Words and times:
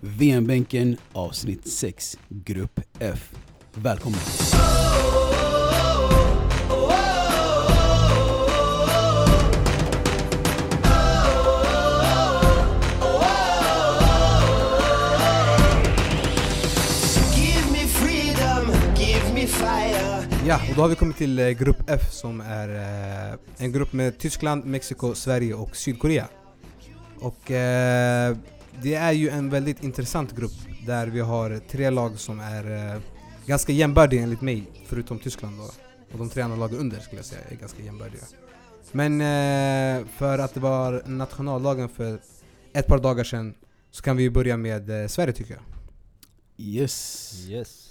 VM-bänken 0.00 0.96
avsnitt 1.12 1.68
6, 1.68 2.18
Grupp 2.28 2.80
F. 2.98 3.30
Välkommen! 3.74 4.20
Give 17.36 17.72
me 17.72 17.86
freedom, 17.86 18.66
give 18.96 19.32
me 19.34 19.46
fire. 19.46 20.24
Ja, 20.46 20.60
och 20.70 20.74
då 20.76 20.82
har 20.82 20.88
vi 20.88 20.94
kommit 20.94 21.16
till 21.16 21.38
eh, 21.38 21.48
Grupp 21.48 21.82
F 21.86 22.12
som 22.12 22.40
är 22.40 22.68
eh, 23.30 23.38
en 23.56 23.72
grupp 23.72 23.92
med 23.92 24.18
Tyskland, 24.18 24.64
Mexiko, 24.64 25.14
Sverige 25.14 25.54
och 25.54 25.76
Sydkorea. 25.76 26.28
Och 27.20 27.50
eh, 27.50 28.36
det 28.82 28.94
är 28.94 29.12
ju 29.12 29.28
en 29.28 29.50
väldigt 29.50 29.82
intressant 29.82 30.36
grupp 30.36 30.86
där 30.86 31.06
vi 31.06 31.20
har 31.20 31.60
tre 31.68 31.90
lag 31.90 32.18
som 32.18 32.40
är 32.40 32.94
eh, 32.94 33.00
ganska 33.46 33.72
jämbördiga 33.72 34.22
enligt 34.22 34.40
mig, 34.40 34.70
förutom 34.86 35.18
Tyskland 35.18 35.58
då. 35.58 35.64
Och 36.12 36.18
de 36.18 36.28
tre 36.28 36.42
andra 36.42 36.56
lagen 36.56 36.78
under 36.78 37.00
skulle 37.00 37.18
jag 37.18 37.26
säga 37.26 37.40
är 37.48 37.56
ganska 37.56 37.82
jämbördiga. 37.82 38.22
Men 38.92 39.20
eh, 39.20 40.06
för 40.06 40.38
att 40.38 40.54
det 40.54 40.60
var 40.60 41.02
nationaldagen 41.06 41.88
för 41.88 42.20
ett 42.72 42.86
par 42.86 42.98
dagar 42.98 43.24
sedan 43.24 43.54
så 43.90 44.02
kan 44.02 44.16
vi 44.16 44.22
ju 44.22 44.30
börja 44.30 44.56
med 44.56 45.02
eh, 45.02 45.08
Sverige 45.08 45.32
tycker 45.32 45.54
jag. 45.54 45.62
Yes! 46.56 47.34
Yes. 47.48 47.84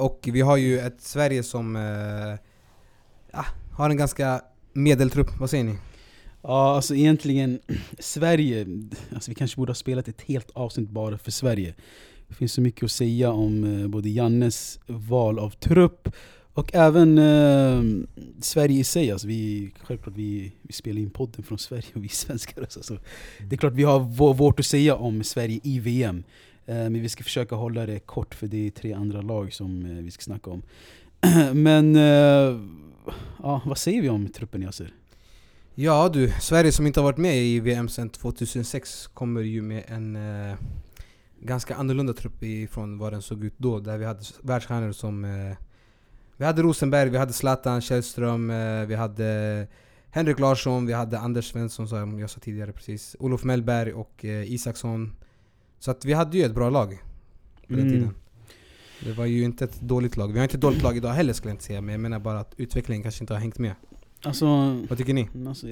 Och 0.00 0.28
vi 0.32 0.40
har 0.40 0.56
ju 0.56 0.78
ett 0.78 1.00
Sverige 1.00 1.42
som 1.42 1.74
ja, 3.32 3.44
har 3.72 3.90
en 3.90 3.96
ganska 3.96 4.40
medeltrupp, 4.72 5.38
vad 5.38 5.50
säger 5.50 5.64
ni? 5.64 5.78
Ja, 6.42 6.74
alltså 6.74 6.94
egentligen, 6.94 7.58
Sverige, 7.98 8.66
alltså 9.14 9.30
vi 9.30 9.34
kanske 9.34 9.56
borde 9.56 9.70
ha 9.70 9.74
spelat 9.74 10.08
ett 10.08 10.22
helt 10.22 10.50
avsnitt 10.50 10.88
bara 10.88 11.18
för 11.18 11.30
Sverige. 11.30 11.74
Det 12.28 12.34
finns 12.34 12.52
så 12.52 12.60
mycket 12.60 12.84
att 12.84 12.90
säga 12.90 13.30
om 13.30 13.64
eh, 13.64 13.88
både 13.88 14.08
Jannes 14.08 14.80
val 14.86 15.38
av 15.38 15.50
trupp 15.50 16.08
och 16.58 16.74
även 16.74 17.18
eh, 17.18 18.06
Sverige 18.40 18.80
i 18.80 18.84
sig. 18.84 19.12
Alltså 19.12 19.26
vi, 19.26 19.72
självklart 19.82 20.16
vi, 20.16 20.52
vi 20.62 20.72
spelar 20.72 21.00
in 21.00 21.10
podden 21.10 21.42
från 21.42 21.58
Sverige 21.58 21.86
och 21.94 22.02
vi 22.02 22.06
är 22.06 22.08
svenskar. 22.14 22.62
Alltså. 22.62 22.98
Det 23.48 23.54
är 23.54 23.58
klart 23.58 23.72
vi 23.72 23.82
har 23.82 24.00
vårt 24.32 24.60
att 24.60 24.66
säga 24.66 24.94
om 24.96 25.24
Sverige 25.24 25.60
i 25.62 25.80
VM. 25.80 26.24
Eh, 26.66 26.74
men 26.74 27.02
vi 27.02 27.08
ska 27.08 27.24
försöka 27.24 27.54
hålla 27.54 27.86
det 27.86 27.98
kort 27.98 28.34
för 28.34 28.46
det 28.46 28.66
är 28.66 28.70
tre 28.70 28.92
andra 28.92 29.22
lag 29.22 29.52
som 29.52 29.86
eh, 29.86 30.04
vi 30.04 30.10
ska 30.10 30.22
snacka 30.22 30.50
om. 30.50 30.62
men, 31.54 31.96
eh, 31.96 32.60
ja, 33.42 33.60
vad 33.64 33.78
säger 33.78 34.02
vi 34.02 34.08
om 34.08 34.28
truppen 34.28 34.62
Yasser? 34.62 34.92
Ja 35.80 36.08
du, 36.08 36.32
Sverige 36.40 36.72
som 36.72 36.86
inte 36.86 37.00
har 37.00 37.04
varit 37.04 37.18
med 37.18 37.36
i 37.36 37.60
VM 37.60 37.88
sedan 37.88 38.10
2006 38.10 39.06
kommer 39.06 39.40
ju 39.40 39.62
med 39.62 39.84
en 39.86 40.16
eh, 40.16 40.56
ganska 41.40 41.74
annorlunda 41.74 42.12
trupp 42.12 42.42
ifrån 42.42 42.98
vad 42.98 43.12
den 43.12 43.22
såg 43.22 43.44
ut 43.44 43.54
då. 43.56 43.78
Där 43.80 43.98
vi 43.98 44.04
hade 44.04 44.20
världsstjärnor 44.42 44.92
som... 44.92 45.24
Eh, 45.24 45.56
vi 46.36 46.44
hade 46.44 46.62
Rosenberg, 46.62 47.10
vi 47.10 47.18
hade 47.18 47.32
Zlatan, 47.32 47.80
Källström, 47.80 48.50
eh, 48.50 48.86
vi 48.86 48.94
hade 48.94 49.66
Henrik 50.10 50.38
Larsson, 50.38 50.86
vi 50.86 50.92
hade 50.92 51.18
Anders 51.18 51.50
Svensson 51.50 51.88
som 51.88 52.18
jag 52.18 52.30
sa 52.30 52.40
tidigare 52.40 52.72
precis. 52.72 53.16
Olof 53.18 53.44
Mellberg 53.44 53.92
och 53.92 54.24
eh, 54.24 54.52
Isaksson. 54.52 55.12
Så 55.78 55.90
att 55.90 56.04
vi 56.04 56.12
hade 56.12 56.38
ju 56.38 56.44
ett 56.44 56.54
bra 56.54 56.70
lag 56.70 57.02
på 57.68 57.74
den 57.74 57.80
Mm. 57.80 57.92
tiden. 57.92 58.14
Det 59.00 59.12
var 59.12 59.26
ju 59.26 59.42
inte 59.42 59.64
ett 59.64 59.80
dåligt 59.80 60.16
lag. 60.16 60.32
Vi 60.32 60.38
har 60.38 60.44
inte 60.44 60.56
ett 60.56 60.60
dåligt 60.60 60.82
lag 60.82 60.96
idag 60.96 61.12
heller 61.12 61.32
skulle 61.32 61.50
jag 61.50 61.54
inte 61.54 61.64
säga, 61.64 61.80
men 61.80 61.92
jag 61.92 62.00
menar 62.00 62.18
bara 62.18 62.40
att 62.40 62.54
utvecklingen 62.56 63.02
kanske 63.02 63.22
inte 63.22 63.32
har 63.32 63.40
hängt 63.40 63.58
med. 63.58 63.74
Alltså, 64.22 64.46
Vad 64.88 64.98
tycker 64.98 65.14
ni? 65.14 65.28
alltså, 65.48 65.66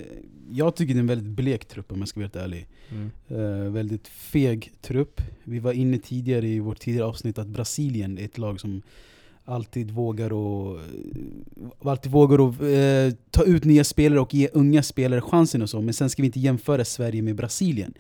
jag 0.51 0.77
tycker 0.77 0.95
det 0.95 0.99
är 0.99 1.01
en 1.01 1.07
väldigt 1.07 1.29
blek 1.37 1.65
trupp 1.65 1.93
om 1.93 1.99
jag 1.99 2.09
ska 2.09 2.21
vara 2.21 2.25
helt 2.25 2.37
ärlig. 2.37 2.67
Mm. 2.91 3.11
Eh, 3.29 3.73
väldigt 3.73 4.09
feg 4.09 4.73
trupp. 4.83 5.21
Vi 5.45 5.59
var 5.59 5.73
inne 5.73 5.99
tidigare 5.99 6.49
i 6.49 6.61
vårt 6.61 6.79
tidigare 6.79 7.07
avsnitt 7.07 7.39
att 7.39 7.47
Brasilien 7.47 8.19
är 8.19 8.25
ett 8.25 8.39
lag 8.39 8.61
som 8.61 8.83
alltid 9.45 9.91
vågar 9.91 10.33
och 10.33 10.81
alltid 11.85 12.13
vågar 12.13 12.49
att 12.49 12.61
eh, 12.61 13.19
ta 13.31 13.45
ut 13.45 13.65
nya 13.65 13.85
spelare 13.85 14.21
och 14.21 14.35
ge 14.35 14.49
unga 14.53 14.83
spelare 14.83 15.21
chansen 15.21 15.63
och 15.63 15.71
så. 15.71 15.81
Men 15.81 15.95
sen 15.95 16.11
ska 16.11 16.23
vi 16.23 16.27
inte 16.27 16.41
jämföra 16.41 16.85
Sverige 16.85 17.23
med 17.23 17.37
Brasilien. 17.37 17.95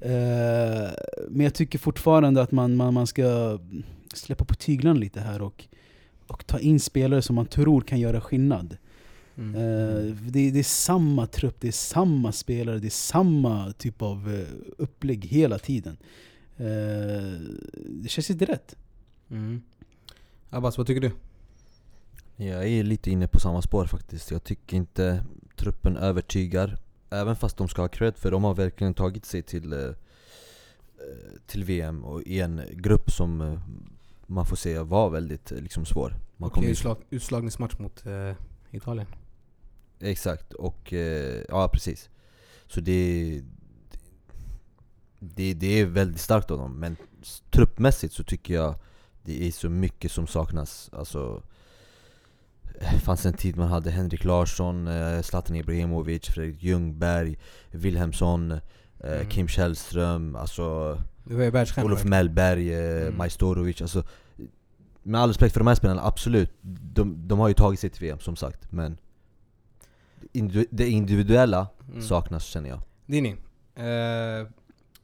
Eh, 0.00 0.90
men 1.28 1.40
jag 1.40 1.54
tycker 1.54 1.78
fortfarande 1.78 2.42
att 2.42 2.52
man, 2.52 2.76
man, 2.76 2.94
man 2.94 3.06
ska 3.06 3.58
släppa 4.14 4.44
på 4.44 4.54
tyglarna 4.54 5.00
lite 5.00 5.20
här 5.20 5.42
och, 5.42 5.64
och 6.26 6.46
ta 6.46 6.58
in 6.58 6.80
spelare 6.80 7.22
som 7.22 7.36
man 7.36 7.46
tror 7.46 7.80
kan 7.80 8.00
göra 8.00 8.20
skillnad. 8.20 8.76
Mm. 9.36 9.54
Eh, 9.54 10.14
det, 10.14 10.50
det 10.50 10.58
är 10.58 10.62
samma 10.62 11.26
trupp, 11.26 11.56
det 11.60 11.68
är 11.68 11.72
samma 11.72 12.32
spelare, 12.32 12.78
det 12.78 12.88
är 12.88 12.90
samma 12.90 13.72
typ 13.72 14.02
av 14.02 14.34
eh, 14.34 14.46
upplägg 14.78 15.24
hela 15.24 15.58
tiden. 15.58 15.96
Eh, 16.56 17.40
det 17.88 18.08
känns 18.08 18.30
inte 18.30 18.44
rätt. 18.44 18.76
Mm. 19.30 19.62
Abbas, 20.50 20.78
vad 20.78 20.86
tycker 20.86 21.00
du? 21.00 21.10
Jag 22.44 22.68
är 22.68 22.82
lite 22.82 23.10
inne 23.10 23.26
på 23.28 23.40
samma 23.40 23.62
spår 23.62 23.86
faktiskt. 23.86 24.30
Jag 24.30 24.44
tycker 24.44 24.76
inte 24.76 25.24
truppen 25.56 25.96
övertygar. 25.96 26.78
Även 27.10 27.36
fast 27.36 27.56
de 27.56 27.68
ska 27.68 27.82
ha 27.82 27.88
cred 27.88 28.16
för 28.16 28.30
de 28.30 28.44
har 28.44 28.54
verkligen 28.54 28.94
tagit 28.94 29.24
sig 29.24 29.42
till, 29.42 29.94
till 31.46 31.64
VM 31.64 32.04
och 32.04 32.22
i 32.22 32.40
en 32.40 32.60
grupp 32.72 33.10
som 33.10 33.60
man 34.26 34.46
får 34.46 34.56
säga 34.56 34.84
var 34.84 35.10
väldigt 35.10 35.50
liksom, 35.50 35.84
svår. 35.84 36.14
Man 36.36 36.50
ju- 36.62 36.68
utslag, 36.68 36.96
utslagningsmatch 37.10 37.78
mot 37.78 38.04
Italien. 38.70 39.06
Exakt, 40.02 40.52
och 40.52 40.92
eh, 40.92 41.42
ja 41.48 41.68
precis. 41.68 42.10
Så 42.66 42.80
det, 42.80 43.42
det, 45.18 45.54
det 45.54 45.80
är 45.80 45.86
väldigt 45.86 46.20
starkt 46.20 46.50
av 46.50 46.58
dem, 46.58 46.72
men 46.80 46.96
truppmässigt 47.50 48.14
så 48.14 48.24
tycker 48.24 48.54
jag 48.54 48.74
det 49.22 49.46
är 49.46 49.50
så 49.50 49.68
mycket 49.68 50.12
som 50.12 50.26
saknas. 50.26 50.90
Alltså, 50.92 51.42
det 52.92 52.98
fanns 53.00 53.26
en 53.26 53.32
tid 53.32 53.56
man 53.56 53.68
hade 53.68 53.90
Henrik 53.90 54.24
Larsson, 54.24 54.88
eh, 54.88 55.20
Zlatan 55.22 55.56
Ibrahimovic, 55.56 56.26
Fredrik 56.28 56.62
Ljungberg, 56.62 57.38
Wilhelmsson, 57.70 58.50
eh, 58.52 58.58
Mm. 59.04 59.28
Kim 59.28 59.48
Källström, 59.48 60.36
alltså. 60.36 60.98
Olof 61.86 62.04
Mellberg, 62.04 62.74
eh, 62.74 63.02
Mm. 63.02 63.16
Majstorovic, 63.16 63.82
alltså 63.82 64.04
Med 65.02 65.20
all 65.20 65.28
respekt 65.28 65.52
för 65.52 65.60
de 65.60 65.66
här 65.66 65.74
spelarna, 65.74 66.02
absolut. 66.04 66.50
De, 66.94 67.28
de 67.28 67.38
har 67.38 67.48
ju 67.48 67.54
tagit 67.54 67.80
sig 67.80 67.90
till 67.90 68.00
VM 68.00 68.18
som 68.18 68.36
sagt, 68.36 68.72
men 68.72 68.98
individu- 70.32 70.68
Det 70.70 70.88
individuella 70.88 71.66
Mm. 71.88 72.02
saknas 72.02 72.44
känner 72.44 72.68
jag. 72.68 72.80
Dini, 73.06 73.30
eh, 73.74 74.48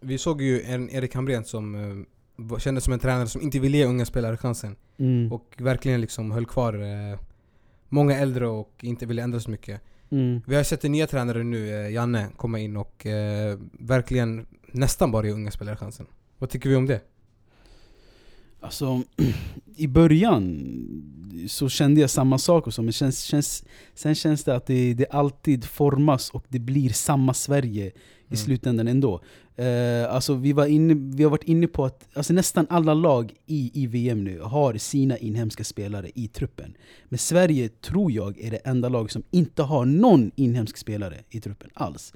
vi 0.00 0.18
såg 0.18 0.42
ju 0.42 0.62
en 0.62 0.90
Erik 0.90 1.14
Hamrén 1.14 1.44
som 1.44 1.74
eh, 1.74 2.58
kändes 2.58 2.84
som 2.84 2.92
en 2.92 2.98
tränare 2.98 3.26
som 3.26 3.42
inte 3.42 3.58
ville 3.58 3.76
ge 3.78 3.84
unga 3.84 4.04
spelare 4.06 4.36
chansen. 4.36 4.76
Mm. 4.98 5.32
Och 5.32 5.54
verkligen 5.58 6.00
liksom 6.00 6.30
höll 6.30 6.46
kvar 6.46 6.74
eh, 7.12 7.18
många 7.88 8.18
äldre 8.18 8.46
och 8.48 8.74
inte 8.82 9.06
ville 9.06 9.22
ändra 9.22 9.40
så 9.40 9.50
mycket. 9.50 9.80
Mm. 10.10 10.40
Vi 10.46 10.56
har 10.56 10.62
sett 10.62 10.84
en 10.84 10.92
nya 10.92 11.06
tränare 11.06 11.42
nu, 11.44 11.70
eh, 11.84 11.90
Janne, 11.92 12.26
komma 12.36 12.58
in 12.58 12.76
och 12.76 13.06
eh, 13.06 13.58
verkligen 13.72 14.46
nästan 14.72 15.10
bara 15.10 15.26
ge 15.26 15.32
unga 15.32 15.50
spelare 15.50 15.76
chansen. 15.76 16.06
Vad 16.38 16.50
tycker 16.50 16.68
vi 16.70 16.76
om 16.76 16.86
det? 16.86 17.00
Alltså, 18.60 19.02
i 19.76 19.86
början 19.86 20.58
så 21.48 21.68
kände 21.68 22.00
jag 22.00 22.10
samma 22.10 22.38
sak 22.38 22.66
och 22.66 22.74
så, 22.74 22.82
men 22.82 22.92
känns, 22.92 23.22
känns, 23.22 23.64
sen 23.94 24.14
känns 24.14 24.44
det 24.44 24.54
att 24.56 24.66
det, 24.66 24.94
det 24.94 25.06
alltid 25.10 25.64
formas 25.64 26.30
och 26.30 26.44
det 26.48 26.58
blir 26.58 26.90
samma 26.90 27.34
Sverige 27.34 27.86
i 28.30 28.34
Mm. 28.34 28.36
slutändan 28.36 28.88
ändå. 28.88 29.20
Eh, 29.56 30.14
alltså 30.14 30.34
vi, 30.34 30.52
var 30.52 30.66
inne, 30.66 30.94
vi 31.16 31.22
har 31.22 31.30
varit 31.30 31.44
inne 31.44 31.66
på 31.66 31.84
att 31.84 32.08
alltså 32.14 32.32
nästan 32.32 32.66
alla 32.70 32.94
lag 32.94 33.34
i, 33.46 33.70
i 33.74 33.86
VM 33.86 34.24
nu 34.24 34.40
har 34.40 34.74
sina 34.74 35.18
inhemska 35.18 35.64
spelare 35.64 36.10
i 36.14 36.28
truppen. 36.28 36.74
Men 37.08 37.18
Sverige 37.18 37.68
tror 37.68 38.12
jag 38.12 38.40
är 38.40 38.50
det 38.50 38.56
enda 38.56 38.88
lag 38.88 39.10
som 39.10 39.22
inte 39.30 39.62
har 39.62 39.84
någon 39.84 40.30
inhemsk 40.36 40.76
spelare 40.76 41.16
i 41.30 41.40
truppen 41.40 41.70
alls. 41.74 42.12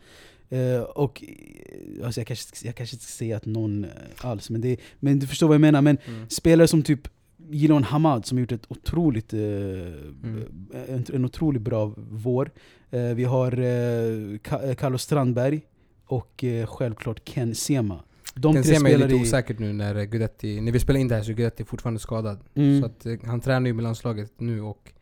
Eh, 0.53 0.81
och 0.83 1.25
eh, 1.29 2.07
alltså 2.07 2.21
jag, 2.21 2.27
kanske, 2.27 2.67
jag 2.67 2.75
kanske 2.75 2.97
inte 2.97 3.05
ska 3.07 3.13
säga 3.19 3.37
att 3.37 3.47
någon 3.47 3.85
eh, 3.85 3.91
alls, 4.21 4.51
men, 4.51 4.61
det, 4.61 4.77
men 5.01 5.19
du 5.19 5.27
förstår 5.27 5.47
vad 5.49 5.55
jag 5.55 5.61
menar. 5.61 5.83
Men 5.83 5.99
Mm. 6.07 6.29
spelare 6.29 6.69
som 6.69 6.83
typ 6.83 7.09
Gilon 7.51 7.85
Hamad 7.85 8.27
som 8.27 8.39
gjort 8.39 8.53
ett 8.53 8.65
otroligt, 8.69 9.33
eh, 9.33 9.39
Mm. 9.41 10.45
en, 10.89 11.05
en 11.15 11.25
otroligt 11.25 11.63
bra 11.63 11.93
vår. 12.11 12.51
Eh, 12.91 13.03
vi 13.03 13.25
har 13.25 13.53
eh, 13.53 14.75
Carlos 14.75 15.03
Strandberg 15.03 15.61
och 16.07 16.45
självklart 16.67 17.29
Ken 17.29 17.55
Sema. 17.55 18.01
De 18.35 18.53
Ken 18.55 18.65
Sema 18.65 18.91
är 18.91 18.99
lite 18.99 19.15
osäkert 19.15 19.59
nu 19.59 19.73
när 19.73 20.05
Guidetti, 20.05 20.61
när 20.61 20.73
vi 20.73 20.81
spelar 20.81 21.01
in 21.01 21.09
det 21.09 21.15
här 21.15 21.23
så 21.23 21.31
är 21.31 21.35
Guidetti 21.35 21.65
fortfarande 21.65 22.01
skadad. 22.01 22.39
Mm. 22.55 22.81
Så 22.81 22.87
att, 22.87 23.07
han 23.25 23.41
tränar 23.41 23.67
ju 23.67 23.73
med 23.73 23.83
landslaget 23.83 24.33
nu 24.41 24.61
och 24.61 24.93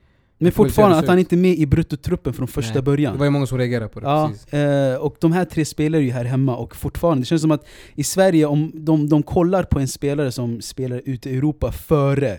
Men 0.43 0.53
fortfarande 0.53 0.97
att 0.99 1.09
han 1.09 1.19
inte 1.19 1.35
är 1.35 1.39
med 1.39 1.59
i 1.59 1.67
bruttotruppen 1.67 2.33
från 2.33 2.49
första 2.49 2.75
Nej, 2.75 2.83
början. 2.83 3.13
det 3.13 3.19
var 3.19 3.27
ju 3.27 3.31
många 3.31 3.47
som 3.47 3.59
reagerade 3.59 3.89
på 3.89 4.01
det. 4.01 4.07
Ja, 4.07 4.29
Precis. 4.33 4.53
eh, 4.55 4.95
och 4.97 5.17
de 5.21 5.33
här 5.33 5.45
tre 5.45 5.65
spelar 5.65 5.99
ju 5.99 6.11
här 6.11 6.25
hemma 6.25 6.57
och 6.57 6.77
fortfarande, 6.77 7.23
det 7.23 7.27
känns 7.27 7.43
som 7.43 7.51
att 7.51 7.67
i 7.95 8.05
Sverige, 8.05 8.47
om 8.47 8.71
de, 8.75 9.09
de 9.09 9.23
kollar 9.23 9.63
på 9.63 9.79
en 9.79 9.89
spelare 9.89 10.33
som 10.33 10.61
spelar 10.61 11.03
ute 11.05 11.31
i 11.31 11.37
Europa 11.37 11.73
före 11.73 12.39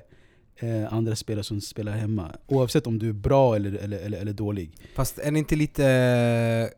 eh, 0.59 0.93
andra 0.93 1.15
spelare 1.15 1.43
som 1.43 1.61
spelar 1.61 1.91
hemma. 1.91 2.27
Oavsett 2.47 2.87
om 2.87 2.99
du 2.99 3.09
är 3.09 3.13
bra 3.13 3.55
eller, 3.55 3.73
eller, 3.73 3.97
eller, 3.99 4.17
eller 4.21 4.33
dålig. 4.33 4.71
Fast 4.95 5.19
är 5.19 5.31
det 5.31 5.39
inte 5.39 5.55
lite... 5.55 5.85
eh, 5.85 6.77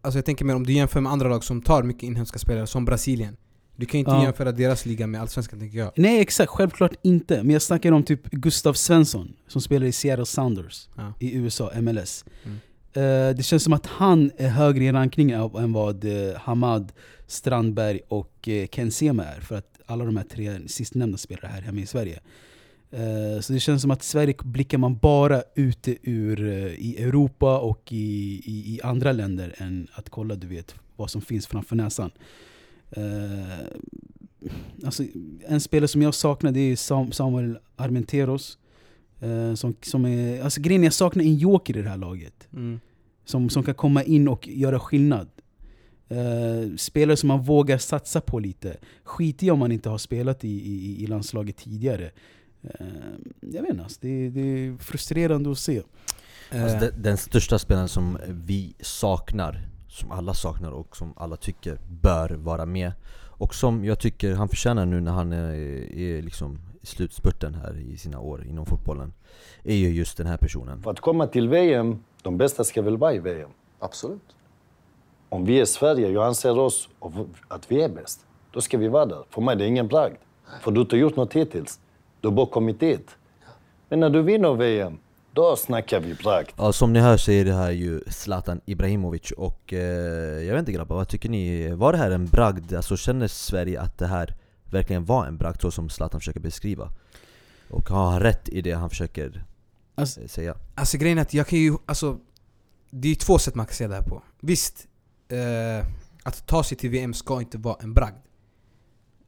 Alltså 0.00 0.18
jag 0.18 0.24
tänker 0.24 0.44
mer 0.44 0.56
om 0.56 0.66
du 0.66 0.72
jämför 0.72 1.00
med 1.00 1.12
andra 1.12 1.28
lag 1.28 1.44
som 1.44 1.62
tar 1.62 1.82
mycket 1.82 2.02
inhemska 2.02 2.38
spelare, 2.38 2.66
som 2.66 2.84
Brasilien. 2.84 3.36
Du 3.78 3.86
kan 3.86 3.98
inte 3.98 4.10
Ja. 4.10 4.22
jämföra 4.24 4.52
deras 4.52 4.86
liga 4.86 5.06
med 5.06 5.20
Allsvenskan 5.20 5.58
tänker 5.60 5.78
jag. 5.78 5.92
Nej 5.96 6.20
exakt, 6.20 6.50
självklart 6.50 6.92
inte. 7.02 7.42
Men 7.42 7.50
jag 7.52 7.62
snackar 7.62 7.92
om 7.92 8.02
typ 8.02 8.30
Gustav 8.30 8.72
Svensson 8.74 9.32
som 9.48 9.60
spelar 9.60 9.86
i 9.86 9.92
Seattle 9.92 10.26
Sounders 10.26 10.88
Ja. 10.96 11.12
i 11.20 11.34
USA, 11.36 11.70
MLS. 11.80 12.24
Mm. 12.44 12.56
Eh, 12.92 13.36
det 13.36 13.42
känns 13.42 13.62
som 13.64 13.72
att 13.72 13.86
han 13.86 14.30
är 14.36 14.48
högre 14.48 14.84
i 14.84 14.92
rankningen 14.92 15.40
av- 15.40 15.56
än 15.56 15.72
vad 15.72 16.04
eh, 16.04 16.34
Hamad, 16.36 16.92
Strandberg 17.26 18.00
och 18.08 18.48
uh, 18.48 18.66
Ken 18.66 18.90
Sema 18.90 19.24
är. 19.24 19.40
För 19.40 19.54
att 19.56 19.78
alla 19.86 20.04
de 20.04 20.16
här 20.16 20.24
tre 20.24 20.68
sistnämnda 20.68 21.18
spelar 21.18 21.48
här 21.48 21.62
hemma 21.62 21.80
i 21.80 21.86
Sverige. 21.86 22.20
Så 23.40 23.52
det 23.52 23.60
känns 23.60 23.82
som 23.82 23.90
att 23.90 24.02
Sverige 24.02 24.34
blickar 24.44 24.78
man 24.78 24.96
bara 24.98 25.42
ute 25.54 25.96
ur 26.02 26.48
i 26.78 26.96
Europa 27.02 27.58
och 27.58 27.92
i, 27.92 27.96
i, 28.44 28.74
i 28.74 28.80
andra 28.82 29.12
länder 29.12 29.54
än 29.58 29.88
att 29.92 30.10
kolla 30.10 30.34
du 30.34 30.46
vet 30.46 30.74
vad 30.96 31.10
som 31.10 31.22
finns 31.22 31.46
framför 31.46 31.76
näsan. 31.76 32.10
Eh, 32.90 33.66
alltså, 34.84 35.02
en 35.46 35.60
spelare 35.60 35.88
som 35.88 36.02
jag 36.02 36.14
saknar 36.14 36.52
det 36.52 36.60
är 36.60 36.76
Sam- 36.76 37.12
Samuel 37.12 37.58
Armenteros. 37.76 38.58
Eh, 39.20 39.54
som, 39.54 39.76
som 39.82 40.04
är, 40.06 40.42
alltså 40.42 40.60
grejen 40.60 40.82
är 40.82 40.86
jag 40.86 40.92
saknar 40.92 41.24
en 41.24 41.36
joker 41.36 41.76
i 41.76 41.82
det 41.82 41.88
här 41.88 41.96
laget. 41.96 42.48
Mm. 42.52 42.80
Som, 43.24 43.50
som 43.50 43.62
kan 43.62 43.74
komma 43.74 44.02
in 44.02 44.28
och 44.28 44.48
göra 44.48 44.80
skillnad. 44.80 45.28
Eh, 46.08 46.76
spelare 46.76 47.16
som 47.16 47.28
man 47.28 47.42
vågar 47.42 47.78
satsa 47.78 48.20
på 48.20 48.38
lite. 48.38 48.76
Skit 49.04 49.42
i 49.42 49.50
om 49.50 49.58
man 49.58 49.72
inte 49.72 49.88
har 49.88 49.98
spelat 49.98 50.44
i, 50.44 50.48
i, 50.48 51.02
i 51.02 51.06
landslaget 51.06 51.56
tidigare. 51.56 52.10
Eh, 52.62 52.86
jag 53.40 53.62
vet 53.62 53.70
inte, 53.70 53.82
alltså, 53.82 53.98
det, 54.02 54.28
det 54.30 54.40
är 54.40 54.76
frustrerande 54.78 55.50
att 55.50 55.58
se. 55.58 55.82
Alltså 56.50 56.76
Eh, 56.76 56.80
den, 56.80 57.02
den 57.02 57.16
största 57.16 57.58
spelaren 57.58 57.88
som 57.88 58.18
vi 58.28 58.74
saknar, 58.80 59.68
som 59.98 60.10
alla 60.10 60.34
saknar 60.34 60.70
och 60.70 60.96
som 60.96 61.14
alla 61.16 61.36
tycker 61.36 61.78
bör 61.88 62.30
vara 62.30 62.66
med 62.66 62.92
Och 63.40 63.54
som 63.54 63.84
jag 63.84 63.98
tycker 63.98 64.34
han 64.34 64.48
förtjänar 64.48 64.86
nu 64.86 65.00
när 65.00 65.12
han 65.12 65.32
är, 65.32 65.52
är 65.98 66.22
liksom 66.22 66.58
i 66.82 66.86
slutspurten 66.86 67.54
här 67.54 67.76
i 67.78 67.96
sina 67.96 68.20
år 68.20 68.46
inom 68.46 68.66
fotbollen 68.66 69.12
Är 69.64 69.74
ju 69.74 69.88
just 69.88 70.16
den 70.18 70.26
här 70.26 70.36
personen 70.36 70.82
För 70.82 70.90
att 70.90 71.00
komma 71.00 71.26
till 71.26 71.48
VM, 71.48 72.04
de 72.22 72.38
bästa 72.38 72.64
ska 72.64 72.82
väl 72.82 72.96
vara 72.96 73.14
i 73.14 73.18
VM. 73.18 73.50
Absolut. 73.78 74.36
Om 75.28 75.44
vi 75.44 75.60
är 75.60 75.64
Sverige, 75.64 76.08
jag 76.08 76.26
anser 76.26 76.58
oss 76.58 76.88
av- 76.98 77.28
att 77.48 77.70
vi 77.72 77.82
är 77.82 77.88
bäst, 77.88 78.26
då 78.52 78.60
ska 78.60 78.78
vi 78.78 78.88
vara 78.88 79.06
där. 79.06 79.24
För 79.30 79.40
mig 79.42 79.56
det 79.56 79.64
är 79.64 79.68
ingen 79.68 79.88
bragd. 79.88 80.16
För 80.60 80.70
du 80.70 80.78
har 80.80 80.84
inte 80.84 80.96
gjort 80.96 81.16
något 81.16 81.32
hittills. 81.32 81.80
Du 82.20 82.28
har 82.28 82.34
bara 82.34 82.46
kommit 82.46 82.80
dit. 82.80 83.16
Men 83.88 84.00
när 84.00 84.10
du 84.10 84.22
vinner 84.22 84.54
VM, 84.54 84.98
då 85.38 85.56
snackar 85.56 86.00
vi 86.00 86.14
bragd. 86.14 86.48
Ja 86.56 86.72
som 86.72 86.92
ni 86.92 87.00
hör 87.00 87.16
så 87.16 87.30
är 87.30 87.44
det 87.44 87.54
här 87.54 87.70
ju 87.70 88.00
Zlatan 88.06 88.60
Ibrahimovic 88.66 89.30
och 89.30 89.72
eh, 89.72 90.42
jag 90.42 90.52
vet 90.52 90.58
inte 90.58 90.72
grabbar, 90.72 90.96
vad 90.96 91.08
tycker 91.08 91.28
ni? 91.28 91.68
Var 91.74 91.92
det 91.92 91.98
här 91.98 92.10
en 92.10 92.26
bragd? 92.26 92.74
Alltså 92.74 92.96
känner 92.96 93.28
Sverige 93.28 93.80
att 93.80 93.98
det 93.98 94.06
här 94.06 94.36
verkligen 94.70 95.04
var 95.04 95.26
en 95.26 95.36
bragd 95.36 95.60
så 95.60 95.70
som 95.70 95.88
Zlatan 95.88 96.20
försöker 96.20 96.40
beskriva? 96.40 96.88
Och 97.70 97.88
har 97.88 98.10
han 98.10 98.20
rätt 98.20 98.48
i 98.48 98.60
det 98.60 98.72
han 98.72 98.90
försöker 98.90 99.44
Alltså, 99.94 100.20
eh, 100.20 100.26
säga? 100.26 100.54
Alltså 100.74 100.98
grejen 100.98 101.18
är 101.18 101.22
att 101.22 101.34
jag 101.34 101.46
kan 101.46 101.58
ju, 101.58 101.76
alltså 101.86 102.18
Det 102.90 103.08
är 103.08 103.10
ju 103.10 103.14
två 103.14 103.38
sätt 103.38 103.54
man 103.54 103.66
kan 103.66 103.74
se 103.74 103.86
det 103.86 103.94
här 103.94 104.02
på. 104.02 104.22
Visst, 104.40 104.86
eh, 105.28 105.86
att 106.22 106.46
ta 106.46 106.64
sig 106.64 106.78
till 106.78 106.90
VM 106.90 107.14
ska 107.14 107.40
inte 107.40 107.58
vara 107.58 107.76
en 107.80 107.94
bragd. 107.94 108.24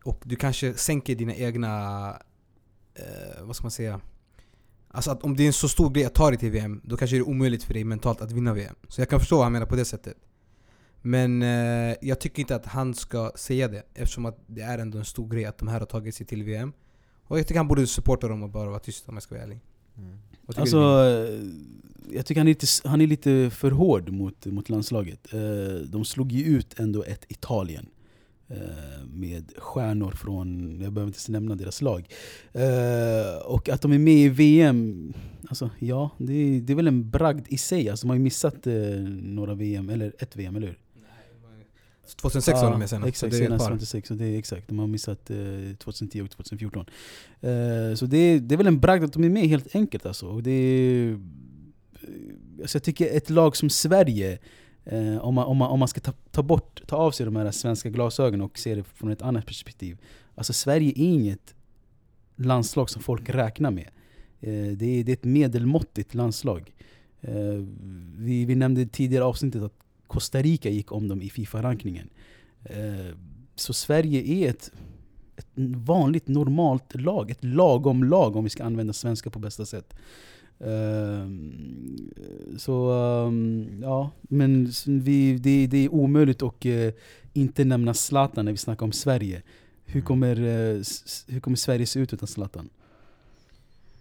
Och 0.05 0.21
du 0.25 0.37
kanske 0.37 0.75
sänker 0.75 1.15
dina 1.15 1.35
egna, 1.35 2.11
eh, 2.95 3.43
vad 3.43 3.57
ska 3.57 3.65
man 3.65 3.71
säga? 3.71 4.01
Alltså 4.93 5.11
att 5.11 5.23
om 5.23 5.37
det 5.37 5.43
är 5.43 5.47
en 5.47 5.53
så 5.53 5.69
stor 5.69 5.91
grej 5.91 6.05
att 6.05 6.15
ta 6.15 6.31
dig 6.31 6.39
till 6.39 6.51
VM, 6.51 6.81
då 6.85 6.97
kanske 6.97 7.17
det 7.17 7.21
är 7.21 7.29
omöjligt 7.29 7.65
för 7.65 7.75
dig 7.75 7.85
mentalt 7.85 8.21
att 8.21 8.33
vinna 8.33 8.55
VM. 8.55 8.75
Så 8.89 9.01
jag 9.01 9.09
kan 9.09 9.19
förstå 9.21 9.37
vad 9.37 9.45
han 9.45 9.53
menar 9.53 9.67
på 9.67 9.77
det 9.77 9.85
sättet. 9.85 10.17
Men 11.03 11.43
eh, 11.43 11.95
jag 12.01 12.21
tycker 12.21 12.41
inte 12.41 12.55
att 12.57 12.67
han 12.67 12.95
ska 12.95 13.33
säga 13.37 13.69
det 13.69 13.83
eftersom 13.95 14.27
att 14.27 14.39
det 14.47 14.61
är 14.61 14.79
ändå 14.79 14.99
en 14.99 15.05
stor 15.05 15.29
grej 15.29 15.45
att 15.45 15.59
de 15.59 15.69
här 15.69 15.79
har 15.81 15.87
tagit 15.87 16.15
sig 16.15 16.27
till 16.27 16.43
VM. 16.43 16.73
Och 17.25 17.39
jag 17.39 17.47
tycker 17.47 17.59
han 17.59 17.69
borde 17.69 17.87
supporta 17.87 18.29
dem 18.29 18.43
och 18.43 18.51
bara 18.51 18.71
vara 18.71 18.79
tyst 18.79 19.09
om 19.09 19.15
jag 19.15 19.23
ska 19.23 19.35
vara 19.35 19.45
ärlig. 19.45 19.61
Tycker 20.49 20.61
Alltså, 20.61 20.79
eh, 20.79 22.17
jag 22.17 22.27
tycker 22.27 22.41
han 22.41 22.49
är 22.49 22.51
lite, 22.51 22.67
han 22.85 23.01
är 23.01 23.07
lite 23.07 23.51
för 23.51 23.71
hård 23.71 24.11
mot, 24.11 24.47
mot 24.47 24.69
landslaget. 24.69 25.33
Eh, 25.35 25.41
De 25.89 26.05
slog 26.05 26.33
ju 26.33 26.45
ut 26.45 26.81
ändå 26.81 27.03
ett 27.05 27.25
Italien. 27.29 27.87
Eh, 28.50 29.06
Med 29.12 29.52
stjärnor 29.56 30.11
från, 30.11 30.81
jag 30.81 30.93
behöver 30.93 31.08
inte 31.08 31.32
nämna 31.32 31.55
deras 31.55 31.82
lag. 31.82 32.08
Eh, 32.52 33.47
Och 33.47 33.69
att 33.69 33.82
de 33.82 33.93
är 33.93 33.99
med 33.99 34.14
i 34.14 34.29
VM, 34.29 35.12
alltså 35.49 35.70
ja, 35.79 36.11
det 36.19 36.32
är, 36.32 36.61
det 36.61 36.73
är 36.73 36.75
väl 36.75 36.87
en 36.87 37.11
bragd 37.11 37.47
i 37.49 37.58
sig. 37.58 37.91
Alltså, 37.91 38.06
de 38.06 38.08
har 38.08 38.17
ju 38.17 38.23
missat 38.23 38.67
eh, 38.67 38.75
några 39.23 39.55
VM, 39.55 39.91
eller 39.91 40.12
ett 40.19 40.37
VM, 40.37 40.56
eller 40.56 40.67
hur? 40.67 40.79
2006 42.17 42.62
var 42.62 42.70
de 42.70 42.79
med 42.79 42.91
senast. 42.91 43.08
Exakt, 43.08 43.35
senast 43.35 43.64
par. 43.64 43.70
2006. 43.70 44.08
Så 44.08 44.14
det 44.14 44.25
är 44.26 44.38
exakt, 44.38 44.69
de 44.69 44.79
har 44.79 44.87
missat 44.87 45.31
eh, 45.31 45.37
2010 45.79 46.23
och 46.23 46.31
2014. 46.31 46.87
Eh, 47.41 47.94
så 47.94 48.06
det 48.06 48.19
är, 48.19 48.41
det 48.41 48.55
är 48.55 48.56
väl 48.56 48.67
en 48.67 48.81
bragd 48.81 49.05
att 49.05 49.12
de 49.12 49.25
är 49.25 49.31
med 49.31 49.49
helt 49.49 49.75
enkelt 49.75 50.06
alltså. 50.06 50.26
Och 50.26 50.43
det 50.43 50.50
är, 50.50 51.20
alltså 52.61 52.76
jag 52.76 52.82
tycker 52.82 53.17
ett 53.17 53.31
lag 53.31 53.56
som 53.56 53.70
Sverige, 53.70 54.38
eh, 54.85 55.19
om, 55.19 55.35
man, 55.35 55.44
om, 55.44 55.56
man, 55.56 55.71
om 55.71 55.79
man 55.79 55.88
ska 55.88 56.00
ta, 56.00 56.12
ta, 56.31 56.43
bort, 56.43 56.81
ta 56.87 56.97
av 56.97 57.11
sig 57.11 57.27
de 57.27 57.37
här 57.37 57.50
svenska 57.50 57.91
glasögonen 57.91 58.41
och 58.41 58.59
se 58.59 58.75
det 58.75 58.85
från 58.85 59.11
ett 59.11 59.23
annat 59.23 59.47
perspektiv. 59.47 59.99
Alltså 60.35 60.53
Sverige 60.53 60.91
är 60.91 61.05
inget 61.05 61.55
landslag 62.37 62.91
som 62.91 63.03
folk 63.03 63.29
räknar 63.29 63.71
med. 63.71 63.88
Eh, 64.41 64.73
det, 64.77 64.87
är, 64.87 65.05
det 65.05 65.12
är 65.12 65.12
ett 65.12 65.25
medelmåttigt 65.25 66.15
landslag. 66.15 66.73
Eh, 67.21 67.65
vi, 68.17 68.44
vi 68.44 68.55
nämnde 68.55 68.81
i 68.81 68.87
tidigare 68.88 69.25
avsnittet 69.25 69.62
att 69.62 69.75
Costa 70.06 70.43
Rica 70.43 70.69
gick 70.69 70.93
om 70.93 71.09
dem 71.09 71.23
i 71.23 71.31
Fifa-rankningen. 71.31 72.11
Eh, 72.65 73.17
Så 73.55 73.73
Sverige 73.73 74.23
är 74.23 74.50
ett, 74.50 74.73
ett 75.37 75.49
vanligt, 75.76 76.29
normalt 76.29 76.94
lag. 76.94 77.31
Ett 77.31 77.44
lagom 77.44 78.05
lag 78.05 78.37
om 78.37 78.44
vi 78.44 78.50
ska 78.50 78.65
använda 78.65 78.93
svenska 78.93 79.31
på 79.31 79.38
bästa 79.38 79.67
sätt. 79.67 79.94
Ehm, 80.61 82.11
Så 82.59 82.91
ehm, 82.93 83.81
ja, 83.83 84.11
men 84.23 84.73
vi, 84.87 85.39
det, 85.39 85.67
det 85.67 85.85
är 85.85 85.95
omöjligt 85.95 86.43
att 86.43 86.65
eh, 86.65 86.91
inte 87.33 87.65
nämna 87.65 87.95
Zlatan 87.95 88.45
när 88.45 88.53
vi 88.53 88.59
snackar 88.59 88.87
om 88.87 88.93
Sverige. 88.93 89.43
Hur 89.85 90.01
kommer, 90.01 90.37
eh, 90.45 90.81
s- 90.81 91.03
s- 91.07 91.25
hur 91.29 91.41
kommer 91.41 91.57
Sverige 91.57 91.87
se 91.87 92.01
ut 92.01 92.12
utan 92.12 92.29
Zlatan? 92.29 92.69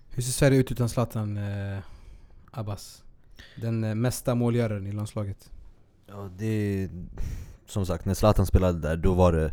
Hur 0.10 0.22
ser 0.24 0.32
Sverige 0.32 0.60
ut 0.60 0.72
utan 0.72 0.90
Zlatan 0.90 1.38
eh, 1.38 1.80
Abbas? 2.52 3.04
Den 3.62 4.02
mesta 4.02 4.36
målgöraren 4.36 4.88
i 4.88 4.92
landslaget. 4.92 5.52
Ja 6.08 6.30
det, 6.38 6.90
som 7.66 7.86
sagt 7.86 8.06
när 8.06 8.14
Zlatan 8.14 8.46
spelade 8.46 8.80
där 8.80 8.98
då 8.98 9.14
var 9.14 9.32
det 9.34 9.52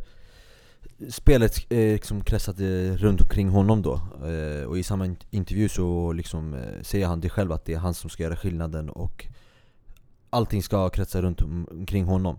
Spelet 1.11 1.73
eh, 1.73 1.79
liksom 1.79 2.25
kretsade 2.25 2.67
eh, 2.67 2.93
runt 2.97 3.21
omkring 3.21 3.49
honom 3.49 3.83
då. 3.83 3.95
Eh, 4.29 4.65
Och 4.65 4.79
i 4.79 4.83
samma 4.83 5.17
intervju 5.31 5.69
så 5.69 6.13
liksom 6.13 6.55
eh, 6.55 6.83
säger 6.83 7.07
han 7.07 7.21
det 7.21 7.29
själv 7.29 7.53
att 7.53 7.65
det 7.65 7.75
är 7.75 7.79
han 7.79 7.95
som 7.95 8.11
ska 8.11 8.23
göra 8.23 8.37
skillnaden 8.37 8.91
och 8.91 9.27
Allting 10.31 10.63
ska 10.63 10.89
kretsa 10.91 11.23
runt 11.23 11.43
omkring 11.71 12.05
honom. 12.05 12.39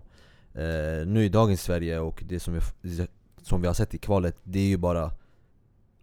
Eh, 0.54 1.06
Nu 1.06 1.24
i 1.24 1.28
dagens 1.28 1.62
Sverige 1.62 1.98
och 1.98 2.22
det 2.26 2.40
som 2.40 2.54
vi, 2.82 3.06
som 3.42 3.60
vi 3.60 3.66
har 3.66 3.74
sett 3.74 3.94
i 3.94 3.98
kvalet 3.98 4.36
Det 4.42 4.58
är 4.58 4.66
ju 4.68 4.76
bara 4.76 5.10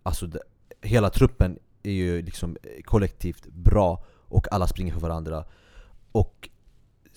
Alltså 0.03 0.27
det, 0.27 0.39
hela 0.81 1.09
truppen 1.09 1.59
är 1.83 1.91
ju 1.91 2.21
liksom 2.21 2.57
eh, 2.63 2.83
kollektivt 2.83 3.45
bra 3.47 4.03
och 4.27 4.53
alla 4.53 4.67
springer 4.67 4.93
för 4.93 5.00
varandra. 5.00 5.45
Och 6.12 6.50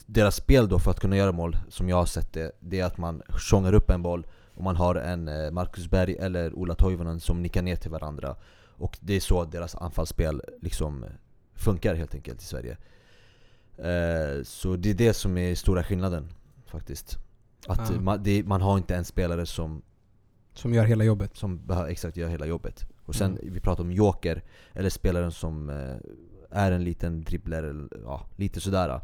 deras 0.06 0.36
spel 0.36 0.68
då 0.68 0.78
för 0.78 0.90
att 0.90 1.00
kunna 1.00 1.16
göra 1.16 1.32
mål, 1.32 1.56
som 1.68 1.88
jag 1.88 1.96
har 1.96 2.06
sett 2.06 2.32
det, 2.32 2.52
det 2.60 2.80
är 2.80 2.84
att 2.84 2.98
man 2.98 3.22
tjongar 3.38 3.72
upp 3.74 3.90
en 3.90 4.02
boll 4.02 4.26
och 4.58 4.64
man 4.64 4.76
har 4.76 4.94
en 4.94 5.28
eh, 5.28 5.50
Marcus 5.50 5.90
Berg 5.90 6.16
eller 6.16 6.54
Ola 6.54 6.74
Toivonen 6.74 7.20
som 7.20 7.42
nickar 7.42 7.62
ner 7.62 7.76
till 7.76 7.90
varandra. 7.90 8.36
Och 8.76 8.98
det 9.00 9.14
är 9.14 9.20
så 9.20 9.44
deras 9.44 9.74
anfallsspel 9.74 10.42
liksom 10.62 11.04
funkar 11.54 11.94
helt 11.94 12.14
enkelt 12.14 12.42
i 12.42 12.44
Sverige. 12.44 12.76
Eh, 13.76 14.42
så 14.44 14.76
det 14.76 14.90
är 14.90 14.94
det 14.94 15.14
som 15.14 15.38
är 15.38 15.54
stora 15.54 15.84
skillnaden 15.84 16.28
faktiskt. 16.66 17.18
Att 17.66 17.90
Ja. 17.90 18.00
man, 18.00 18.22
det, 18.22 18.42
man 18.46 18.60
har 18.62 18.76
inte 18.78 18.96
en 18.96 19.04
spelare 19.04 19.46
som, 19.46 19.82
Som 20.54 20.74
gör 20.74 20.84
hela 20.84 21.04
jobbet. 21.04 21.36
som 21.36 21.60
exakt 21.88 22.16
göra 22.16 22.30
hela 22.30 22.46
jobbet. 22.46 22.86
Och 23.04 23.14
sen, 23.14 23.38
Mm. 23.38 23.52
vi 23.54 23.60
pratar 23.60 23.84
om 23.84 23.92
joker, 23.92 24.42
eller 24.74 24.90
spelaren 24.90 25.32
som 25.32 25.70
eh, 25.70 25.96
är 26.50 26.72
en 26.72 26.84
liten 26.84 27.24
dribbler, 27.24 27.88
ja, 28.04 28.26
lite 28.36 28.60
sådär. 28.60 29.00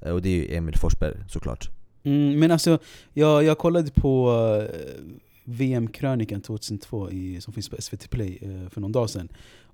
Eh, 0.00 0.12
och 0.12 0.22
det 0.22 0.28
är 0.28 0.34
ju 0.36 0.56
Emil 0.56 0.76
Forsberg 0.78 1.24
såklart. 1.28 1.70
Mm, 2.06 2.38
men 2.38 2.50
alltså, 2.50 2.78
jag, 3.12 3.44
jag 3.44 3.58
kollade 3.58 3.90
på 3.90 4.30
eh, 4.62 5.04
VM-krönikan 5.44 6.40
2002 6.40 7.10
i, 7.10 7.40
som 7.40 7.52
finns 7.52 7.68
på 7.68 7.82
SVT 7.82 8.10
Play 8.10 8.38
eh, 8.42 8.70
för 8.70 8.80
någon 8.80 8.92
dag 8.92 9.10
sedan. 9.10 9.28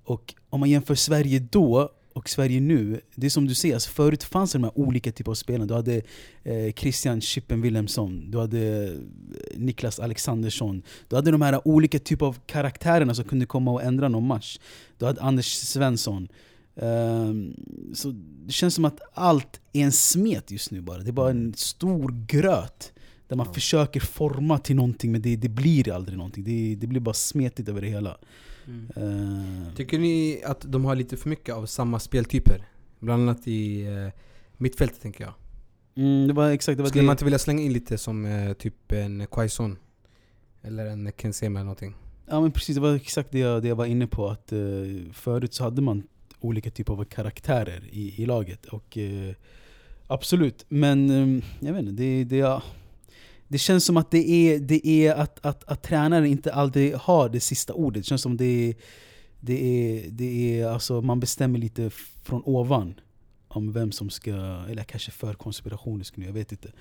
Och 0.04 0.34
om 0.50 0.60
man 0.60 0.70
jämför 0.70 0.94
Sverige 0.94 1.38
då 1.38 1.90
och 2.12 2.28
Sverige 2.28 2.60
nu, 2.60 3.00
det 3.14 3.26
är 3.26 3.30
som 3.30 3.46
du 3.46 3.54
säger, 3.54 3.74
alltså 3.74 3.90
förut 3.90 4.24
fanns 4.24 4.52
det 4.52 4.58
de 4.58 4.64
här 4.64 4.78
olika 4.78 5.12
typer 5.12 5.30
av 5.30 5.34
spelare. 5.34 5.68
Du 5.68 5.74
hade 5.74 6.02
eh, 6.42 6.72
Christian 6.76 7.20
Chippen 7.20 7.62
Wilhelmsson, 7.62 8.30
du 8.30 8.38
hade 8.38 8.84
eh, 8.84 8.90
Niklas 9.56 10.00
Alexandersson, 10.00 10.82
du 11.08 11.16
hade 11.16 11.30
de 11.30 11.42
här 11.42 11.68
olika 11.68 11.98
typer 11.98 12.26
av 12.26 12.38
karaktärerna 12.46 13.14
som 13.14 13.24
kunde 13.24 13.46
komma 13.46 13.72
och 13.72 13.82
ändra 13.82 14.08
någon 14.08 14.26
match. 14.26 14.58
Du 14.98 15.06
hade 15.06 15.20
Anders 15.20 15.46
Svensson. 15.46 16.28
Ehm, 16.76 17.54
så 17.94 18.10
det 18.46 18.52
känns 18.52 18.74
som 18.74 18.84
att 18.84 19.00
allt 19.14 19.60
är 19.72 19.80
en 19.84 19.92
smet 19.92 20.50
just 20.50 20.70
nu 20.70 20.80
bara. 20.80 20.98
Det 20.98 21.10
är 21.10 21.12
bara 21.12 21.30
en 21.30 21.54
stor 21.54 22.24
gröt. 22.26 22.92
Där 23.28 23.36
man 23.36 23.54
försöker 23.54 24.00
forma 24.00 24.58
till 24.58 24.76
någonting 24.76 25.12
men 25.12 25.22
det, 25.22 25.36
det 25.36 25.48
blir 25.48 25.92
aldrig 25.92 26.18
någonting. 26.18 26.44
Det, 26.44 26.74
det 26.74 26.86
blir 26.86 27.00
bara 27.00 27.14
smetigt 27.14 27.68
över 27.68 27.80
det 27.80 27.88
hela. 27.88 28.16
Mm. 28.66 28.88
Eh, 28.96 29.74
Tycker 29.76 29.98
ni 29.98 30.42
att 30.44 30.60
de 30.72 30.84
har 30.84 30.96
lite 30.96 31.16
för 31.16 31.28
mycket 31.28 31.54
av 31.54 31.66
samma 31.66 31.98
speltyper? 31.98 32.64
Bland 32.98 33.22
annat 33.22 33.48
i 33.48 33.86
eh, 33.86 34.08
mittfältet 34.56 35.00
tänker 35.02 35.24
jag. 35.24 35.34
mm, 35.96 36.28
det 36.28 36.34
var 36.34 36.50
exakt 36.50 36.76
det 36.76 36.82
var 36.82 36.88
Skulle 36.88 37.02
det. 37.02 37.06
man 37.06 37.14
inte 37.14 37.24
vilja 37.24 37.38
slänga 37.38 37.62
in 37.62 37.72
lite 37.72 37.98
som 37.98 38.24
eh, 38.24 38.52
typ 38.52 38.92
en 38.92 39.26
Quaison? 39.26 39.78
Eller 40.62 40.86
en 40.86 41.12
Kensema 41.18 41.58
eller 41.58 41.64
någonting? 41.64 41.94
Ja 42.26 42.40
men 42.40 42.52
precis, 42.52 42.74
det 42.74 42.80
var 42.80 42.94
exakt 42.94 43.32
det 43.32 43.38
jag, 43.38 43.62
det 43.62 43.68
jag 43.68 43.76
var 43.76 43.86
inne 43.86 44.06
på. 44.06 44.28
Att, 44.28 44.52
eh, 44.52 44.58
förut 45.12 45.54
så 45.54 45.64
hade 45.64 45.82
man 45.82 46.02
olika 46.44 46.70
typer 46.70 46.92
av 46.92 47.04
karaktärer 47.04 47.82
i, 47.90 48.22
i 48.22 48.26
laget. 48.26 48.66
Och, 48.66 48.98
eh, 48.98 49.34
absolut, 50.06 50.64
men 50.68 51.10
eh, 51.10 51.44
jag 51.60 51.72
vet 51.72 51.82
inte. 51.82 52.02
Det, 52.02 52.24
det, 52.24 52.36
ja, 52.36 52.62
det 53.48 53.58
känns 53.58 53.84
som 53.84 53.96
att 53.96 54.10
det 54.10 54.30
är, 54.30 54.58
det 54.58 54.86
är 54.86 55.14
att, 55.14 55.46
att, 55.46 55.64
att 55.64 55.82
tränaren 55.82 56.26
inte 56.26 56.52
alltid 56.52 56.94
har 56.94 57.28
det 57.28 57.40
sista 57.40 57.72
ordet. 57.72 58.02
Det 58.02 58.06
känns 58.06 58.22
som 58.22 58.36
det 58.36 58.74
det 59.44 59.64
är, 59.64 60.10
det 60.10 60.60
är 60.60 60.66
alltså, 60.66 61.00
man 61.00 61.20
bestämmer 61.20 61.58
lite 61.58 61.90
från 62.22 62.42
ovan 62.44 62.94
om 63.48 63.72
vem 63.72 63.92
som 63.92 64.10
ska, 64.10 64.34
eller 64.70 64.84
kanske 64.84 65.10
för 65.10 65.34
konspirationisk 65.34 66.16
nu, 66.16 66.26
jag 66.26 66.32
vet 66.32 66.52
inte. 66.52 66.72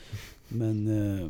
Men 0.48 0.88
eh, 0.88 1.30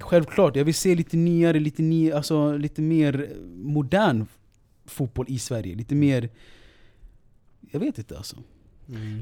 självklart, 0.00 0.56
jag 0.56 0.64
vill 0.64 0.74
se 0.74 0.94
lite 0.94 1.16
nyare, 1.16 1.60
lite, 1.60 1.82
ny, 1.82 2.12
alltså, 2.12 2.56
lite 2.56 2.82
mer 2.82 3.30
modern 3.54 4.26
fotboll 4.84 5.26
i 5.28 5.38
Sverige. 5.38 5.74
Lite 5.74 5.94
mer, 5.94 6.28
jag 7.70 7.80
vet 7.80 7.98
inte 7.98 8.16
alltså. 8.16 8.36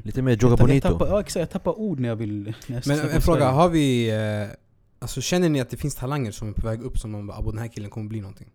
Lite 0.03 0.21
mer 0.21 0.31
Jag, 0.31 0.43
Joga 0.43 0.57
tappar- 0.57 0.61
jag, 0.73 0.81
Bonito. 0.81 0.87
tappar, 0.87 1.07
ja, 1.07 1.19
exakt, 1.19 1.39
jag 1.41 1.49
tappar 1.49 1.79
ord 1.79 1.99
när 1.99 2.09
jag 2.09 2.15
vill 2.15 2.53
när 2.67 2.75
jag 2.75 2.87
Men 2.87 2.99
en 3.09 3.21
fråga, 3.21 3.49
har 3.51 3.69
vi... 3.69 4.09
Eh, 4.09 4.55
alltså 4.99 5.21
känner 5.21 5.49
ni 5.49 5.61
att 5.61 5.69
det 5.69 5.77
finns 5.77 5.95
talanger 5.95 6.31
som 6.31 6.49
är 6.49 6.53
på 6.53 6.67
väg 6.67 6.81
upp 6.81 6.97
som 6.99 7.11
man 7.11 7.27
bara 7.27 7.37
"Abo, 7.37 7.51
den 7.51 7.59
här 7.59 7.67
killen 7.67 7.89
kommer 7.89 8.09
bli 8.09 8.21
någonting? 8.21 8.47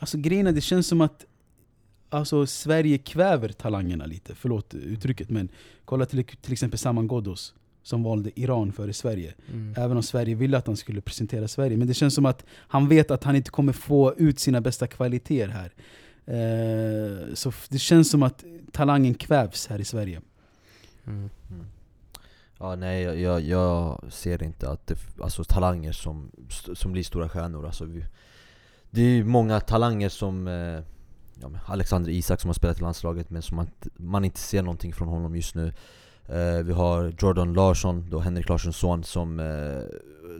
Alltså 0.00 0.18
grejen 0.18 0.46
är, 0.46 0.52
det 0.52 0.60
känns 0.60 0.86
som 0.86 1.00
att 1.00 1.24
alltså, 2.08 2.46
Sverige 2.46 2.98
kväver 2.98 3.48
talangerna 3.48 4.06
lite, 4.06 4.34
förlåt 4.34 4.74
uttrycket 4.74 5.30
men 5.30 5.48
kolla 5.84 6.06
till, 6.06 6.24
till 6.24 6.52
exempel 6.52 6.78
Saman 6.78 7.08
Ghoddos 7.08 7.54
som 7.82 8.02
valde 8.02 8.40
Iran 8.40 8.72
före 8.72 8.92
Sverige. 8.92 9.34
Mm. 9.52 9.74
Även 9.76 9.96
om 9.96 10.02
Sverige 10.02 10.34
ville 10.34 10.58
att 10.58 10.66
han 10.66 10.76
skulle 10.76 11.00
presentera 11.00 11.48
Sverige. 11.48 11.76
Men 11.76 11.88
det 11.88 11.94
känns 11.94 12.14
som 12.14 12.26
att 12.26 12.44
han 12.52 12.88
vet 12.88 13.10
att 13.10 13.24
han 13.24 13.36
inte 13.36 13.50
kommer 13.50 13.72
få 13.72 14.14
ut 14.16 14.38
sina 14.38 14.60
bästa 14.60 14.86
kvaliteter 14.86 15.48
här. 15.48 15.72
Eh, 16.30 17.34
så 17.34 17.52
det 17.68 17.78
känns 17.78 18.10
som 18.10 18.22
att 18.22 18.44
talangen 18.72 19.14
kvävs 19.14 19.66
här 19.66 19.78
i 19.78 19.84
Sverige. 19.84 20.20
Mm. 21.06 21.30
Ja, 22.58 22.76
nej, 22.76 23.02
jag, 23.02 23.40
jag, 23.40 24.00
ser 24.08 24.42
inte 24.42 24.70
att 24.70 24.86
det, 24.86 24.98
alltså 25.22 25.44
talanger 25.44 25.92
som, 25.92 26.30
som 26.74 26.92
blir 26.92 27.02
stora 27.02 27.28
stjärnor 27.28 27.66
alltså, 27.66 27.84
vi, 27.84 28.04
Det 28.90 29.00
är 29.00 29.08
ju 29.08 29.24
många 29.24 29.60
talanger 29.60 30.08
som 30.08 30.46
eh, 30.48 30.80
ja, 31.40 31.50
Alexander 31.66 32.10
Isak 32.10 32.40
som 32.40 32.48
har 32.48 32.54
spelat 32.54 32.78
i 32.78 32.82
landslaget 32.82 33.30
men 33.30 33.42
som 33.42 33.56
man, 33.56 33.66
inte- 33.66 33.90
man 33.96 34.24
inte 34.24 34.40
ser 34.40 34.62
någonting 34.62 34.92
från 34.92 35.08
honom 35.08 35.36
just 35.36 35.54
nu 35.54 35.72
eh, 36.28 36.64
Vi 36.64 36.72
har 36.72 37.14
Jordan 37.18 37.52
Larsson, 37.52 38.10
då 38.10 38.18
Henrik 38.20 38.48
Larssons 38.48 38.76
son 38.76 39.04
som, 39.04 39.40
eh, 39.40 39.82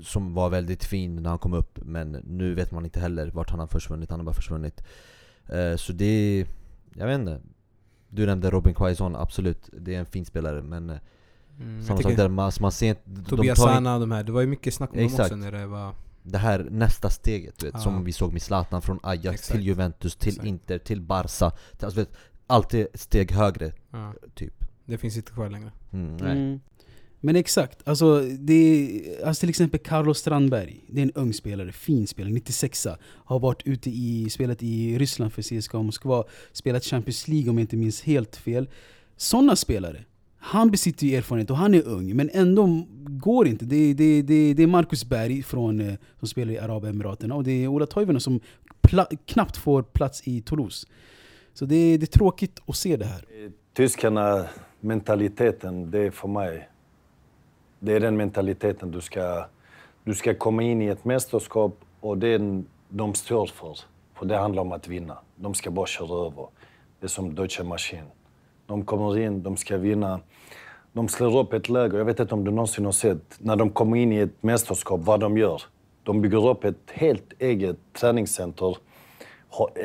som 0.03 0.35
var 0.35 0.51
väldigt 0.51 0.85
fin 0.85 1.23
när 1.23 1.31
han 1.31 1.39
kom 1.39 1.55
upp 1.55 1.79
Men 1.83 2.11
nu 2.11 2.55
vet 2.55 2.71
man 2.73 2.85
inte 2.85 3.01
heller 3.01 3.31
vart 3.31 3.51
han 3.51 3.61
har 3.61 3.67
försvunnit, 3.67 4.11
han 4.11 4.21
har 4.21 4.25
bara 4.25 4.35
försvunnit 4.35 4.83
så 5.76 5.92
det 5.92 6.04
är, 6.04 6.47
jag 6.95 7.07
vet 7.07 7.19
inte 7.19 7.40
Du 8.09 8.26
nämnde 8.26 8.50
Robin 8.50 8.75
Quaison, 8.75 9.16
absolut, 9.16 9.71
det 9.73 9.95
är 9.95 9.99
en 9.99 10.07
fin 10.07 10.25
spelare 10.25 10.62
men 10.62 10.90
eh, 10.90 10.97
Mm. 11.61 11.83
Samma 11.83 12.02
sak 12.02 12.16
där, 12.16 12.28
man, 12.28 12.52
man 12.61 12.73
ser 12.73 12.88
inte, 12.88 13.00
de 13.04 13.25
Tobias 13.25 13.59
inte- 13.59 13.73
Sana 13.73 13.95
och 13.95 14.00
de 14.00 14.11
här, 14.11 14.23
det 14.25 14.33
var 14.33 14.40
ju 14.40 14.47
mycket 14.47 14.75
snack 14.75 14.90
om 14.92 14.97
dem 14.99 15.07
också 15.21 15.37
när 15.37 15.52
det 15.52 15.66
var... 15.66 15.95
det 16.23 16.38
här 16.38 16.66
nästa 16.71 17.11
steget 17.11 17.59
du 17.59 17.66
vet, 17.66 17.75
Ja. 17.75 17.80
som 17.80 18.04
vi 18.04 18.12
såg 18.12 18.33
med 18.33 18.42
Zlatan 18.42 18.83
från 18.83 18.99
Ajax 19.02 19.35
Exakt. 19.35 19.52
till 19.52 19.66
Juventus, 19.66 20.16
till 20.16 20.28
Exakt. 20.28 20.47
Inter, 20.47 20.78
till 20.78 21.00
Barca 21.00 21.50
till, 21.76 21.85
alltså, 21.85 22.00
vet, 22.00 22.11
Alltid 22.47 22.87
steg 22.95 23.33
högre, 23.33 23.73
Ja, 23.90 24.14
typ 24.35 24.64
det 24.85 24.99
finns 24.99 25.16
inte 25.16 25.33
kvar 25.33 25.50
längre. 25.50 25.73
mm, 25.92 26.16
nej. 26.16 26.33
Mm. 26.33 26.61
Men 27.23 27.37
exakt, 27.37 27.89
alltså, 27.89 28.21
det 28.21 28.55
är, 28.55 29.27
alltså 29.27 29.41
till 29.41 29.49
exempel 29.49 29.81
Carlos 29.81 30.19
Strandberg, 30.19 30.85
det 30.87 31.00
är 31.00 31.03
en 31.03 31.12
ung 31.12 31.33
spelare, 31.33 31.73
fin 31.73 32.07
spelare, 32.07 32.33
96 32.33 32.87
Har 33.03 33.39
varit 33.39 33.62
ute 33.65 33.91
i, 33.91 34.31
spelat 34.31 34.62
i 34.62 34.99
Ryssland 34.99 35.33
för 35.33 35.43
CSKA 35.43 35.83
Moskva, 35.83 36.25
spelat 36.53 36.85
Champions 36.85 37.29
League 37.29 37.50
om 37.50 37.59
jag 37.59 37.62
inte 37.62 37.77
minns 37.77 38.03
helt 38.03 38.37
fel. 38.37 38.69
Sådana 39.17 39.57
spelare, 39.57 40.05
han 40.39 40.71
besitter 40.71 41.07
ju 41.07 41.17
erfarenhet 41.17 41.50
och 41.50 41.57
han 41.57 41.75
är 41.75 41.83
ung, 41.87 42.17
men 42.17 42.31
ändå 42.33 42.87
går 43.09 43.47
inte. 43.47 43.65
Det, 43.65 43.95
det, 43.95 44.23
det, 44.23 44.55
det 44.55 44.62
är 44.62 44.67
Marcus 44.67 45.05
Berg 45.05 45.43
från, 45.43 45.81
eh, 45.81 45.95
som 46.19 46.29
spelar 46.29 46.53
i 46.53 46.59
Arabemiraten 46.59 47.33
och 47.33 47.45
det 47.45 47.65
är 47.65 47.69
Ola 47.69 47.87
Toivonen 47.87 48.21
som 48.21 48.41
pla, 48.81 49.07
knappt 49.27 49.57
får 49.57 49.83
plats 49.83 50.29
i 50.29 50.43
Toulouse. 50.43 50.87
Så 51.55 51.65
det, 51.65 51.97
det 51.97 52.05
är 52.05 52.19
tråkigt 52.19 52.61
att 52.67 52.77
se 52.77 52.97
det 52.97 53.05
här. 53.05 53.25
Eh, 53.45 53.50
Tyskarna, 53.75 54.47
mentaliteten, 54.81 55.91
det 55.91 55.99
är 55.99 56.11
för 56.11 56.29
mig... 56.29 56.70
Det 57.83 57.93
är 57.93 58.01
den 58.01 58.17
mentaliteten 58.17 58.91
du 58.91 59.01
ska... 59.01 59.45
Du 60.05 60.15
ska 60.15 60.35
komma 60.35 60.63
in 60.63 60.83
i 60.83 60.87
ett 60.87 61.05
mästerskap 61.05 61.77
och 62.01 62.19
det 62.19 62.63
de 62.89 63.15
står 63.15 63.47
för. 63.47 63.79
För 64.15 64.27
det 64.27 64.37
handlar 64.37 64.63
om 64.63 64.73
att 64.73 64.89
vinna. 64.89 65.19
De 65.37 65.55
ska 65.55 65.71
bara 65.71 65.87
köra 65.87 66.27
över. 66.27 66.47
Det 67.01 67.07
är 67.07 67.09
som 67.09 67.35
Deutsche 67.35 67.65
Maschine. 67.65 68.07
De 68.67 68.85
kommer 68.85 69.19
in, 69.19 69.43
de 69.43 69.57
ska 69.57 69.77
vinna. 69.77 70.21
De 70.93 71.09
slår 71.09 71.39
upp 71.39 71.53
ett 71.53 71.69
läger. 71.69 71.99
Jag 71.99 72.05
vet 72.05 72.21
inte 72.21 72.35
om 72.35 72.45
du 72.45 72.51
någonsin 72.51 72.85
har 72.85 72.93
sett 72.93 73.37
när 73.39 73.57
de 73.57 73.71
kommer 73.71 73.97
in 73.97 74.13
i 74.13 74.19
ett 74.19 74.43
mästerskap 74.43 75.01
vad 75.01 75.21
de 75.21 75.39
gör. 75.39 75.63
De 76.03 76.21
bygger 76.21 76.49
upp 76.49 76.65
ett 76.65 76.91
helt 76.91 77.33
eget 77.39 77.77
träningscenter. 77.93 78.77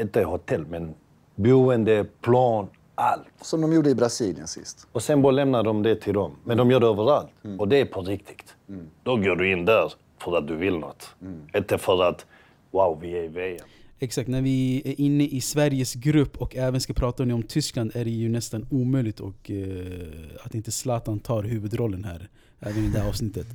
Inte 0.02 0.24
hotell, 0.24 0.66
men 0.66 0.94
boende, 1.36 2.06
plan, 2.22 2.68
allt. 2.96 3.28
Som 3.42 3.62
de 3.62 3.74
gjorde 3.74 3.90
i 3.90 3.96
Brasilien 3.96 4.48
sist. 4.48 4.88
Och 4.92 5.04
sen 5.04 5.22
bara 5.22 5.32
lämnar 5.32 5.64
de 5.64 5.84
det 5.84 5.96
till 5.96 6.14
dem. 6.14 6.32
Men 6.44 6.58
de 6.58 6.72
gör 6.72 6.80
det 6.80 6.88
överallt. 6.88 7.30
Och 7.60 7.68
det 7.68 7.78
är 7.78 7.86
på 7.86 8.02
riktigt. 8.02 8.56
Då 9.04 9.16
går 9.16 9.36
du 9.36 9.52
in 9.52 9.66
där 9.66 9.94
för 10.24 10.38
att 10.38 10.48
du 10.48 10.56
vill 10.56 10.78
något. 10.78 11.16
Inte 11.56 11.78
för 11.78 12.04
att, 12.04 12.26
wow, 12.72 13.00
vi 13.02 13.18
är 13.18 13.24
i 13.24 13.28
VM. 13.28 13.66
Exakt, 14.00 14.30
när 14.30 14.42
vi 14.42 14.82
är 14.86 15.02
inne 15.02 15.24
i 15.24 15.42
Sveriges 15.42 15.94
grupp 15.94 16.38
och 16.38 16.56
även 16.56 16.82
ska 16.82 16.94
prata 16.94 17.24
om 17.24 17.44
Tyskland 17.44 17.92
är 17.96 18.06
det 18.06 18.12
ju 18.12 18.30
nästan 18.30 18.68
omöjligt 18.72 19.20
och, 19.20 19.52
eh, 19.52 20.46
att 20.46 20.56
inte 20.56 20.72
Zlatan 20.72 21.20
tar 21.20 21.44
huvudrollen 21.44 22.04
här. 22.04 22.30
Även 22.60 22.86
i 22.86 22.90
det 22.90 23.00
här 23.00 23.10
avsnittet. 23.10 23.48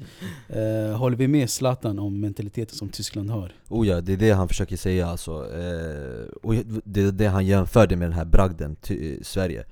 Eh, 0.48 0.96
håller 0.98 1.16
vi 1.16 1.28
med 1.28 1.50
Zlatan 1.50 1.98
om 1.98 2.20
mentaliteten 2.20 2.76
som 2.76 2.88
Tyskland 2.88 3.30
har? 3.30 3.52
Oh 3.68 3.86
ja, 3.88 4.00
det 4.00 4.12
är 4.12 4.16
det 4.16 4.30
han 4.30 4.48
försöker 4.48 4.76
säga 4.76 5.06
alltså 5.06 5.30
eh, 5.32 6.26
Och 6.42 6.54
det 6.84 7.00
är 7.02 7.12
det 7.12 7.26
han 7.26 7.46
jämförde 7.46 7.96
med 7.96 8.06
den 8.08 8.12
här 8.18 8.24
bragden 8.24 8.76
till 8.76 9.18
Sverige 9.24 9.64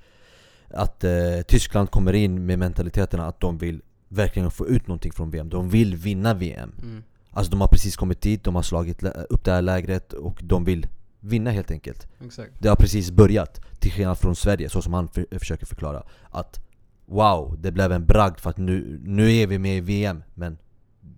Att 0.67 1.03
eh, 1.03 1.11
Tyskland 1.47 1.91
kommer 1.91 2.13
in 2.13 2.45
med 2.45 2.59
mentaliteten 2.59 3.19
att 3.19 3.39
de 3.39 3.57
vill 3.57 3.81
verkligen 4.07 4.51
få 4.51 4.67
ut 4.67 4.87
någonting 4.87 5.11
från 5.11 5.29
VM 5.31 5.49
De 5.49 5.69
vill 5.69 5.95
vinna 5.95 6.33
VM 6.33 6.71
Mm. 6.81 7.03
Alltså 7.31 7.51
de 7.51 7.61
har 7.61 7.67
precis 7.67 7.95
kommit 7.95 8.21
dit, 8.21 8.43
de 8.43 8.55
har 8.55 8.61
slagit 8.63 9.01
lä- 9.01 9.25
upp 9.29 9.43
det 9.43 9.51
här 9.51 9.61
lägret 9.61 10.13
och 10.13 10.39
de 10.43 10.63
vill 10.63 10.87
vinna 11.19 11.51
helt 11.51 11.71
enkelt 11.71 12.07
Exakt. 12.25 12.51
Det 12.59 12.69
har 12.69 12.75
precis 12.75 13.11
börjat, 13.11 13.61
till 13.79 13.91
skillnad 13.91 14.17
från 14.17 14.35
Sverige, 14.35 14.69
så 14.69 14.81
som 14.81 14.93
han 14.93 15.07
för, 15.07 15.25
försöker 15.39 15.65
förklara 15.65 16.03
Att 16.29 16.59
wow, 17.09 17.57
det 17.59 17.71
blev 17.71 17.91
en 17.91 18.05
bragd 18.05 18.39
för 18.39 18.49
att 18.49 18.57
nu, 18.57 19.01
nu 19.03 19.35
är 19.35 19.47
vi 19.47 19.59
med 19.59 19.77
i 19.77 19.81
VM 19.81 20.23
Men 20.35 20.57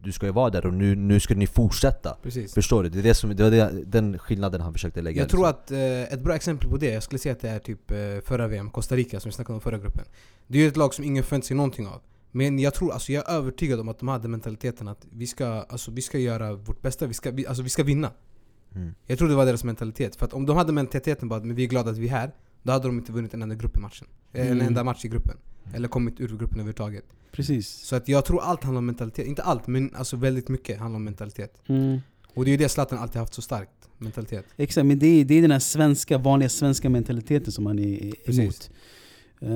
du 0.04 0.12
ska 0.12 0.26
ju 0.26 0.32
vara 0.32 0.50
där 0.50 0.66
och 0.66 0.74
nu, 0.74 0.96
nu 0.96 1.20
ska 1.20 1.36
ni 1.36 1.48
fortsätta 1.48 2.18
Precis. 2.24 2.54
Förstår 2.54 2.84
du? 2.84 2.90
Det, 2.90 3.00
är 3.00 3.04
det, 3.04 3.14
som, 3.14 3.36
det 3.36 3.44
var 3.44 3.52
det, 3.52 3.84
den 3.86 4.20
skillnaden 4.20 4.62
han 4.62 4.74
försökte 4.74 5.02
lägga 5.02 5.22
Jag 5.22 5.30
tror 5.30 5.48
att 5.48 5.72
eh, 5.72 6.02
ett 6.14 6.24
bra 6.24 6.36
exempel 6.36 6.70
på 6.70 6.78
det, 6.78 6.92
jag 6.94 7.04
skulle 7.04 7.20
säga 7.20 7.34
att 7.34 7.40
det 7.40 7.50
är 7.50 7.60
typ 7.60 7.92
eh, 7.92 7.98
förra 8.26 8.48
VM, 8.48 8.70
Costa 8.70 8.96
Rica 8.96 9.20
som 9.20 9.30
vi 9.30 9.34
snackade 9.34 9.54
om 9.56 9.62
förra 9.62 9.78
gruppen. 9.78 10.06
Det 10.48 10.58
är 10.58 10.62
ju 10.62 10.68
ett 10.68 10.78
lag 10.78 10.94
som 10.94 11.06
ingen 11.06 11.24
förväntar 11.24 11.48
sig 11.48 11.58
någonting 11.58 11.88
av. 11.88 12.02
Men 12.32 12.60
jag 12.60 12.74
tror, 12.74 12.92
alltså 12.94 13.12
jag 13.12 13.30
är 13.30 13.34
övertygad 13.34 13.80
om 13.80 13.90
att 13.90 14.00
de 14.00 14.08
hade 14.08 14.28
mentaliteten 14.28 14.88
att 14.88 15.08
vi 15.12 15.28
ska, 15.28 15.46
alltså, 15.48 15.92
vi 15.92 16.02
ska 16.02 16.18
göra 16.18 16.54
vårt 16.54 16.82
bästa, 16.82 17.08
vi 17.08 17.14
ska, 17.14 17.32
vi, 17.32 17.48
alltså, 17.48 17.64
vi 17.64 17.70
ska 17.70 17.84
vinna. 17.84 18.12
Mm. 18.76 18.94
Jag 19.06 19.18
tror 19.18 19.30
det 19.30 19.36
var 19.36 19.46
deras 19.46 19.64
mentalitet. 19.64 20.16
För 20.16 20.26
att 20.26 20.34
om 20.34 20.46
de 20.46 20.58
hade 20.58 20.74
mentaliteten 20.74 21.30
bara 21.30 21.36
att 21.36 21.46
men 21.46 21.56
vi 21.56 21.64
är 21.64 21.68
glada 21.68 21.92
att 21.92 21.98
vi 21.98 22.08
är 22.08 22.12
här, 22.12 22.32
då 22.64 22.72
hade 22.72 22.88
de 22.88 22.98
inte 22.98 23.12
vunnit 23.12 23.34
en 23.34 23.42
enda 23.42 23.56
grupp 23.56 23.78
i 23.78 23.82
matchen. 23.82 24.08
Eh, 24.34 24.42
En 24.46 24.52
Mm. 24.52 24.68
enda 24.68 24.84
match 24.84 25.06
i 25.06 25.08
gruppen. 25.08 25.38
Eller 25.74 25.88
kommit 25.88 26.22
ur 26.22 26.28
gruppen 26.28 26.60
överhuvudtaget. 26.60 27.06
Precis. 27.32 27.70
Så 27.70 27.96
att 27.96 28.08
jag 28.08 28.26
tror 28.26 28.42
allt 28.42 28.64
handlar 28.64 28.78
om 28.78 28.86
mentalitet. 28.86 29.28
Inte 29.28 29.44
allt, 29.44 29.68
men 29.68 29.96
alltså 29.96 30.16
väldigt 30.16 30.50
mycket 30.50 30.80
handlar 30.80 30.96
om 30.96 31.04
mentalitet. 31.04 31.62
Mm. 31.68 32.00
Och 32.34 32.46
det 32.46 32.50
är 32.50 32.52
ju 32.52 32.58
det 32.58 32.70
Zlatan 32.70 33.00
alltid 33.00 33.20
haft 33.20 33.34
så 33.34 33.42
starkt. 33.42 33.72
Mentalitet. 33.98 34.46
Exakt, 34.58 34.86
men 34.86 35.00
det 35.00 35.08
är, 35.08 35.26
det 35.26 35.34
är 35.34 35.42
den 35.42 35.52
här 35.52 35.60
svenska, 35.60 36.18
vanliga 36.18 36.50
svenska 36.50 36.90
mentaliteten 36.90 37.52
som 37.52 37.64
man 37.64 37.80
är 37.80 38.06
är 38.06 38.12
Precis. 38.26 38.70
Eh, 39.44 39.50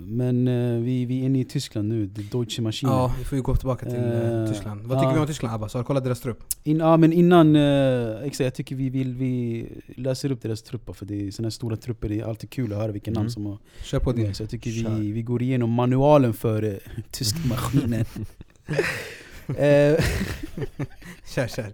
men 0.00 0.48
eh, 0.48 0.80
vi, 0.82 1.04
vi 1.04 1.20
är 1.20 1.24
inne 1.24 1.40
i 1.40 1.44
Tyskland 1.44 1.88
nu, 1.88 2.06
Deutsche 2.06 2.62
Maschine. 2.62 2.90
Ja, 2.92 3.14
vi 3.18 3.24
får 3.24 3.36
ju 3.36 3.42
gå 3.42 3.56
tillbaka 3.56 3.86
till 3.86 3.98
Eh, 3.98 4.46
Tyskland. 4.52 4.80
Vad 4.86 4.98
tycker 4.98 5.08
ja. 5.10 5.14
vi 5.14 5.20
om 5.20 5.26
Tyskland 5.26 5.54
Abbas? 5.54 5.74
Har 5.74 5.80
du 5.80 5.84
kollat 5.84 6.04
deras 6.04 6.20
trupp? 6.20 6.44
In, 6.64 6.76
ja, 6.78 6.96
men 6.96 7.12
innan, 7.12 7.56
exakt, 7.56 8.40
jag 8.44 8.54
tycker 8.54 8.76
vi, 8.76 8.90
vill, 8.90 9.14
vi 9.14 9.64
läser 9.96 10.32
upp 10.32 10.42
deras 10.42 10.62
trupper 10.62 10.92
för 10.92 11.06
det 11.06 11.26
är 11.26 11.30
såna 11.30 11.46
här 11.46 11.50
stora 11.50 11.76
trupper, 11.76 12.08
det 12.08 12.20
är 12.20 12.24
alltid 12.24 12.50
kul 12.50 12.72
att 12.72 12.78
höra 12.78 12.92
vilka 12.92 13.10
namn 13.10 13.18
Mm. 13.20 13.30
som 13.30 13.46
har 13.46 13.58
Kör 13.84 13.98
på 13.98 14.12
din. 14.12 14.34
Så 14.34 14.42
jag 14.42 14.50
tycker 14.50 14.70
Kör. 14.70 14.90
vi, 14.94 15.12
vi 15.12 15.22
går 15.22 15.42
igenom 15.42 15.70
manualen 15.70 16.32
för 16.34 16.64
uh, 16.64 16.74
tyska 17.10 17.38
maskinen. 17.48 18.04
Kör, 21.34 21.48
kör. 21.48 21.72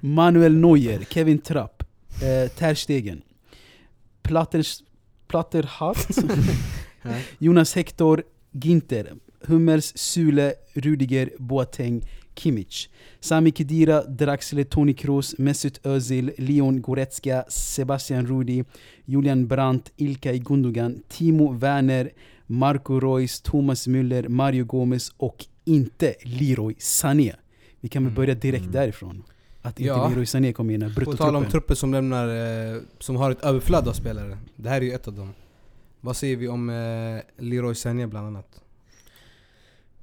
Manuel 0.00 0.56
Neuer, 0.56 1.04
Kevin 1.10 1.38
Trapp, 1.38 1.82
Ter 2.58 2.74
Stegen, 2.74 3.22
Platters, 4.22 4.82
Platterhatt, 5.30 6.08
Ja. 7.04 7.10
Jonas 7.38 7.74
Hector, 7.76 8.22
Ginter, 8.52 9.06
Hummels, 9.48 9.92
Sule, 9.96 10.54
Rudiger, 10.74 11.30
Boateng, 11.38 12.02
Kimmich, 12.34 12.88
Sami 13.20 13.50
Khedira, 13.52 14.02
Draxler, 14.06 14.64
Toni 14.64 14.94
Kroos, 14.94 15.34
Mesut 15.38 15.80
Özil, 15.84 16.30
Leon 16.38 16.80
Goretzka, 16.82 17.44
Sebastian 17.48 18.26
Rudi, 18.26 18.64
Julian 19.06 19.46
Brandt, 19.46 19.92
Ilkay 19.96 20.38
Gundogan, 20.38 21.02
Timo 21.08 21.52
Werner, 21.62 22.10
Marco 22.46 22.98
Reus, 23.00 23.40
Thomas 23.40 23.86
Müller, 23.88 24.28
Mario 24.28 24.64
Gomez 24.64 25.10
och 25.16 25.46
inte 25.64 26.14
Leroy 26.24 26.74
Sané. 26.78 27.32
Vi 27.80 27.88
kan 27.88 28.02
väl 28.04 28.10
Mm. 28.10 28.14
börja 28.16 28.34
direkt 28.34 28.62
Mm. 28.64 28.72
därifrån. 28.72 29.22
Att 29.62 29.80
inte 29.80 29.88
Ja. 29.88 30.08
Leroy 30.08 30.26
Sané 30.26 30.52
kom 30.52 30.70
in 30.70 30.82
i 30.82 30.84
här 30.84 30.94
På 30.94 31.00
tal 31.00 31.06
om 31.10 31.16
bruttotruppen. 31.16 31.50
trupper 31.50 31.74
som 31.74 31.92
lämnar, 31.92 32.28
eh, 32.74 32.80
som 32.98 33.16
har 33.16 33.30
ett 33.30 33.44
överflöd 33.44 33.88
av 33.88 33.92
spelare. 33.92 34.38
Det 34.56 34.68
här 34.68 34.76
är 34.76 34.84
ju 34.84 34.92
ett 34.92 35.08
av 35.08 35.14
dem. 35.14 35.34
Vad 36.00 36.16
säger 36.16 36.36
vi 36.36 36.48
om 36.48 36.70
eh, 36.70 37.20
Leroy 37.44 37.74
Sané 37.74 38.06
bland 38.06 38.26
annat? 38.26 38.60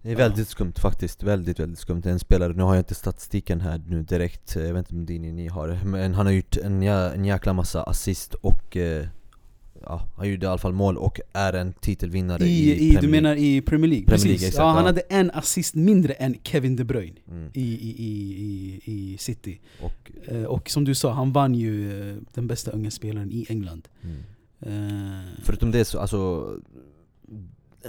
Det 0.01 0.11
är 0.11 0.15
väldigt 0.15 0.47
skumt 0.47 0.73
faktiskt, 0.77 1.23
väldigt 1.23 1.59
väldigt 1.59 1.79
skumt. 1.79 2.01
En 2.05 2.19
spelare, 2.19 2.53
nu 2.53 2.63
har 2.63 2.75
jag 2.75 2.81
inte 2.81 2.95
statistiken 2.95 3.61
här 3.61 3.81
nu 3.87 4.03
direkt, 4.03 4.55
jag 4.55 4.73
vet 4.73 4.77
inte 4.77 4.93
om 4.93 5.05
det 5.05 5.19
ni, 5.19 5.31
ni 5.31 5.47
har 5.47 5.67
det, 5.67 5.79
Men 5.85 6.13
han 6.13 6.25
har 6.25 6.33
gjort 6.33 6.57
en, 6.57 6.81
jä, 6.81 7.11
en 7.13 7.25
jäkla 7.25 7.53
massa 7.53 7.83
assist 7.83 8.33
och 8.33 8.77
eh, 8.77 9.07
Ja, 9.83 10.07
han 10.17 10.29
gjorde 10.29 10.45
i 10.45 10.49
alla 10.49 10.57
fall 10.57 10.73
mål 10.73 10.97
och 10.97 11.19
är 11.33 11.53
en 11.53 11.73
titelvinnare 11.73 12.43
i, 12.45 12.47
I, 12.47 12.73
i, 12.73 12.77
Premier 12.91 13.01
du 13.01 13.07
menar 13.07 13.35
i 13.35 13.61
Premier 13.61 13.89
League? 13.89 14.05
Premier. 14.05 14.25
League, 14.27 14.47
exakt, 14.47 14.57
ja, 14.57 14.65
han 14.67 14.77
ja. 14.77 14.85
hade 14.85 15.01
en 15.01 15.31
assist 15.31 15.75
mindre 15.75 16.13
än 16.13 16.35
Kevin 16.43 16.75
De 16.75 16.83
Bruyne 16.83 17.15
Mm. 17.31 17.49
i, 17.53 17.61
i, 17.61 17.95
i, 17.97 18.81
i, 18.85 19.17
City. 19.17 19.59
Och, 19.81 20.11
Eh, 20.27 20.43
och 20.43 20.69
som 20.69 20.83
du 20.83 20.95
sa, 20.95 21.11
han 21.13 21.31
vann 21.31 21.55
ju 21.55 22.01
eh, 22.11 22.15
den 22.33 22.47
bästa 22.47 22.71
unga 22.71 22.91
spelaren 22.91 23.31
i 23.31 23.45
England. 23.49 23.87
mm. 24.03 24.17
Eh, 24.61 25.29
Förutom 25.43 25.71
det 25.71 25.85
så, 25.85 25.99
alltså 25.99 26.51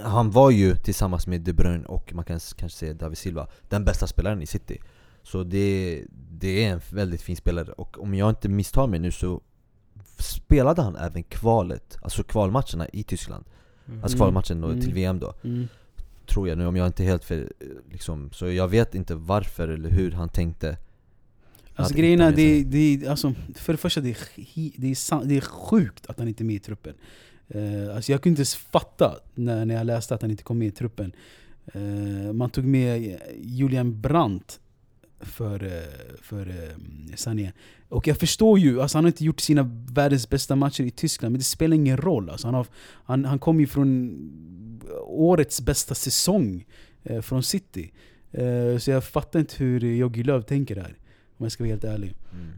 Han 0.03 0.31
var 0.31 0.51
ju 0.51 0.75
tillsammans 0.75 1.27
med 1.27 1.41
De 1.41 1.53
Bruyne 1.53 1.85
och 1.85 2.13
man 2.13 2.25
kan 2.25 2.39
kanske 2.55 2.77
säga 2.77 2.93
David 2.93 3.17
Silva 3.17 3.47
Den 3.69 3.85
bästa 3.85 4.07
spelaren 4.07 4.41
i 4.41 4.45
City 4.45 4.77
Så 5.23 5.43
det, 5.43 6.03
det 6.31 6.65
är 6.65 6.71
en 6.73 6.81
väldigt 6.91 7.21
fin 7.21 7.35
spelare 7.35 7.71
och 7.71 7.99
om 8.01 8.13
jag 8.13 8.29
inte 8.29 8.49
misstar 8.49 8.87
mig 8.87 8.99
nu 8.99 9.11
så 9.11 9.41
Spelade 10.19 10.81
han 10.81 10.95
även 10.95 11.23
kvalet, 11.23 11.97
alltså 12.01 12.23
kvalmatcherna 12.23 12.87
i 12.93 13.03
Tyskland 13.03 13.45
Alltså 14.03 14.17
Mm. 14.17 14.17
kvalmatchen 14.17 14.61
då, 14.61 14.67
Mm. 14.67 14.81
till 14.81 14.93
VM 14.93 15.19
då 15.19 15.33
mm. 15.43 15.67
Tror 16.25 16.47
jag 16.49 16.57
nu 16.57 16.65
om 16.67 16.75
jag 16.75 16.87
inte 16.87 17.03
helt 17.03 17.23
fel, 17.25 17.51
liksom 17.91 18.29
Så 18.31 18.51
jag 18.51 18.67
vet 18.67 18.95
inte 18.95 19.15
varför 19.15 19.67
eller 19.67 19.89
hur 19.89 20.11
han 20.11 20.29
tänkte 20.29 20.77
Alltså 21.75 21.95
grejen 21.95 22.21
är, 22.21 22.31
det, 22.31 22.63
det, 22.63 23.07
alltså, 23.07 23.33
för 23.55 23.73
det 23.73 23.77
första 23.77 24.01
det 24.01 24.09
är, 24.09 24.17
det, 24.75 24.87
är, 24.87 25.25
det 25.25 25.37
är 25.37 25.41
sjukt 25.41 26.05
att 26.09 26.19
han 26.19 26.27
inte 26.27 26.43
är 26.43 26.45
med 26.45 26.55
i 26.55 26.59
truppen. 26.59 26.93
Eh, 27.47 27.95
alltså 27.95 28.11
jag 28.11 28.21
kunde 28.21 28.29
inte 28.29 28.39
ens 28.39 28.55
fatta 28.55 29.15
när, 29.35 29.65
när 29.65 29.75
jag 29.75 29.85
läste 29.85 30.15
att 30.15 30.21
han 30.21 30.31
inte 30.31 30.43
kom 30.43 30.57
med 30.57 30.67
i 30.67 30.71
truppen. 30.71 31.11
Eh, 31.73 32.33
man 32.33 32.49
tog 32.49 32.65
med 32.65 33.19
Julian 33.41 34.01
Brandt 34.01 34.59
för, 35.21 35.63
eh, 35.63 36.15
för 36.21 36.49
eh, 36.49 37.15
Sané. 37.15 37.51
Och 37.89 38.07
jag 38.07 38.17
förstår 38.17 38.59
ju, 38.59 38.81
alltså 38.81 38.97
han 38.97 39.03
har 39.05 39.09
inte 39.09 39.25
gjort 39.25 39.39
sina 39.39 39.63
världens 39.93 40.29
bästa 40.29 40.55
matcher 40.55 40.83
i 40.83 40.91
Tyskland, 40.91 41.31
men 41.31 41.39
det 41.39 41.43
spelar 41.45 41.75
ingen 41.75 41.97
roll. 41.97 42.29
Alltså 42.29 42.47
han, 42.47 42.53
har, 42.53 42.67
han, 43.05 43.25
han 43.25 43.39
kom 43.39 43.59
ju 43.59 43.67
från 43.67 44.17
årets 45.05 45.61
bästa 45.61 45.95
säsong 45.95 46.65
eh, 47.03 47.21
från 47.21 47.43
City. 47.43 47.91
Eh, 48.31 48.77
så 48.79 48.91
jag 48.91 49.03
fattar 49.03 49.39
inte 49.39 49.55
hur 49.63 49.79
Jogi 49.79 50.23
Löw 50.23 50.41
tänker 50.41 50.75
här. 50.75 50.95
Om 51.37 51.45
jag 51.45 51.51
ska 51.51 51.63
vara 51.63 51.69
helt 51.71 51.83
ärlig. 51.83 52.15
mm. 52.33 52.49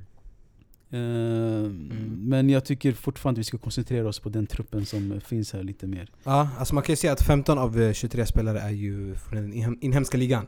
Eh, 0.94 1.70
Men 2.10 2.50
jag 2.50 2.65
tycker 2.65 2.91
fortfarande 2.91 3.39
vi 3.39 3.44
ska 3.44 3.58
koncentrera 3.58 4.08
oss 4.08 4.20
på 4.20 4.30
den 4.30 4.48
truppen 4.48 4.86
som 4.86 5.22
finns 5.25 5.53
här 5.53 5.64
lite 5.64 5.88
mer. 5.88 6.09
Ja, 6.24 6.50
alltså 6.57 6.75
man 6.75 6.83
kan 6.83 6.94
ju 6.94 6.98
säga 6.98 7.14
att 7.14 7.22
15 7.22 7.57
av 7.57 7.81
eh, 7.81 7.94
23 7.94 8.25
spelare 8.25 8.59
är 8.59 8.70
ju 8.70 9.16
från 9.16 9.36
den 9.42 9.53
inhem- 9.53 9.77
inhemska 9.81 10.18
ligan. 10.18 10.46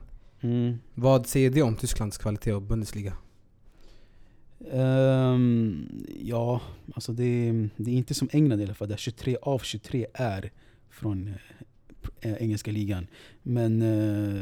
Vad 0.96 1.28
säger 1.28 1.50
det 1.50 1.62
om 1.62 1.76
Tysklands 1.76 2.18
kvalitet 2.18 2.54
och 2.54 2.62
Bundesliga? 2.62 3.14
Ehm, 4.72 5.88
ja, 6.22 6.62
alltså 6.94 7.14
det, 7.14 7.52
det 7.78 7.92
är 7.92 7.96
inte 7.96 8.14
som 8.14 8.30
England 8.32 8.62
i 8.62 8.64
alla 8.64 8.74
fall, 8.74 8.90
där 8.90 8.98
23 8.98 9.38
av 9.42 9.60
23 9.60 10.06
är 10.14 10.52
från 10.90 11.34
eh, 12.22 12.34
engelska 12.34 12.72
ligan. 12.72 13.08
Men 13.44 13.82
eh, 13.82 14.42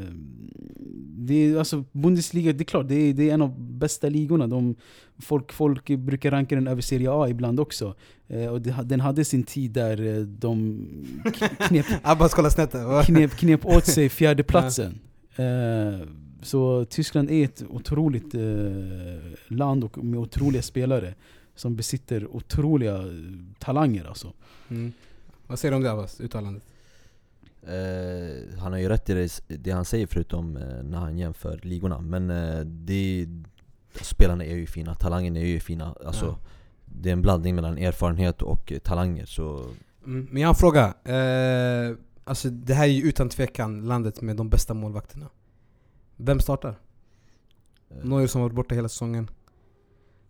det 1.17 1.33
är, 1.33 1.57
alltså 1.57 1.83
Bundesliga, 1.91 2.53
det 2.53 2.63
är 2.63 2.65
klart, 2.65 2.87
det 2.87 2.95
är, 2.95 3.13
det 3.13 3.29
är 3.29 3.33
en 3.33 3.41
av 3.41 3.59
bästa 3.59 4.09
ligorna. 4.09 4.47
De, 4.47 4.75
folk, 5.19 5.51
folk 5.51 5.87
brukar 5.87 6.31
ranka 6.31 6.55
den 6.55 6.67
över 6.67 6.81
Serie 6.81 7.11
A 7.11 7.29
ibland 7.29 7.59
också. 7.59 7.95
Eh, 8.27 8.47
och 8.47 8.61
det, 8.61 8.75
den 8.83 8.99
hade 8.99 9.25
sin 9.25 9.43
tid 9.43 9.71
där 9.71 10.17
eh, 10.17 10.21
de 10.21 10.87
knep 11.67 11.85
knep, 13.05 13.31
knep 13.31 13.65
åt 13.65 13.85
sig 13.85 14.09
fjärdeplatsen. 14.19 14.99
Eh, 15.35 16.07
så 16.41 16.85
Tyskland 16.85 17.31
är 17.31 17.45
ett 17.45 17.63
otroligt 17.69 18.35
eh, 18.35 18.41
land 19.47 19.83
och 19.83 20.03
med 20.03 20.19
otroliga 20.19 20.61
spelare 20.61 21.13
som 21.55 21.75
besitter 21.75 22.35
otroliga 22.35 22.95
eh, 22.95 23.05
talanger 23.59 24.05
alltså. 24.05 24.33
Mm. 24.69 24.93
Vad 25.47 25.59
säger 25.59 25.71
du 25.71 25.75
om 25.75 25.83
det 25.83 25.91
Abbas, 25.91 26.21
uttalandet? 26.21 26.63
Eh, 27.63 28.59
han 28.59 28.71
har 28.71 28.79
ju 28.79 28.89
rätt 28.89 29.09
i 29.09 29.13
det, 29.13 29.41
det 29.47 29.71
han 29.71 29.85
säger 29.85 30.07
förutom 30.07 30.57
eh, 30.57 30.83
när 30.83 30.97
han 30.97 31.17
jämför 31.17 31.59
ligorna 31.63 32.01
Men 32.01 32.29
eh, 32.29 32.59
det, 32.59 33.27
spelarna 34.01 34.45
är 34.45 34.55
ju 34.55 34.65
fina, 34.67 34.95
talangen 34.95 35.37
är 35.37 35.45
ju 35.45 35.59
fina 35.59 35.95
alltså, 36.05 36.25
Ja. 36.25 36.37
Det 36.85 37.09
är 37.09 37.13
en 37.13 37.21
blandning 37.21 37.55
mellan 37.55 37.77
erfarenhet 37.77 38.41
och 38.41 38.73
talanger 38.83 39.25
så 39.25 39.65
Mm. 40.05 40.27
Men 40.31 40.41
jag 40.41 40.49
har 40.49 40.53
en 40.53 40.55
fråga. 40.55 40.93
Eh, 42.31 42.33
alltså 42.33 42.49
det 42.49 42.73
här 42.73 42.83
är 42.83 42.91
ju 42.91 43.03
utan 43.09 43.29
tvekan 43.29 43.87
landet 43.87 44.21
med 44.21 44.35
de 44.35 44.49
bästa 44.49 44.73
målvakterna. 44.73 45.29
Vem 46.17 46.39
startar? 46.39 46.75
eh, 47.89 48.05
Neuer 48.05 48.27
som 48.27 48.41
har 48.41 48.49
varit 48.49 48.55
borta 48.55 48.75
hela 48.75 48.89
säsongen. 48.89 49.29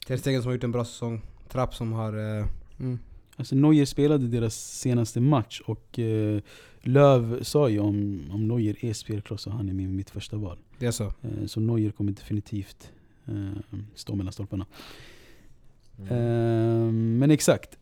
Ter 0.07 0.17
Stegen 0.17 0.41
som 0.41 0.49
har 0.49 0.53
gjort 0.53 0.63
en 0.63 0.71
bra 0.71 0.85
säsong. 0.85 1.21
Trapp 1.49 1.75
som 1.75 1.93
har... 1.93 2.13
Eh, 2.13 2.47
mm. 2.79 2.99
Alltså 3.37 3.55
Neuer 3.55 3.85
spelade 3.85 4.27
deras 4.27 4.55
senaste 4.55 5.19
match 5.19 5.61
och 5.65 5.99
eh, 5.99 6.41
Löv 6.83 7.43
sa 7.43 7.69
ju 7.69 7.79
om, 7.79 8.25
om 8.31 8.47
Neuer 8.47 8.85
är 8.85 8.93
spelklar 8.93 9.37
så 9.37 9.49
han 9.49 9.69
är 9.69 9.73
min, 9.73 9.95
mitt 9.95 10.09
första 10.09 10.37
val. 10.37 10.57
Det 10.79 10.85
är 10.85 10.91
så. 10.91 11.03
Eh, 11.03 11.45
så 11.47 11.59
Neuer 11.59 11.91
kommer 11.91 12.11
definitivt 12.11 12.91
eh, 13.27 13.79
stå 13.95 14.15
mellan 14.15 14.33
stolparna. 14.33 14.65
mm. 15.99 16.11
Ehm, 16.11 17.17
men 17.19 17.31
exakt. 17.31 17.77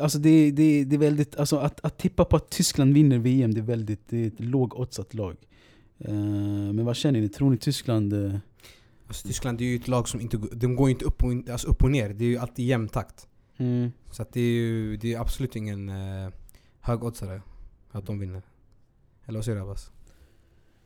Alltså 0.00 0.18
det, 0.18 0.50
det, 0.50 0.84
det 0.84 0.96
är 0.96 1.00
väldigt, 1.00 1.36
alltså 1.36 1.56
att, 1.56 1.84
att 1.84 1.98
tippa 1.98 2.24
på 2.24 2.36
att 2.36 2.50
Tyskland 2.50 2.94
vinner 2.94 3.18
VM, 3.18 3.54
det 3.54 3.60
är 3.60 3.62
väldigt, 3.62 4.00
det 4.08 4.16
är 4.22 4.26
ett 4.26 4.40
lågoddsat 4.40 5.14
lag. 5.14 5.36
Ehm, 5.98 6.76
men 6.76 6.84
vad 6.84 6.96
känner 6.96 7.20
ni? 7.20 7.28
Tror 7.28 7.50
ni 7.50 7.56
Tyskland... 7.58 8.12
eh, 8.12 8.34
Alltså, 9.08 9.28
Tyskland 9.28 9.60
är 9.60 9.64
ju 9.64 9.76
ett 9.76 9.88
lag 9.88 10.08
som 10.08 10.20
inte... 10.20 10.36
går- 10.36 10.50
De 10.54 10.76
går 10.76 10.90
inte 10.90 11.04
upp 11.04 11.24
och, 11.24 11.32
in- 11.32 11.50
alltså 11.50 11.68
upp 11.68 11.82
och 11.84 11.90
ner. 11.90 12.08
Det 12.08 12.24
är 12.24 12.28
ju 12.28 12.38
alltid 12.38 12.66
jämn 12.66 12.88
takt. 12.88 13.26
mm, 13.56 13.90
Så 14.10 14.22
att 14.22 14.32
det 14.32 14.40
är 14.40 14.52
ju 14.52 14.96
det 14.96 15.14
är 15.14 15.20
absolut 15.20 15.56
ingen 15.56 15.88
eh, 15.88 16.28
högoddsare 16.80 17.42
att 17.90 18.06
de 18.06 18.18
vinner. 18.18 18.42
Eller 19.26 19.38
vad 19.38 19.44
säger 19.44 19.56
du 19.56 19.62
Abbas? 19.64 19.90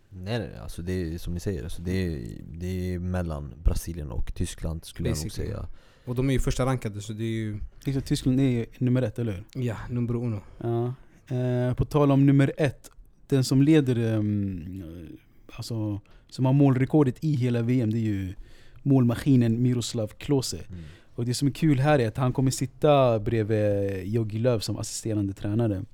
Nej 0.08 0.38
nej, 0.38 0.56
alltså 0.62 0.82
det 0.82 0.92
är 0.92 1.18
som 1.18 1.34
ni 1.34 1.40
säger, 1.40 1.64
alltså 1.64 1.82
det, 1.82 1.90
är, 2.06 2.20
det 2.52 2.94
är 2.94 2.98
mellan 2.98 3.54
Brasilien 3.64 4.10
och 4.10 4.34
Tyskland 4.34 4.84
skulle 4.84 5.08
jag 5.08 5.16
nog 5.16 5.24
Basically. 5.26 5.48
säga 5.48 5.68
Och 6.04 6.14
de 6.14 6.28
är 6.28 6.32
ju 6.32 6.40
första 6.40 6.66
rankade 6.66 7.00
så 7.00 7.12
det 7.12 7.24
är 7.24 7.28
ju... 7.28 7.58
liksom, 7.84 8.02
Tyskland 8.02 8.40
är 8.40 8.66
nummer 8.78 9.02
ett, 9.02 9.18
eller 9.18 9.32
hur? 9.32 9.62
Ja, 9.62 9.76
nummer 9.90 10.16
uno. 10.16 10.40
Ja. 10.58 10.94
Eh, 11.36 11.74
på 11.74 11.84
tal 11.84 12.10
om 12.10 12.26
nummer 12.26 12.52
ett, 12.56 12.90
den 13.26 13.44
som 13.44 13.62
leder, 13.62 13.96
ehm, 13.96 15.18
alltså 15.52 16.00
som 16.28 16.44
har 16.44 16.52
målrekordet 16.52 17.24
i 17.24 17.34
hela 17.34 17.62
VM, 17.62 17.90
det 17.90 17.98
är 17.98 18.00
ju 18.00 18.34
målmaskinen 18.82 19.62
Miroslav 19.62 20.08
Klose. 20.08 20.58
mm. 20.68 20.80
Och 21.14 21.26
det 21.26 21.34
som 21.34 21.48
är 21.48 21.52
kul 21.52 21.78
här 21.78 21.98
är 21.98 22.08
att 22.08 22.16
han 22.16 22.32
kommer 22.32 22.50
sitta 22.50 23.18
bredvid 23.18 24.06
Jogi 24.06 24.38
Löw 24.38 24.60
som 24.60 24.76
assisterande 24.76 25.32
tränare 25.32 25.84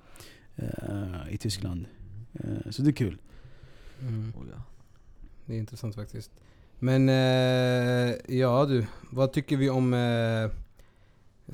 eh, 0.57 1.35
i 1.35 1.39
Tyskland. 1.39 1.87
Eh, 2.33 2.71
så 2.71 2.83
det 2.83 2.91
är 2.91 2.93
kul. 2.93 3.19
Mm. 4.01 4.33
Oh, 4.37 4.47
ja. 4.53 4.63
Det 5.47 5.55
är 5.55 5.59
intressant 5.59 5.95
faktiskt. 5.95 6.31
Men 6.79 7.09
eh, 7.09 8.15
ja 8.39 8.67
du, 8.67 8.87
vad 9.11 9.33
tycker 9.33 9.57
vi 9.57 9.71
om 9.71 9.95
eh, 9.95 10.51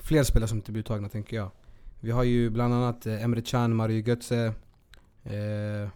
fler 0.02 0.22
spelare 0.22 0.48
som 0.48 0.58
inte 0.58 0.72
blir 0.72 0.80
uttagna 0.80 1.08
tänker 1.08 1.36
jag? 1.36 1.50
Vi 2.00 2.10
har 2.10 2.24
ju 2.24 2.50
bland 2.50 2.74
annat 2.74 3.06
eh, 3.06 3.24
Emre 3.24 3.40
Can, 3.42 3.76
Mario 3.76 4.02
Götze. 4.08 4.44
Eh, 5.24 5.88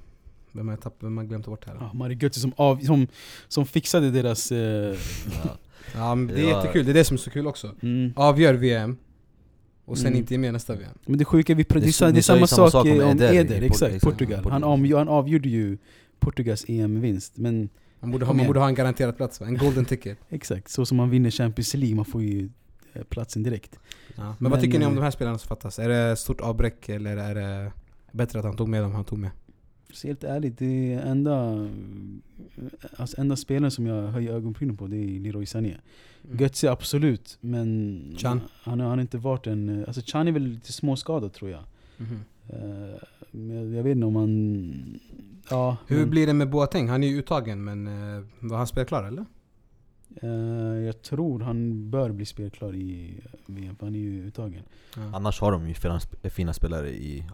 vem 0.53 0.67
har 0.69 0.73
jag 0.73 0.81
tappat, 0.81 1.03
vem 1.03 1.17
har 1.17 1.25
jag 1.25 1.29
glömt 1.29 1.47
bort 1.47 1.67
här? 1.67 1.77
Ja, 1.81 1.91
Mario 1.95 2.19
Götze 2.19 2.41
som, 2.41 2.53
av, 2.57 2.77
som, 2.81 3.07
som 3.49 3.67
fixade 3.67 4.11
deras... 4.11 4.53
Eh, 4.53 4.97
Ja. 5.45 5.51
Ja 5.95 6.15
men 6.15 6.27
det 6.27 6.41
är 6.41 6.53
var- 6.55 6.61
jättekul, 6.61 6.85
det 6.85 6.93
är 6.93 6.95
det 6.95 7.05
som 7.05 7.15
är 7.15 7.19
så 7.19 7.31
kul 7.31 7.47
också. 7.47 7.75
mm. 7.83 8.13
Avgör 8.17 8.55
VM 8.55 8.97
och 9.85 9.99
sen 9.99 10.07
Mm. 10.07 10.19
inte 10.19 10.35
är 10.35 10.39
med 10.39 10.53
nästa 10.53 10.75
VM. 10.75 10.91
Men 11.07 11.19
det 11.19 11.25
sjuka, 11.25 11.55
vi, 11.55 11.63
det, 11.63 11.75
Det- 11.75 11.81
det 11.81 11.89
är 11.89 11.93
samma 12.23 12.47
samma 12.47 12.71
sak 12.71 12.85
om 12.85 12.91
om 12.91 13.01
Eder 13.01 13.33
i 13.33 13.37
Eder, 13.37 13.55
Port- 13.61 13.65
exakt, 13.65 13.95
exakt, 13.95 14.05
Portugal. 14.13 14.35
Han, 14.51 14.63
Portugal. 14.63 14.93
av, 14.93 14.99
han 14.99 15.09
avgjorde 15.09 15.49
ju 15.49 15.79
Portugals 16.19 16.65
EM-vinst. 16.69 17.37
Men 17.37 17.69
Man 18.01 18.11
borde, 18.11 18.25
ha, 18.27 18.33
man 18.33 18.47
borde 18.47 18.61
ha 18.61 18.69
en 18.69 18.75
garanterad 18.75 19.17
plats? 19.17 19.41
En 19.41 19.57
golden 19.59 19.85
ticket. 19.85 20.19
exakt, 20.29 20.69
så 20.71 20.87
som 20.87 20.97
man 20.97 21.11
vinner 21.11 21.31
Champions 21.31 21.75
League, 21.75 21.97
man 21.97 22.05
får 22.05 22.23
ju 22.23 22.49
eh, 22.93 23.03
platsen 23.03 23.43
direkt. 23.43 23.79
Ja. 24.17 24.23
Men, 24.25 24.35
Men, 24.39 24.51
vad 24.51 24.61
tycker 24.61 24.79
ni 24.79 24.85
om 24.87 24.93
eh, 24.93 24.97
de 24.97 25.03
här 25.03 25.11
spelarna 25.11 25.39
som 25.39 25.49
fattas? 25.49 25.79
Är 25.79 25.89
det 25.89 26.17
stort 26.17 26.41
avbräck 26.41 26.89
eller 26.89 27.17
är 27.17 27.35
det 27.35 27.73
bättre 28.13 28.39
att 28.39 28.45
han 28.45 28.57
tog 28.57 28.69
med 28.69 28.83
dem 28.83 28.93
han 28.93 29.05
tog 29.05 29.19
med? 29.19 29.31
Så 29.93 30.07
helt 30.07 30.25
ärligt, 30.25 30.59
det 30.59 30.93
är 30.93 31.01
enda, 31.01 31.69
alltså 32.97 33.21
enda 33.21 33.37
spelaren 33.37 33.71
som 33.71 33.87
jag 33.87 34.03
höjer 34.09 34.33
ögonbrynen 34.33 34.77
på 34.77 34.87
det 34.87 34.97
är 34.97 35.21
Leroy 35.21 35.47
Sané. 35.47 35.77
Mm. 36.25 36.39
Götze 36.39 36.71
absolut, 36.71 37.39
men 37.41 38.15
Chan? 38.19 38.41
han, 38.63 38.81
har- 38.81 38.89
han 38.89 38.99
har 38.99 39.03
inte 39.03 39.19
varit 39.19 39.47
en... 39.47 39.85
Alltså 39.87 40.03
Chan 40.05 40.29
är 40.29 40.33
väl 40.33 40.43
lite 40.43 40.73
småskadad 40.73 41.33
tror 41.33 41.51
jag. 41.51 41.61
Eh, 42.49 42.99
men 43.31 43.57
jag, 43.57 43.75
jag 43.75 43.83
vet 43.83 43.91
inte 43.97 44.07
om 44.07 44.17
han... 44.17 45.01
Ja, 45.51 45.77
Hur 45.87 45.99
men, 46.01 46.11
blir 46.11 46.27
det 46.27 46.33
med 46.35 46.51
Boateng? 46.51 46.89
Han 46.89 47.03
är 47.03 47.09
ju 47.09 47.19
uttagen 47.19 47.65
men 47.65 47.87
uh, 47.87 48.25
var 48.41 48.57
han 48.57 48.67
spelklar 48.67 49.05
eller? 49.05 49.25
eh, 50.23 50.85
jag 50.87 51.03
tror 51.03 51.41
han 51.41 51.91
bör 51.91 52.13
bli 52.13 52.27
spelklar 52.27 52.75
i 52.75 53.21
VM, 53.47 53.77
för 53.77 53.87
han 53.87 53.95
är 53.95 53.99
ju 53.99 54.27
uttagen. 54.27 54.63
Ja. 54.97 55.03
Annars 55.15 55.41
har 55.41 55.53
de 55.53 55.69
ju 55.69 55.75
fina, 55.75 55.99
sp- 55.99 56.29
fina 56.29 56.53
spelare 56.53 56.91
i, 56.91 57.25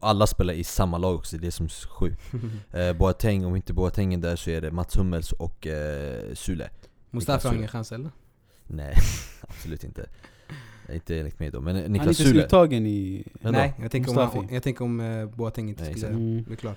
alla 0.00 0.26
spelar 0.26 0.54
i 0.54 0.64
samma 0.64 0.98
lag 0.98 1.14
också, 1.14 1.36
det 1.38 1.46
är 1.46 1.50
som 1.50 1.68
sjukt. 1.68 2.20
Eh, 2.72 2.92
Boateng, 2.96 3.44
om 3.46 3.56
inte 3.56 3.72
Boateng 3.72 4.14
är 4.14 4.18
där 4.18 4.36
så 4.36 4.50
är 4.50 4.60
det 4.60 4.70
Mats 4.70 4.96
Hummels 4.96 5.32
och 5.32 5.66
eh, 5.66 6.34
Sule. 6.34 6.70
Mustafa 7.10 7.32
har 7.32 7.40
Sule. 7.52 7.56
ingen 7.56 7.68
chans 7.68 7.92
eller? 7.92 8.10
Nej, 8.66 8.94
absolut 9.40 9.84
inte. 9.84 10.06
Inte 10.92 11.18
enligt 11.18 11.38
mig 11.38 11.50
då, 11.50 11.60
men 11.60 11.76
eh, 11.76 11.82
han 11.82 11.84
är 11.84 11.98
Niklas 11.98 12.20
inte 12.20 12.30
Sule. 12.30 12.44
uttagen 12.44 12.86
i... 12.86 13.24
Nej, 13.40 13.74
jag 13.82 13.90
tänker 13.90 14.18
om, 14.18 14.48
jag 14.50 14.62
tänker 14.62 14.84
om 14.84 15.30
Boateng 15.36 15.68
inte 15.68 15.82
skulle 15.84 15.96
exakt. 15.96 16.12
Mm. 16.12 16.42
bli 16.42 16.56
klar. 16.56 16.76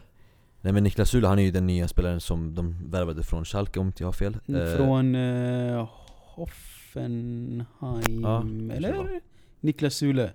Nej 0.66 0.74
men 0.74 0.84
Niklas 0.84 1.10
Sule 1.10 1.28
han 1.28 1.40
är 1.40 1.44
ju 1.44 1.52
den 1.52 1.68
nya 1.68 1.88
spelaren 1.88 2.20
som 2.22 2.56
de 2.56 2.90
värvade 2.92 3.24
från 3.24 3.46
Schalke 3.46 3.80
om 3.80 3.88
inte 3.88 4.04
jag 4.04 4.08
har 4.08 4.14
fel. 4.14 4.38
Eh, 4.48 4.76
Från 4.78 5.16
eh, 5.16 5.90
Hoffenheim, 6.36 8.24
Ja, 8.24 8.46
eller? 8.76 9.22
Niklas 9.60 9.96
Sule. 9.96 10.34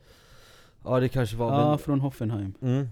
Ja 0.84 1.00
det 1.00 1.08
kanske 1.08 1.36
var, 1.36 1.52
Ja, 1.60 1.68
men, 1.70 1.78
från 1.78 2.00
Hoffenheim. 2.00 2.54
mm. 2.62 2.88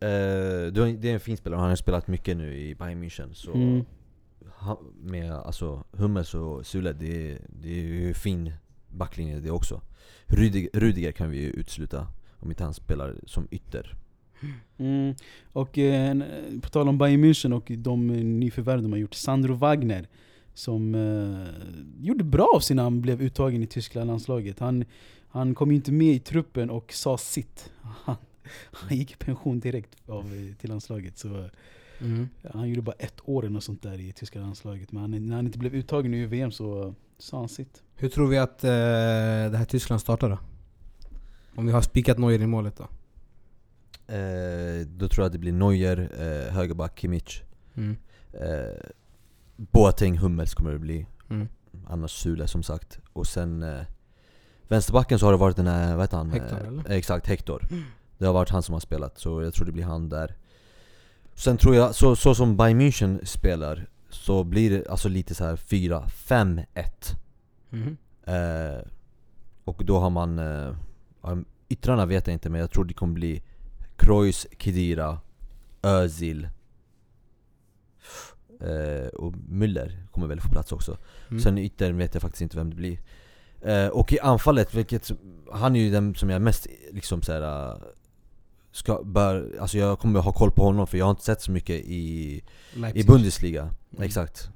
Eh, 0.00 0.72
det 0.72 1.04
är 1.10 1.14
en 1.14 1.20
fin 1.20 1.36
spelare, 1.36 1.60
han 1.60 1.68
har 1.68 1.76
spelat 1.76 2.06
mycket 2.08 2.36
nu 2.36 2.56
i 2.58 2.74
Bayern 2.74 3.04
München 3.04 3.32
så 3.32 3.52
Mm. 3.54 3.84
med 5.02 5.32
alltså 5.32 5.84
Hummels 5.92 6.34
och 6.34 6.66
Sule, 6.66 6.92
det, 6.92 7.32
är- 7.32 7.38
det 7.48 7.68
är 7.68 7.82
ju 7.84 8.14
fin 8.14 8.52
backlinje 8.88 9.40
det 9.40 9.50
också. 9.50 9.80
Rudiger, 10.26 10.70
Rudiger 10.72 11.12
kan 11.12 11.30
vi 11.30 11.38
ju 11.40 11.50
utesluta 11.50 12.06
om 12.38 12.50
inte 12.50 12.64
han 12.64 12.74
spelar 12.74 13.14
som 13.26 13.48
ytter. 13.50 13.96
Mm. 14.78 15.14
Och 15.52 15.78
eh, 15.78 16.16
på 16.62 16.68
tal 16.68 16.88
om 16.88 16.98
Bayern 16.98 17.24
München 17.24 17.52
och 17.52 17.70
de 17.78 18.10
eh, 18.10 18.16
nyförvärv 18.24 18.82
de 18.82 18.92
har 18.92 18.98
gjort. 18.98 19.14
Sandro 19.14 19.54
Wagner. 19.54 20.08
Som 20.54 20.94
eh, 20.94 22.04
gjorde 22.04 22.24
bra 22.24 22.48
av 22.54 22.60
sig 22.60 22.76
när 22.76 22.82
han 22.82 23.00
blev 23.00 23.22
uttagen 23.22 23.62
i 23.62 23.66
tyska 23.66 24.04
landslaget. 24.04 24.58
Han, 24.58 24.84
han 25.28 25.54
kom 25.54 25.70
inte 25.70 25.92
med 25.92 26.14
i 26.14 26.18
truppen 26.18 26.70
och 26.70 26.92
sa 26.92 27.18
sitt. 27.18 27.70
Han, 27.82 28.16
han 28.72 28.96
gick 28.98 29.12
i 29.12 29.16
pension 29.16 29.60
direkt 29.60 29.96
av, 30.06 30.24
eh, 30.24 30.56
till 30.56 30.70
landslaget. 30.70 31.18
Så 31.18 31.28
eh, 31.38 31.46
Mm. 32.00 32.28
han 32.54 32.68
gjorde 32.68 32.82
bara 32.82 32.96
ett 32.98 33.20
år 33.24 33.46
eller 33.46 33.60
sånt 33.60 33.82
där 33.82 34.00
i 34.00 34.12
tyska 34.12 34.40
landslaget. 34.40 34.92
Men 34.92 35.00
han, 35.00 35.26
när 35.26 35.36
han 35.36 35.46
inte 35.46 35.58
blev 35.58 35.74
uttagen 35.74 36.14
i 36.14 36.26
VM 36.26 36.50
så 36.50 36.86
eh, 36.86 36.92
sa 37.18 37.38
han 37.38 37.48
sitt. 37.48 37.82
Hur 37.96 38.08
tror 38.08 38.26
vi 38.28 38.38
att 38.38 38.64
eh, 38.64 38.70
det 39.50 39.56
här 39.58 39.64
Tyskland 39.64 40.00
startar 40.00 40.30
då? 40.30 40.38
Om 41.54 41.66
vi 41.66 41.72
har 41.72 41.80
spikat 41.82 42.18
Neuer 42.18 42.42
i 42.42 42.46
målet 42.46 42.76
då? 42.76 42.86
Eh, 44.08 44.86
då 44.86 45.08
tror 45.08 45.22
jag 45.22 45.26
att 45.26 45.32
det 45.32 45.38
blir 45.38 45.52
Neuer, 45.52 46.10
eh, 46.18 46.54
högerback 46.54 46.98
Kimmich, 47.00 47.42
Mm. 47.76 47.96
eh, 48.32 48.80
Boateng, 49.56 50.18
Hummels 50.18 50.54
kommer 50.54 50.72
det 50.72 50.78
bli. 50.78 51.06
Mm. 51.30 51.48
Annars 51.86 52.10
Sule 52.10 52.46
som 52.48 52.62
sagt. 52.62 52.98
Och 53.12 53.26
sen 53.26 53.62
eh, 53.62 53.80
Vänsterbacken 54.68 55.18
så 55.18 55.26
har 55.26 55.32
det 55.32 55.38
varit 55.38 55.56
den 55.56 55.66
här, 55.66 55.96
vad 55.96 56.04
heter 56.04 56.16
han? 56.16 56.30
Hector, 56.30 56.60
Eh, 56.62 56.66
eller? 56.68 56.90
Exakt, 56.90 57.26
Hector. 57.26 57.66
Det 58.18 58.26
har 58.26 58.32
varit 58.32 58.50
han 58.50 58.62
som 58.62 58.72
har 58.72 58.80
spelat, 58.80 59.18
så 59.18 59.42
jag 59.42 59.54
tror 59.54 59.66
det 59.66 59.72
blir 59.72 59.84
han 59.84 60.08
där. 60.08 60.34
Sen 61.34 61.56
tror 61.56 61.74
jag, 61.74 61.94
så, 61.94 62.16
så 62.16 62.34
som 62.34 62.56
Bayern 62.56 62.80
München 62.80 63.24
spelar, 63.24 63.86
så 64.10 64.44
blir 64.44 64.70
det 64.70 64.88
alltså 64.90 65.08
lite 65.08 65.34
så 65.34 65.44
här 65.44 65.56
4-5-1. 65.56 67.14
Mhm. 67.70 67.96
Eh, 68.24 68.82
och 69.64 69.82
då 69.84 69.98
har 69.98 70.10
man, 70.10 70.38
eh, 70.38 70.74
yttrarna 71.68 72.06
vet 72.06 72.26
jag 72.26 72.34
inte 72.34 72.50
men 72.50 72.60
jag 72.60 72.70
tror 72.70 72.84
det 72.84 72.94
kommer 72.94 73.14
bli 73.14 73.42
Kroos, 73.98 74.46
Kedira, 74.58 75.18
Özil 75.82 76.48
eh, 78.60 79.06
och 79.08 79.34
Müller 79.48 80.06
kommer 80.10 80.26
väl 80.26 80.40
få 80.40 80.48
plats 80.48 80.72
också. 80.72 80.96
Mm. 81.30 81.40
Sen 81.42 81.58
i 81.58 81.64
yttern 81.64 81.96
vet 81.96 82.14
jag 82.14 82.22
faktiskt 82.22 82.42
inte 82.42 82.56
vem 82.56 82.70
det 82.70 82.76
blir. 82.76 82.98
Eh, 83.62 83.86
och 83.88 84.12
i 84.12 84.20
anfallet, 84.20 84.74
vilket, 84.74 85.10
han 85.52 85.76
är 85.76 85.80
ju 85.80 85.90
den 85.90 86.14
som 86.14 86.30
jag 86.30 86.42
mest 86.42 86.66
liksom 86.92 87.22
så 87.22 87.32
här, 87.32 87.70
eh, 87.72 87.78
ska, 88.72 89.02
bör, 89.04 89.56
alltså 89.60 89.78
jag 89.78 89.98
kommer 89.98 90.20
ha 90.20 90.32
koll 90.32 90.50
på 90.50 90.64
honom 90.64 90.86
för 90.86 90.98
jag 90.98 91.04
har 91.04 91.10
inte 91.10 91.24
sett 91.24 91.42
så 91.42 91.52
mycket 91.52 91.76
i, 91.84 92.42
i. 92.94 93.04
Bundesliga. 93.04 93.62
Mm. 93.62 94.02
Exakt. 94.02 94.50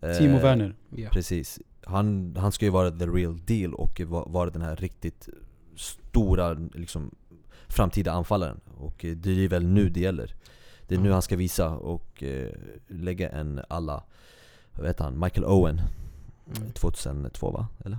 Eh, 0.00 0.12
Timo 0.18 0.38
Werner. 0.38 0.76
Ja. 0.96 1.08
Precis. 1.12 1.60
Han, 1.86 2.36
han 2.38 2.52
ska 2.52 2.64
ju 2.64 2.70
vara 2.70 2.90
the 2.90 3.06
real 3.06 3.40
deal 3.46 3.74
och 3.74 4.00
va- 4.00 4.26
vara 4.28 4.50
den 4.50 4.62
här 4.62 4.76
riktigt 4.76 5.28
stora 5.76 6.52
liksom, 6.52 7.14
framtida 7.68 8.12
anfallaren. 8.12 8.60
Och 8.78 9.04
eh, 9.04 9.16
det 9.16 9.44
är 9.44 9.48
väl 9.48 9.66
nu 9.66 9.88
det 9.88 10.00
gäller. 10.00 10.34
Det 10.88 10.94
är 10.94 10.98
nu 10.98 11.02
Mm. 11.04 11.12
han 11.12 11.22
ska 11.22 11.36
visa 11.36 11.70
och 11.70 12.22
eh, 12.22 12.48
lägga 12.88 13.28
en 13.30 13.60
alla, 13.68 14.02
vad 14.72 14.86
heter 14.86 15.04
han, 15.04 15.20
Michael 15.20 15.44
Owen 15.44 15.80
Mm. 16.58 16.72
2002 16.72 17.50
va? 17.50 17.66
Eller? 17.84 17.98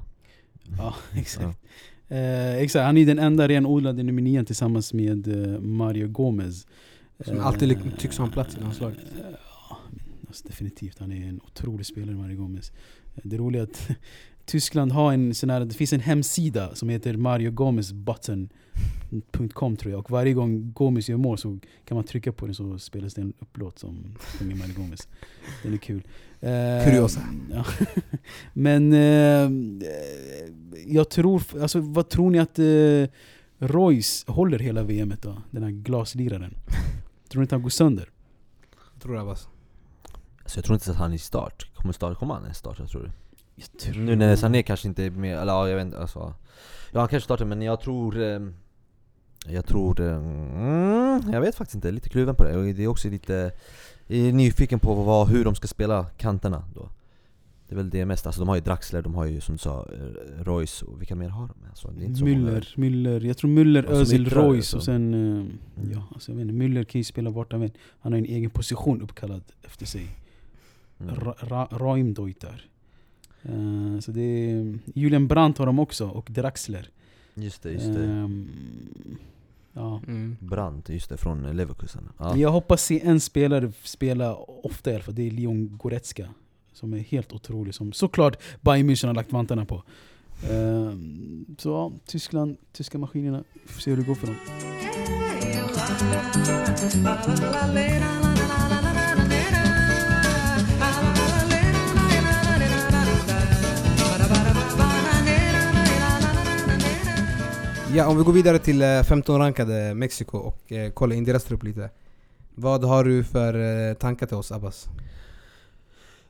Ja, 0.77 0.95
exakt. 1.13 1.59
Eh, 2.07 2.55
exakt, 2.55 2.85
han 2.85 2.97
är 2.97 3.05
den 3.05 3.19
enda 3.19 3.47
renodlade 3.47 4.03
nummer 4.03 4.21
nio 4.21 4.43
tillsammans 4.45 4.93
med 4.93 5.27
eh, 5.53 5.59
Mario 5.59 6.07
Gomez. 6.07 6.67
Som 7.25 7.39
alltid 7.39 7.97
tycks 7.99 8.17
ha 8.17 8.25
en 8.25 8.31
plats 8.31 8.57
i 8.57 8.59
landslaget. 8.59 8.99
Ja, 9.69 9.77
alltså 10.27 10.47
definitivt. 10.47 10.99
Han 10.99 11.11
är 11.11 11.27
en 11.29 11.41
otrolig 11.41 11.85
spelare, 11.85 12.15
Mario 12.15 12.37
Gomez. 12.37 12.71
Det 13.23 13.37
roliga 13.37 13.61
är 13.61 13.67
att 13.67 13.89
Tyskland 14.45 14.91
har 14.91 15.13
en 15.13 15.35
sån 15.35 15.49
här, 15.49 15.59
det 15.59 15.73
finns 15.73 15.93
en 15.93 15.99
hemsida 15.99 16.75
som 16.75 16.89
heter 16.89 17.17
mariogomezbutton.com 17.17 19.77
tror 19.77 19.91
jag. 19.91 19.99
Och 19.99 20.11
varje 20.11 20.33
gång 20.33 20.71
Gomez 20.71 21.09
gör 21.09 21.17
mål 21.17 21.37
så 21.37 21.59
kan 21.85 21.95
man 21.95 22.03
trycka 22.03 22.31
på 22.31 22.45
den 22.45 22.55
så 22.55 22.79
spelas 22.79 23.13
det 23.13 23.21
en 23.21 23.33
upplåt 23.39 23.79
som 23.79 24.15
sjunger 24.19 24.55
Mario 24.55 24.75
Gomez. 24.75 25.07
Den 25.63 25.73
är 25.73 25.77
kul. 25.77 26.03
Eh, 26.39 26.83
Kuriosa. 26.85 27.21
Ja. 27.51 27.65
Men 28.53 28.93
eh, 28.93 29.49
jag 30.85 31.09
tror, 31.09 31.43
alltså 31.61 31.79
vad 31.79 32.09
tror 32.09 32.31
ni 32.31 32.39
att 32.39 32.59
eh, 32.59 33.05
Royce 33.67 34.23
håller 34.27 34.59
hela 34.59 34.83
VMet 34.83 35.21
då? 35.21 35.41
Den 35.51 35.63
här 35.63 35.71
glasliraren. 35.71 36.57
Tror 37.29 37.41
ni 37.41 37.43
inte 37.43 37.55
han 37.55 37.63
går 37.63 37.69
sönder? 37.69 38.09
Tror 39.01 39.15
jag 39.15 39.21
Abbas. 39.21 39.47
Så 40.45 40.57
jag 40.57 40.65
tror 40.65 40.75
inte 40.75 40.91
att 40.91 40.97
han 40.97 41.11
är 41.11 41.15
i 41.15 41.19
start. 41.19 41.75
Kommer, 41.75 41.93
start, 41.93 42.17
kommer 42.17 42.33
han 42.33 42.43
ens 42.43 42.57
starta 42.57 42.87
tror 42.87 43.03
du? 43.03 43.11
Jag 43.55 43.79
tror... 43.79 44.03
Nu 44.03 44.15
när 44.15 44.35
Sané 44.35 44.63
kanske 44.63 44.87
inte 44.87 45.03
är 45.03 45.09
med, 45.11 45.37
eller 45.37 45.53
ja, 45.53 45.69
jag 45.69 45.75
vet 45.75 45.85
inte 45.85 45.99
alltså. 45.99 46.33
Ja 46.91 46.99
han 46.99 47.07
kanske 47.07 47.25
startar 47.25 47.45
men 47.45 47.61
jag 47.61 47.81
tror 47.81 48.21
eh, 48.21 48.39
Jag 49.47 49.65
tror 49.65 50.01
eh, 50.01 50.15
mm, 50.15 51.33
Jag 51.33 51.41
vet 51.41 51.55
faktiskt 51.55 51.75
inte, 51.75 51.91
lite 51.91 52.09
kluven 52.09 52.35
på 52.35 52.43
det. 52.43 52.57
Och 52.57 52.63
det 52.63 52.83
är 52.83 52.87
också 52.87 53.09
lite 53.09 53.51
är 54.07 54.31
nyfiken 54.33 54.79
på 54.79 54.93
vad, 54.93 55.27
hur 55.29 55.43
de 55.45 55.55
ska 55.55 55.67
spela 55.67 56.03
kanterna 56.05 56.63
då. 56.75 56.89
Det 57.67 57.73
är 57.73 57.77
väl 57.77 57.89
det 57.89 58.05
mest, 58.05 58.25
alltså 58.25 58.41
de 58.41 58.47
har 58.47 58.55
ju 58.55 58.61
Draxler, 58.61 59.01
de 59.01 59.15
har 59.15 59.25
ju 59.25 59.41
som 59.41 59.55
du 59.55 59.59
sa 59.59 59.87
eh, 59.93 60.43
Royce 60.43 60.83
och 60.85 61.01
vilka 61.01 61.15
mer 61.15 61.29
har 61.29 61.47
de? 61.47 61.53
Alltså, 61.69 61.87
det 61.87 62.03
är 62.03 62.05
inte 62.05 62.19
så 62.19 62.25
många. 62.25 62.37
Müller, 62.37 62.73
Müller, 62.77 63.25
jag 63.25 63.37
tror 63.37 63.49
Müller, 63.51 63.85
Özil, 63.85 64.29
Royce 64.29 64.57
alltså. 64.57 64.77
och 64.77 64.83
sen... 64.83 65.13
eh, 65.13 65.45
Mm. 65.77 65.91
Ja, 65.93 66.03
alltså 66.13 66.31
jag 66.31 66.37
vet 66.37 66.41
inte, 66.41 66.53
Müller 66.53 66.83
kan 66.83 66.99
ju 66.99 67.03
spela 67.03 67.29
vart 67.29 67.51
han 67.51 67.61
vill. 67.61 67.71
Han 67.99 68.11
har 68.13 68.19
en 68.19 68.25
egen 68.25 68.49
position 68.49 69.01
uppkallad 69.01 69.43
efter 69.63 69.85
sig. 69.85 70.07
Mm. 70.99 71.15
Ra, 71.15 71.35
ra, 71.39 71.67
Raimdeuter. 71.71 72.69
Eh, 73.45 73.99
så 73.99 74.11
det 74.11 74.21
är... 74.21 74.79
Julian 74.93 75.27
Brandt 75.27 75.57
har 75.57 75.65
de 75.65 75.79
också, 75.79 76.07
och 76.07 76.27
Draxler. 76.31 76.89
Just 77.33 77.63
det, 77.63 77.71
just 77.71 77.93
det. 77.93 78.03
Ehm, 78.03 78.47
ja. 79.73 80.01
Mm. 80.07 80.37
Brandt, 80.39 80.89
just 80.89 81.09
det, 81.09 81.17
från 81.17 81.57
Leverkusen. 81.57 82.09
Ja. 82.17 82.37
Jag 82.37 82.49
hoppas 82.49 82.83
se 82.83 83.01
en 83.01 83.19
spelare 83.19 83.71
spela 83.83 84.35
ofta 84.35 84.91
i 84.91 84.93
alla 84.93 85.03
fall, 85.03 85.15
det 85.15 85.27
är 85.27 85.31
Leon 85.31 85.77
Goretzka. 85.77 86.29
Som 86.73 86.93
är 86.93 86.99
helt 86.99 87.33
otrolig, 87.33 87.75
som 87.75 87.93
såklart 87.93 88.37
Bayern 88.61 88.89
München 88.89 89.07
har 89.07 89.13
lagt 89.13 89.31
vantarna 89.31 89.65
på. 89.65 89.83
Ehm, 90.51 91.45
så 91.57 91.69
ja, 91.69 91.91
Tyskland, 92.05 92.57
tyska 92.71 92.97
maskinerna, 92.97 93.43
får 93.65 93.81
se 93.81 93.91
hur 93.91 93.97
det 93.97 94.03
går 94.03 94.15
för 94.15 94.27
dem. 94.27 94.35
Ja, 107.95 108.07
om 108.07 108.17
vi 108.17 108.23
går 108.23 108.33
vidare 108.33 108.59
till 108.59 108.81
eh, 108.81 109.03
15 109.03 109.39
rankade 109.39 109.93
Mexiko 109.93 110.37
och 110.37 110.71
eh, 110.71 110.91
kollar 110.91 111.15
in 111.15 111.23
deras 111.23 111.43
trupp 111.43 111.63
lite. 111.63 111.89
Vad 112.55 112.83
har 112.83 113.03
du 113.03 113.23
för 113.23 113.89
eh, 113.89 113.93
tankar 113.93 114.27
till 114.27 114.35
oss 114.35 114.51
Abbas? 114.51 114.87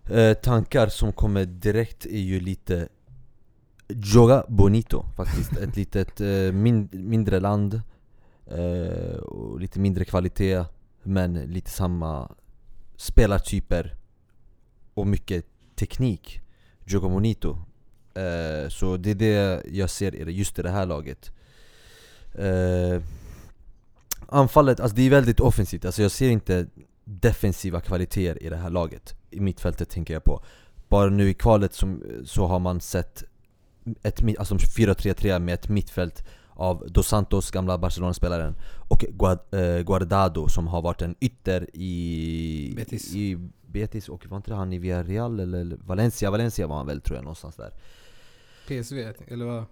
Eh, 0.10 0.34
tankar 0.34 0.88
som 0.88 1.13
kommer 1.13 1.45
direkt 1.45 2.06
är 2.06 2.19
ju 2.19 2.39
lite 2.39 2.88
Joga 3.88 4.45
Bonito 4.47 5.06
faktiskt, 5.15 5.58
ett 5.62 5.75
litet 5.75 6.21
eh, 6.21 6.51
min, 6.54 6.89
mindre 6.91 7.39
land 7.39 7.82
eh, 8.47 9.15
och 9.17 9.60
lite 9.60 9.80
mindre 9.80 10.06
kvalitet 10.06 10.63
men 11.04 11.34
lite 11.34 11.71
samma 11.71 12.32
spelartyper 12.95 13.95
och 14.93 15.08
mycket 15.08 15.45
teknik 15.75 16.41
Joga 16.86 17.10
Bonito 17.10 17.58
eh, 18.13 18.69
Så 18.69 18.97
det 18.97 19.12
är 19.12 19.15
det 19.15 19.63
jag 19.71 19.89
ser 19.89 20.15
i 20.15 20.32
just 20.32 20.60
i 20.60 20.62
det 20.62 20.69
här 20.69 20.86
laget 20.86 21.32
eh, 22.38 23.02
Anfallet, 24.28 24.80
alltså 24.80 24.95
det 24.95 25.02
är 25.02 25.10
väldigt 25.10 25.39
offensivt, 25.39 25.86
alltså 25.86 26.02
jag 26.02 26.12
ser 26.12 26.30
inte 26.30 26.67
defensiva 27.04 27.82
kvaliteter 27.82 28.43
i 28.43 28.50
det 28.50 28.56
här 28.56 28.69
laget 28.69 29.15
I 29.32 29.39
mittfältet 29.39 29.89
tänker 29.89 30.13
jag 30.13 30.24
på 30.24 30.43
Bara 30.88 31.10
nu 31.10 31.30
i 31.30 31.34
kvalet 31.34 31.74
som, 31.74 32.04
så 32.26 32.45
har 32.45 32.60
man 32.60 32.82
sett 32.82 33.24
ett, 34.04 34.39
alltså 34.39 34.56
4-3-3 34.56 35.39
med 35.39 35.54
ett 35.54 35.69
mittfält 35.69 36.24
av 36.50 36.88
Dos 36.88 37.08
Santos, 37.08 37.52
gamla 37.52 37.78
Barcelona-spelaren 37.78 38.56
Och 38.89 39.04
eh, 39.54 39.82
Guardado 39.84 40.48
som 40.48 40.67
har 40.67 40.82
varit 40.82 41.02
en 41.02 41.15
ytter 41.19 41.76
i 41.76 42.74
Betis. 42.76 43.15
i 43.15 43.50
Betis 43.65 44.10
och 44.10 44.28
var 44.28 44.38
inte 44.38 44.54
han 44.54 44.74
i 44.74 44.78
Villarreal 44.78 45.39
eller 45.39 45.78
Valencia? 45.82 46.32
Valencia 46.32 46.67
var 46.67 46.78
han 46.78 46.88
väl 46.88 47.02
tror 47.02 47.15
jag 47.15 47.24
någonstans 47.24 47.56
där 47.56 47.71
PSV, 48.67 49.13
eller 49.28 49.45
vad? 49.45 49.65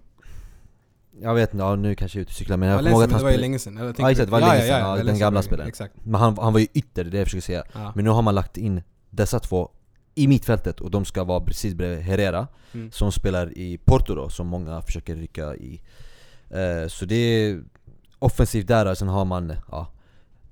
Jag 1.20 1.34
vet 1.34 1.52
inte, 1.54 1.64
ja, 1.64 1.76
nu 1.76 1.94
kanske 1.94 2.18
jag 2.18 2.20
är 2.20 2.22
ute 2.22 2.30
och 2.30 2.34
cyklar 2.34 2.56
men 2.56 2.68
jag 2.68 2.78
kommer 2.78 2.90
ihåg 2.90 3.02
att 3.02 3.10
han 3.10 3.18
det 3.18 3.24
var 3.24 3.30
ju 3.30 3.34
spelade 3.34 3.40
länge 3.40 3.58
sedan. 3.58 3.76
Jag 3.76 3.94
Ja 3.98 4.10
exakt, 4.10 4.26
det 4.26 4.32
var 4.32 4.40
länge 4.40 4.60
sedan, 4.60 4.80
ja, 4.80 4.86
den 4.86 4.96
Valencia 4.96 5.26
gamla 5.26 5.42
spelaren 5.42 5.68
Exakt. 5.68 5.94
Men 6.02 6.20
han, 6.20 6.38
han 6.38 6.52
var 6.52 6.60
ju 6.60 6.66
ytter, 6.74 7.04
det 7.04 7.08
är 7.08 7.10
det 7.10 7.18
jag 7.18 7.26
försöker 7.26 7.42
säga 7.42 7.64
Ja. 7.72 7.92
Men 7.94 8.04
nu 8.04 8.10
har 8.10 8.22
man 8.22 8.34
lagt 8.34 8.56
in 8.56 8.82
dessa 9.10 9.40
två 9.40 9.70
i 10.14 10.28
mittfältet 10.28 10.80
och 10.80 10.90
de 10.90 11.04
ska 11.04 11.24
vara 11.24 11.40
precis 11.40 11.74
bredvid 11.74 12.04
Herrera 12.04 12.46
Mm. 12.74 12.90
Som 12.90 13.12
spelar 13.12 13.58
i 13.58 13.78
Porto 13.78 14.14
då, 14.14 14.28
som 14.28 14.46
många 14.46 14.82
försöker 14.82 15.16
rycka 15.16 15.54
i 15.54 15.80
eh, 16.50 16.88
Så 16.88 17.04
det 17.04 17.14
är 17.14 17.62
offensivt 18.18 18.66
där, 18.66 18.90
och 18.90 18.98
sen 18.98 19.08
har 19.08 19.24
man 19.24 19.52
ja, 19.70 19.92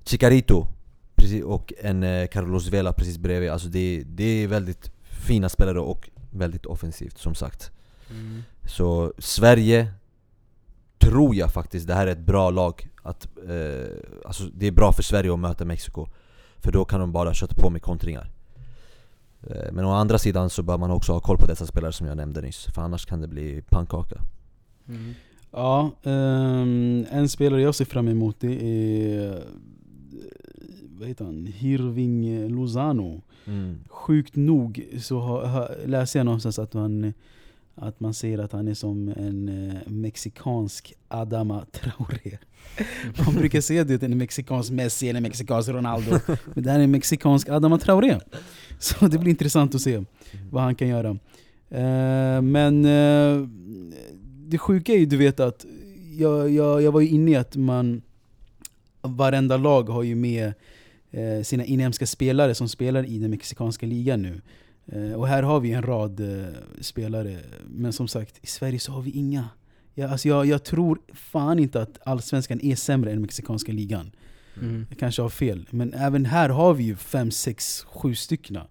Chicarito 0.04 0.66
precis, 1.14 1.44
och 1.44 1.72
en 1.80 2.02
eh, 2.02 2.26
Carlos 2.26 2.68
Vela 2.68 2.92
precis 2.92 3.18
bredvid 3.18 3.50
Alltså 3.50 3.68
det, 3.68 4.02
det 4.06 4.24
är 4.24 4.46
väldigt 4.46 4.92
fina 5.02 5.48
spelare 5.48 5.80
och 5.80 6.10
väldigt 6.30 6.66
offensivt 6.66 7.18
som 7.18 7.34
sagt 7.34 7.70
Mm. 8.10 8.42
Så 8.64 9.12
Sverige 9.18 9.92
tror 11.10 11.34
jag 11.34 11.52
faktiskt 11.52 11.86
det 11.86 11.94
här 11.94 12.06
är 12.06 12.12
ett 12.12 12.26
bra 12.26 12.50
lag 12.50 12.88
att, 13.02 13.28
eh, 13.48 13.96
Alltså 14.24 14.44
det 14.54 14.66
är 14.66 14.72
bra 14.72 14.92
för 14.92 15.02
Sverige 15.02 15.32
att 15.32 15.38
möta 15.38 15.64
Mexiko 15.64 16.06
För 16.56 16.72
då 16.72 16.84
kan 16.84 17.00
de 17.00 17.12
bara 17.12 17.34
köta 17.34 17.54
på 17.54 17.70
med 17.70 17.82
kontringar 17.82 18.30
eh, 19.42 19.72
Men 19.72 19.84
å 19.84 19.90
andra 19.90 20.18
sidan 20.18 20.50
så 20.50 20.62
bör 20.62 20.78
man 20.78 20.90
också 20.90 21.12
ha 21.12 21.20
koll 21.20 21.36
på 21.38 21.46
dessa 21.46 21.66
spelare 21.66 21.92
som 21.92 22.06
jag 22.06 22.16
nämnde 22.16 22.40
nyss 22.40 22.64
För 22.74 22.82
annars 22.82 23.06
kan 23.06 23.20
det 23.20 23.28
bli 23.28 23.62
pannkaka 23.70 24.16
Mm. 24.88 25.14
Ja, 25.50 25.90
ehm, 26.02 27.06
en 27.10 27.28
spelare 27.28 27.62
jag 27.62 27.74
ser 27.74 27.84
fram 27.84 28.08
emot 28.08 28.36
det 28.40 28.62
är 28.62 29.32
eh, 29.32 29.38
vad 30.98 31.08
heter 31.08 31.24
han? 31.24 31.46
Hirving 31.46 32.48
Lozano. 32.48 33.22
mm. 33.44 33.78
Sjukt 33.88 34.36
nog 34.36 34.86
så 35.00 35.20
har, 35.20 35.46
har, 35.46 35.76
läser 35.86 36.18
jag 36.18 36.24
någonstans 36.24 36.58
att 36.58 36.74
man, 36.74 37.12
att 37.74 38.00
man 38.00 38.14
säger 38.14 38.38
att 38.38 38.52
han 38.52 38.68
är 38.68 38.74
som 38.74 39.08
en 39.08 39.48
eh, 39.48 39.90
mexikansk 39.90 40.94
Adama 41.08 41.66
Traoré. 41.72 42.38
Man 43.26 43.34
brukar 43.34 43.60
säga 43.60 43.84
det, 43.84 44.02
en 44.02 44.18
mexikansk 44.18 44.70
Messi 44.70 45.08
eller 45.08 45.18
en 45.18 45.22
mexikansk 45.22 45.68
Ronaldo. 45.68 46.18
Men 46.54 46.64
det 46.64 46.70
här 46.70 46.78
är 46.78 46.84
en 46.84 46.90
mexikansk 46.90 47.48
Adama 47.48 47.78
Traoré. 47.78 48.18
Så 48.78 49.08
det 49.08 49.18
blir 49.18 49.30
intressant 49.30 49.74
att 49.74 49.80
se 49.80 50.04
vad 50.50 50.62
han 50.62 50.74
kan 50.74 50.88
göra. 50.88 51.10
Eh, 51.70 52.42
men 52.42 52.84
eh, 52.84 53.48
det 54.46 54.58
sjuka 54.58 54.92
är 54.92 54.98
ju 54.98 55.06
du 55.06 55.16
vet 55.16 55.40
att 55.40 55.66
jag, 56.16 56.50
jag, 56.50 56.82
jag 56.82 56.92
var 56.92 57.00
ju 57.00 57.08
inne 57.08 57.30
i 57.30 57.36
att 57.36 57.56
man 57.56 58.02
varenda 59.02 59.56
lag 59.56 59.88
har 59.88 60.02
ju 60.02 60.14
med 60.14 60.52
sina 61.42 61.64
inhemska 61.64 62.06
spelare 62.06 62.54
som 62.54 62.68
spelar 62.68 63.06
i 63.06 63.18
den 63.18 63.30
mexikanska 63.30 63.86
ligan 63.86 64.22
nu. 64.22 64.40
Eh, 64.86 65.12
och 65.12 65.28
här 65.28 65.42
har 65.42 65.60
vi 65.60 65.72
en 65.72 65.82
rad 65.82 66.20
eh, 66.20 66.46
spelare, 66.80 67.38
men 67.66 67.92
som 67.92 68.08
sagt, 68.08 68.38
i 68.42 68.46
Sverige 68.46 68.78
så 68.78 68.92
har 68.92 69.02
vi 69.02 69.10
inga. 69.10 69.48
Jag, 69.94 70.10
alltså 70.10 70.28
jag, 70.28 70.46
jag 70.46 70.64
tror 70.64 70.98
fan 71.14 71.58
inte 71.58 71.82
att 71.82 71.98
allsvenskan 72.04 72.60
är 72.62 72.76
sämre 72.76 73.12
än 73.12 73.20
mexikanska 73.20 73.72
ligan. 73.72 74.10
Mm. 74.60 74.86
Jag 74.88 74.98
kanske 74.98 75.22
har 75.22 75.28
fel, 75.28 75.68
men 75.70 75.94
även 75.94 76.24
här 76.26 76.48
har 76.48 76.74
vi 76.74 76.84
ju 76.84 76.96
fem, 76.96 77.30
sex, 77.30 77.84
sju 77.84 78.14
styckna. 78.14 78.66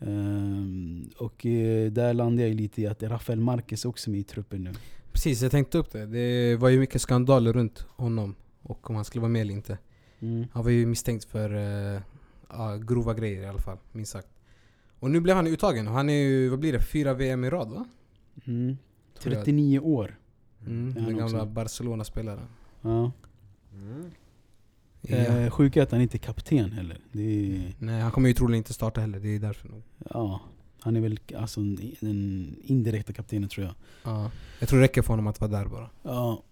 Ehm, 0.00 1.10
och 1.18 1.46
eh, 1.46 1.92
där 1.92 2.14
landar 2.14 2.44
jag 2.44 2.54
lite 2.54 2.82
i 2.82 2.86
att 2.86 3.02
Rafael 3.02 3.40
Marquez 3.40 3.84
är 3.84 3.88
också 3.88 4.10
med 4.10 4.20
i 4.20 4.24
truppen 4.24 4.64
nu. 4.64 4.72
Precis, 5.12 5.42
jag 5.42 5.50
tänkte 5.50 5.78
upp 5.78 5.92
det. 5.92 6.06
Det 6.06 6.56
var 6.56 6.68
ju 6.68 6.78
mycket 6.80 7.02
skandaler 7.02 7.52
runt 7.52 7.86
honom 7.88 8.34
och 8.62 8.90
om 8.90 8.96
han 8.96 9.04
skulle 9.04 9.20
vara 9.20 9.32
med 9.32 9.40
eller 9.40 9.54
inte. 9.54 9.78
Mm. 10.20 10.46
Han 10.52 10.64
var 10.64 10.70
ju 10.70 10.86
misstänkt 10.86 11.24
för 11.24 11.50
ja, 12.48 12.76
grova 12.76 13.14
grejer 13.14 13.42
i 13.42 13.46
alla 13.46 13.58
fall, 13.58 13.78
minst 13.92 14.12
sagt. 14.12 14.28
Och 15.00 15.10
nu 15.10 15.20
blev 15.20 15.36
han 15.36 15.46
uttagen 15.46 15.88
och 15.88 15.94
han 15.94 16.08
är 16.08 16.14
ju, 16.14 16.48
vad 16.48 16.58
blir 16.58 16.72
det, 16.72 16.80
fyra 16.80 17.14
VM 17.14 17.44
i 17.44 17.50
rad 17.50 17.70
va? 17.70 17.84
Mm. 18.46 18.76
Tror 19.18 19.34
jag. 19.34 19.44
39 19.44 19.78
år. 19.78 20.18
Mm, 20.66 20.94
den 20.94 21.16
gamla. 21.16 21.46
Barcelona-spelaren. 21.46 22.46
Ja. 22.82 23.12
Ja. 25.00 25.16
Eh, 25.16 25.50
sjuka 25.50 25.80
är 25.80 25.82
att 25.82 25.92
han 25.92 26.00
inte 26.00 26.16
är 26.16 26.18
kapten 26.18 26.72
heller. 26.72 27.00
Är, 27.12 27.74
Nej, 27.78 28.00
han 28.00 28.10
kommer 28.10 28.28
ju 28.28 28.34
troligen 28.34 28.58
inte 28.58 28.72
starta 28.72 29.00
heller, 29.00 29.20
det 29.20 29.28
är 29.34 29.38
därför 29.38 29.68
nog. 29.68 29.82
ja, 30.10 30.40
han 30.80 30.96
är 30.96 31.00
väl 31.00 31.18
alltså 31.36 31.60
den 32.00 32.56
indirekta 32.62 33.12
kaptenen 33.12 33.48
tror 33.48 33.66
jag. 33.66 33.74
Ja. 34.04 34.30
Jag 34.58 34.68
tror 34.68 34.78
det 34.78 34.84
räcker 34.84 35.02
för 35.02 35.08
honom 35.08 35.26
att 35.26 35.40
vara 35.40 35.50
där 35.50 35.66
bara. 35.66 35.90
Ja. 36.02 36.42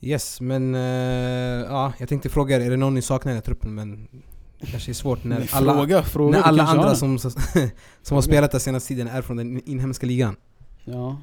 Yes, 0.00 0.40
men 0.40 0.74
eh, 0.74 0.80
ja, 1.70 1.92
jag 1.98 2.08
tänkte 2.08 2.28
fråga 2.28 2.56
er, 2.56 2.60
är 2.60 2.70
det 2.70 2.76
någon 2.76 2.94
ni 2.94 3.02
saknar 3.02 3.36
i 3.36 3.40
truppen? 3.40 3.74
Men 3.74 4.08
kanske 4.70 4.90
är 4.90 4.94
svårt 4.94 5.24
när 5.24 5.38
Men 5.38 5.48
alla, 5.52 5.74
fråga, 5.74 6.02
fråga. 6.02 6.30
när 6.38 6.44
alla 6.44 6.62
andra 6.66 6.94
som, 6.94 7.18
som 8.02 8.14
har 8.14 8.22
spelat 8.22 8.50
den 8.50 8.60
senaste 8.60 8.88
tiden 8.88 9.08
är 9.08 9.22
från 9.22 9.36
den 9.36 9.68
inhemska 9.68 10.06
ligan. 10.06 10.36
Ja. 10.84 11.18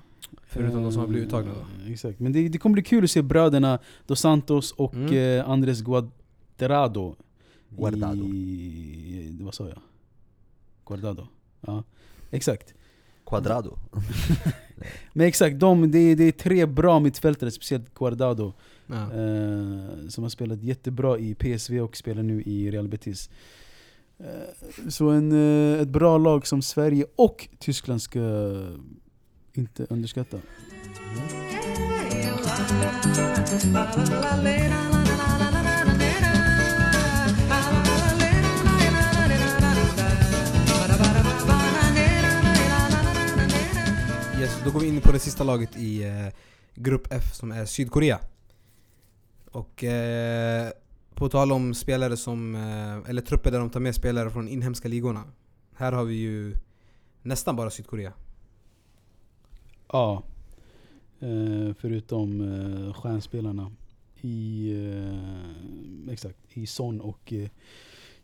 Förutom 0.47 0.83
de 0.83 0.91
som 0.91 0.99
har 1.01 1.07
blivit 1.07 1.27
uttagna 1.27 1.51
då. 1.53 1.83
Eh, 1.85 1.91
Exakt, 1.91 2.19
men 2.19 2.31
det, 2.33 2.49
det 2.49 2.57
kommer 2.57 2.73
bli 2.73 2.83
kul 2.83 3.03
att 3.03 3.11
se 3.11 3.21
bröderna 3.21 3.79
Dos 4.07 4.19
Santos 4.19 4.71
och 4.71 4.93
Mm. 4.93 5.39
eh, 5.39 5.49
Andres 5.49 5.81
Guadrado. 5.81 7.15
Guardado. 7.69 8.23
I, 8.25 9.37
vad 9.41 9.53
sa 9.53 9.67
jag? 9.69 9.79
Guardado. 10.87 11.27
Ja, 11.61 11.83
exakt. 12.31 12.73
Quadrado 13.25 13.77
Men 15.13 15.27
exakt, 15.27 15.59
de, 15.59 15.91
det, 15.91 15.99
är- 15.99 16.15
det 16.15 16.23
är 16.23 16.31
tre 16.31 16.65
bra 16.65 16.99
mittfältare, 16.99 17.51
speciellt 17.51 17.93
Guardado. 17.93 18.53
Ja. 18.87 18.95
Eh, 18.95 20.07
som 20.09 20.23
har 20.23 20.29
spelat 20.29 20.63
jättebra 20.63 21.17
i 21.19 21.35
PSV 21.35 21.81
och 21.81 21.97
spelar 21.97 22.23
nu 22.23 22.41
i 22.41 22.71
Real 22.71 22.87
Betis. 22.87 23.29
Eh, 24.19 24.25
så 24.89 25.09
en, 25.09 25.31
eh, 25.75 25.81
ett 25.81 25.87
bra 25.87 26.17
lag 26.17 26.47
som 26.47 26.61
Sverige 26.61 27.05
och 27.15 27.47
Tyskland 27.59 28.01
ska 28.01 28.19
inte 29.53 29.85
underskatta. 29.89 30.37
Yes, 44.43 44.61
då 44.65 44.71
går 44.71 44.79
vi 44.79 44.87
in 44.87 45.01
på 45.01 45.11
det 45.11 45.19
sista 45.19 45.43
laget 45.43 45.77
i 45.77 46.03
eh, 46.03 46.27
Grupp 46.75 47.07
F 47.11 47.33
som 47.33 47.51
är 47.51 47.65
Sydkorea. 47.65 48.19
Och 49.51 49.83
eh, 49.83 50.71
på 51.13 51.29
tal 51.29 51.51
om 51.51 51.73
spelare 51.73 52.17
som, 52.17 52.55
eh, 52.55 53.09
eller 53.09 53.21
trupper 53.21 53.51
där 53.51 53.59
de 53.59 53.69
tar 53.69 53.79
med 53.79 53.95
spelare 53.95 54.29
från 54.29 54.47
inhemska 54.47 54.87
ligorna. 54.87 55.23
Här 55.75 55.91
har 55.91 56.03
vi 56.03 56.15
ju 56.15 56.53
nästan 57.21 57.55
bara 57.55 57.69
Sydkorea. 57.69 58.13
Ja. 59.91 60.23
Eh, 61.19 61.73
förutom 61.79 62.41
eh, 62.41 62.93
stjärnspelarna 62.93 63.71
i, 64.21 64.71
eh, 66.07 66.13
exakt, 66.13 66.37
i 66.49 66.67
Son 66.67 67.01
och 67.01 67.33
eh, 67.33 67.49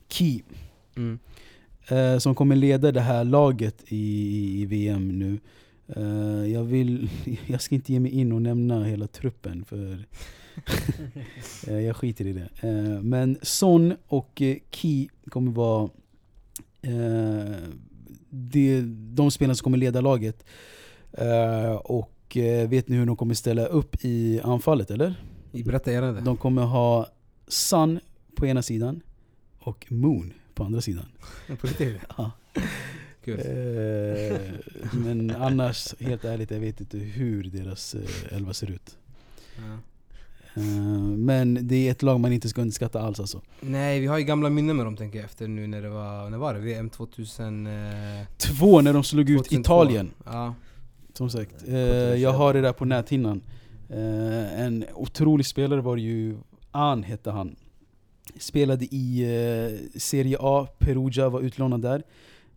Ki. 0.07 0.43
Mm. 0.95 1.19
Som 2.19 2.35
kommer 2.35 2.55
leda 2.55 2.91
det 2.91 3.01
här 3.01 3.23
laget 3.23 3.83
i, 3.87 4.61
i 4.61 4.65
VM 4.65 5.19
nu. 5.19 5.39
Eh, 5.95 6.45
jag, 6.53 6.63
vill, 6.63 7.09
jag 7.47 7.61
ska 7.61 7.75
inte 7.75 7.93
ge 7.93 7.99
mig 7.99 8.11
in 8.11 8.31
och 8.31 8.41
nämna 8.41 8.83
hela 8.83 9.07
truppen 9.07 9.65
för 9.65 10.05
eh, 11.67 11.79
jag 11.79 11.95
skiter 11.95 12.27
i 12.27 12.33
det. 12.33 12.49
Eh, 12.69 13.01
men 13.01 13.37
Son 13.41 13.93
och 14.07 14.41
Ki 14.71 15.09
kommer 15.29 15.51
vara 15.51 15.89
det, 18.29 18.81
de 19.13 19.31
spelarna 19.31 19.55
som 19.55 19.63
kommer 19.63 19.77
leda 19.77 20.01
laget. 20.01 20.43
Och 21.83 22.37
vet 22.67 22.87
ni 22.87 22.95
hur 22.97 23.05
de 23.05 23.15
kommer 23.17 23.33
ställa 23.33 23.65
upp 23.65 23.95
i 24.05 24.39
anfallet 24.43 24.91
eller? 24.91 25.15
I- 25.51 25.63
Berätta 25.63 25.91
gärna 25.91 26.11
det. 26.11 26.21
De 26.21 26.37
kommer 26.37 26.61
ha 26.61 27.07
Sun 27.47 27.99
på 28.35 28.45
ena 28.47 28.61
sidan 28.61 29.01
och 29.59 29.85
Moon 29.91 30.33
på 30.53 30.63
andra 30.63 30.81
sidan. 30.81 31.05
På 31.61 31.67
riktigt? 31.67 31.97
Ja. 32.17 32.31
Kul. 33.25 33.39
Eh, 33.39 34.39
men 34.91 35.35
annars, 35.35 35.95
helt 35.99 36.25
ärligt, 36.25 36.51
jag 36.51 36.59
vet 36.59 36.81
inte 36.81 36.97
hur 36.97 37.43
deras 37.43 37.95
eh, 37.95 38.35
elva 38.37 38.53
ser 38.53 38.71
ut. 38.71 38.97
Ja. 39.55 39.77
Eh, 40.61 40.61
men 41.01 41.67
det 41.67 41.87
är 41.87 41.91
ett 41.91 42.01
lag 42.01 42.19
man 42.19 42.33
inte 42.33 42.49
ska 42.49 42.61
underskatta 42.61 43.01
alls 43.01 43.19
alltså. 43.19 43.41
Nej, 43.61 43.99
vi 43.99 44.07
har 44.07 44.17
ju 44.17 44.23
gamla 44.23 44.49
minnen 44.49 44.77
med 44.77 44.85
dem 44.85 44.97
tänker 44.97 45.19
jag 45.19 45.25
efter 45.25 45.47
nu 45.47 45.67
när 45.67 45.81
det 45.81 45.89
var, 45.89 46.29
när 46.29 46.37
var 46.37 46.53
det? 46.53 46.59
VM 46.59 46.89
2000... 46.89 47.67
Eh, 47.67 47.73
Två 48.37 48.81
när 48.81 48.93
de 48.93 49.03
slog 49.03 49.29
ut 49.29 49.37
2002. 49.37 49.61
Italien. 49.61 50.11
Ja. 50.25 50.55
Som 51.13 51.29
sagt, 51.29 51.67
jag 52.17 52.33
har 52.33 52.53
det 52.53 52.61
där 52.61 52.73
på 52.73 52.85
näthinnan. 52.85 53.41
En 54.57 54.85
otrolig 54.93 55.45
spelare 55.45 55.81
var 55.81 55.97
ju, 55.97 56.37
An 56.71 57.03
hette 57.03 57.31
han. 57.31 57.55
Spelade 58.37 58.85
i 58.85 59.25
Serie 59.95 60.37
A, 60.39 60.67
Perugia 60.77 61.29
var 61.29 61.41
utlånad 61.41 61.81
där. 61.81 62.03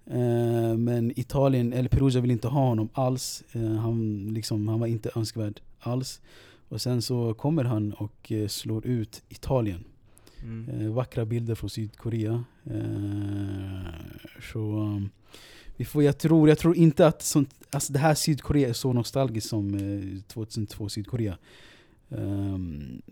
Eh, 0.07 0.77
men 0.77 1.19
Italien, 1.19 1.73
eller 1.73 1.89
Perugia 1.89 2.21
vill 2.21 2.31
inte 2.31 2.49
ha 2.49 2.69
honom 2.69 2.89
alls. 2.93 3.45
Eh, 3.53 3.73
han, 3.73 4.29
liksom, 4.35 4.69
han 4.69 4.81
var 4.81 4.87
inte 4.87 5.11
önskvärd 5.15 5.61
alls. 5.81 6.21
Och 6.69 6.81
sen 6.81 7.03
så 7.03 7.35
kommer 7.35 7.65
han 7.65 7.93
och 7.93 8.33
eh, 8.33 8.49
slår 8.49 8.87
ut 8.87 9.23
Italien. 9.29 9.85
Mm. 10.43 10.95
Vackra 10.95 11.25
bilder 11.25 11.55
från 11.55 11.71
Sydkorea. 11.71 12.45
Så 14.53 14.59
um, 14.59 15.11
vi 15.77 15.85
får, 15.85 16.03
jag, 16.03 16.19
tror, 16.19 16.49
jag 16.49 16.59
tror 16.59 16.77
inte 16.77 17.07
att 17.07 17.23
sånt, 17.23 17.55
alltså 17.71 17.93
det 17.93 17.99
här 17.99 18.15
Sydkorea 18.15 18.69
är 18.69 18.73
så 18.73 18.93
nostalgiskt 18.93 19.49
som 19.49 19.75
eh, 19.75 20.23
2002 20.27 20.89
Sydkorea. 20.89 21.39
Ehm, 22.19 23.03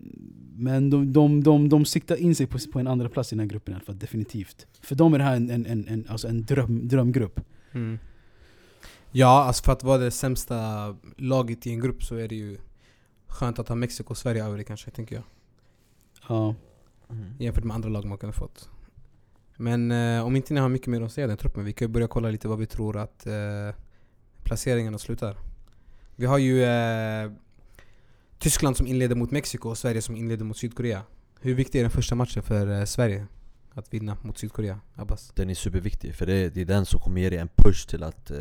men 0.55 0.89
de, 0.89 1.13
de, 1.13 1.43
de, 1.43 1.69
de 1.69 1.85
siktar 1.85 2.15
in 2.15 2.35
sig 2.35 2.47
på, 2.47 2.57
på 2.73 2.79
en 2.79 2.87
andra 2.87 3.09
plats 3.09 3.33
i 3.33 3.35
den 3.35 3.39
här 3.39 3.47
gruppen 3.47 3.71
i 3.71 3.75
alla 3.75 3.85
fall, 3.85 3.99
definitivt. 3.99 4.67
För 4.81 4.95
dem 4.95 5.13
är 5.13 5.17
det 5.17 5.23
här 5.23 5.35
en, 5.35 5.49
en, 5.49 5.65
en, 5.65 5.87
en, 5.87 6.05
alltså 6.09 6.27
en 6.27 6.45
dröm, 6.45 6.87
drömgrupp. 6.87 7.39
Mm. 7.71 7.99
Ja, 9.11 9.43
alltså 9.43 9.63
för 9.63 9.71
att 9.71 9.83
vara 9.83 9.97
det 9.97 10.11
sämsta 10.11 10.57
laget 11.17 11.67
i 11.67 11.71
en 11.71 11.79
grupp 11.79 12.03
så 12.03 12.15
är 12.15 12.27
det 12.27 12.35
ju 12.35 12.57
skönt 13.27 13.59
att 13.59 13.67
ha 13.67 13.75
Mexiko 13.75 14.09
och 14.09 14.17
Sverige 14.17 14.45
över 14.45 14.57
det 14.57 14.63
kanske, 14.63 14.91
tänker 14.91 15.15
jag. 15.15 15.23
Ja. 16.29 16.55
Mm. 17.09 17.33
Jämfört 17.39 17.63
med 17.63 17.75
andra 17.75 17.89
lag 17.89 18.05
man 18.05 18.17
kunde 18.17 18.33
fått. 18.33 18.69
Men 19.57 19.91
eh, 19.91 20.25
om 20.25 20.35
inte 20.35 20.53
ni 20.53 20.59
har 20.59 20.69
mycket 20.69 20.87
mer 20.87 21.01
att 21.01 21.11
säga 21.11 21.27
den 21.27 21.37
truppen, 21.37 21.65
vi 21.65 21.73
kan 21.73 21.87
ju 21.87 21.91
börja 21.91 22.07
kolla 22.07 22.29
lite 22.29 22.47
vad 22.47 22.59
vi 22.59 22.65
tror 22.65 22.97
att 22.97 23.27
eh, 23.27 23.75
placeringarna 24.43 24.97
slutar. 24.97 25.37
Vi 26.15 26.25
har 26.25 26.37
ju 26.37 26.63
eh, 26.63 27.31
Tyskland 28.41 28.77
som 28.77 28.87
inleder 28.87 29.15
mot 29.15 29.31
Mexiko 29.31 29.69
och 29.69 29.77
Sverige 29.77 30.01
som 30.01 30.15
inleder 30.15 30.45
mot 30.45 30.57
Sydkorea. 30.57 31.03
Hur 31.41 31.55
viktig 31.55 31.79
är 31.79 31.83
den 31.83 31.91
första 31.91 32.15
matchen 32.15 32.43
för 32.43 32.79
eh, 32.79 32.85
Sverige? 32.85 33.27
Att 33.73 33.93
vinna 33.93 34.17
mot 34.21 34.37
Sydkorea, 34.37 34.79
Abbas? 34.95 35.31
Den 35.35 35.49
är 35.49 35.53
superviktig, 35.53 36.15
för 36.15 36.25
det 36.25 36.33
är, 36.33 36.49
det 36.49 36.61
är 36.61 36.65
den 36.65 36.85
som 36.85 36.99
kommer 36.99 37.21
ge 37.21 37.29
dig 37.29 37.39
en 37.39 37.49
push 37.55 37.87
till 37.87 38.03
att, 38.03 38.31
eh, 38.31 38.37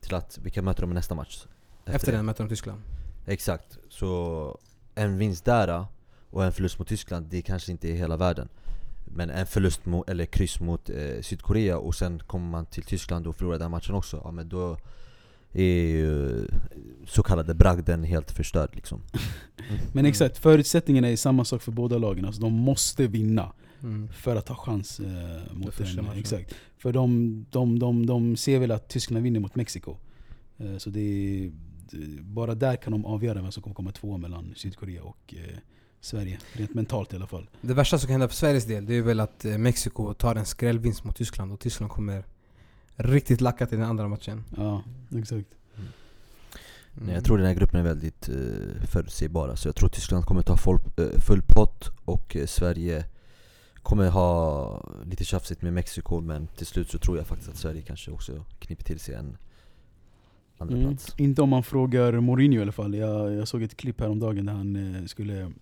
till 0.00 0.14
att 0.14 0.38
vi 0.42 0.50
kan 0.50 0.64
möta 0.64 0.80
dem 0.80 0.90
i 0.90 0.94
nästa 0.94 1.14
match. 1.14 1.46
Efter, 1.86 2.12
det. 2.12 2.18
den 2.18 2.26
möter 2.26 2.44
de 2.44 2.48
Tyskland. 2.48 2.82
Exakt, 3.26 3.78
så 3.88 4.58
en 4.94 5.18
vinst 5.18 5.44
där 5.44 5.86
och 6.30 6.44
en 6.44 6.52
förlust 6.52 6.78
mot 6.78 6.88
Tyskland, 6.88 7.26
det 7.26 7.42
kanske 7.42 7.72
inte 7.72 7.88
är 7.88 7.94
hela 7.94 8.16
världen. 8.16 8.48
Men 9.04 9.30
en 9.30 9.46
förlust 9.46 9.86
mot, 9.86 10.08
eller 10.08 10.26
kryss 10.26 10.60
mot 10.60 10.90
eh, 10.90 11.20
Sydkorea 11.22 11.78
och 11.78 11.94
sen 11.94 12.18
kommer 12.18 12.50
man 12.50 12.66
till 12.66 12.82
Tyskland 12.82 13.26
och 13.26 13.36
förlorar 13.36 13.58
den 13.58 13.70
matchen 13.70 13.94
också, 13.94 14.20
ja 14.24 14.30
men 14.30 14.48
då 14.48 14.76
är 15.52 15.86
ju 15.86 16.46
så 17.06 17.22
kallade 17.22 17.54
bragden 17.54 18.04
helt 18.04 18.30
förstörd 18.30 18.70
liksom. 18.74 19.02
Men 19.92 20.06
exakt, 20.06 20.38
förutsättningarna 20.38 21.08
är 21.08 21.16
samma 21.16 21.44
sak 21.44 21.62
för 21.62 21.72
båda 21.72 21.98
lagen. 21.98 22.24
Alltså 22.24 22.40
de 22.40 22.52
måste 22.52 23.06
vinna 23.06 23.52
Mm. 23.82 24.08
för 24.08 24.36
att 24.36 24.48
ha 24.48 24.56
chans 24.56 25.00
eh, 25.00 25.54
mot 25.54 25.74
första 25.74 25.98
en, 25.98 26.04
matchen. 26.04 26.18
Exakt. 26.18 26.54
För 26.78 26.92
de, 26.92 27.46
de, 27.50 27.78
de, 27.78 28.06
de 28.06 28.36
ser 28.36 28.58
väl 28.58 28.70
att 28.70 28.88
Tyskland 28.88 29.24
vinner 29.24 29.40
mot 29.40 29.54
Mexiko. 29.54 29.96
Eh, 30.58 30.76
så 30.76 30.90
det 30.90 31.00
är, 31.00 31.50
bara 32.22 32.54
där 32.54 32.76
kan 32.76 32.92
de 32.92 33.04
avgöra 33.04 33.42
vem 33.42 33.52
som 33.52 33.62
kommer 33.62 33.74
komma 33.74 33.92
två 33.92 34.18
mellan 34.18 34.54
Sydkorea 34.56 35.02
och 35.02 35.34
eh, 35.36 35.58
Sverige. 36.00 36.38
Rent 36.52 36.74
mentalt 36.74 37.12
i 37.12 37.16
alla 37.16 37.26
fall. 37.26 37.48
Det 37.60 37.74
värsta 37.74 37.98
som 37.98 38.06
kan 38.06 38.12
hända 38.12 38.28
för 38.28 38.36
Sveriges 38.36 38.64
del, 38.64 38.86
det 38.86 38.94
är 38.94 39.02
väl 39.02 39.20
att 39.20 39.44
eh, 39.44 39.58
Mexiko 39.58 40.14
tar 40.14 40.34
en 40.34 40.46
skrällvinst 40.46 41.04
mot 41.04 41.16
Tyskland 41.16 41.52
och 41.52 41.60
Tyskland 41.60 41.92
kommer 41.92 42.24
riktigt 42.96 43.40
lackat 43.40 43.72
i 43.72 43.76
den 43.76 43.84
andra 43.84 44.08
matchen. 44.08 44.44
Ja, 44.56 44.82
exakt. 45.18 45.46
Mm. 45.76 45.88
Nej, 46.94 47.14
jag 47.14 47.24
tror 47.24 47.38
den 47.38 47.46
här 47.46 47.54
gruppen 47.54 47.80
är 47.80 47.84
väldigt 47.84 48.28
eh, 48.28 48.84
förutsägbar. 48.86 49.54
Så 49.54 49.68
jag 49.68 49.76
tror 49.76 49.88
Tyskland 49.88 50.24
kommer 50.24 50.42
ta 50.42 50.56
full, 50.56 50.78
eh, 50.96 51.20
full 51.20 51.42
pott 51.42 51.90
och 52.04 52.36
eh, 52.36 52.46
Sverige 52.46 53.04
kommer 53.82 54.08
ha 54.10 54.82
lite 55.04 55.24
tjafsigt 55.24 55.62
med 55.62 55.72
Mexiko 55.72 56.20
men 56.20 56.46
till 56.46 56.66
slut 56.66 56.90
så 56.90 56.98
tror 56.98 57.16
jag 57.16 57.26
faktiskt 57.26 57.50
att 57.50 57.56
Sverige 57.56 57.82
kanske 57.82 58.10
också 58.10 58.44
kniper 58.58 58.84
till 58.84 59.00
sig 59.00 59.14
en 59.14 59.36
andra 60.58 60.76
Mm. 60.76 60.88
plats. 60.88 61.14
Inte 61.18 61.42
om 61.42 61.48
man 61.48 61.62
frågar 61.62 62.20
Mourinho 62.20 62.58
i 62.58 62.62
alla 62.62 62.72
fall. 62.72 62.94
Jag, 62.94 63.32
jag 63.32 63.48
såg 63.48 63.62
ett 63.62 63.76
klipp 63.76 64.00
häromdagen 64.00 64.46
där 64.46 64.52
han 64.52 64.94
eh, 64.94 65.04
skulle 65.04 65.52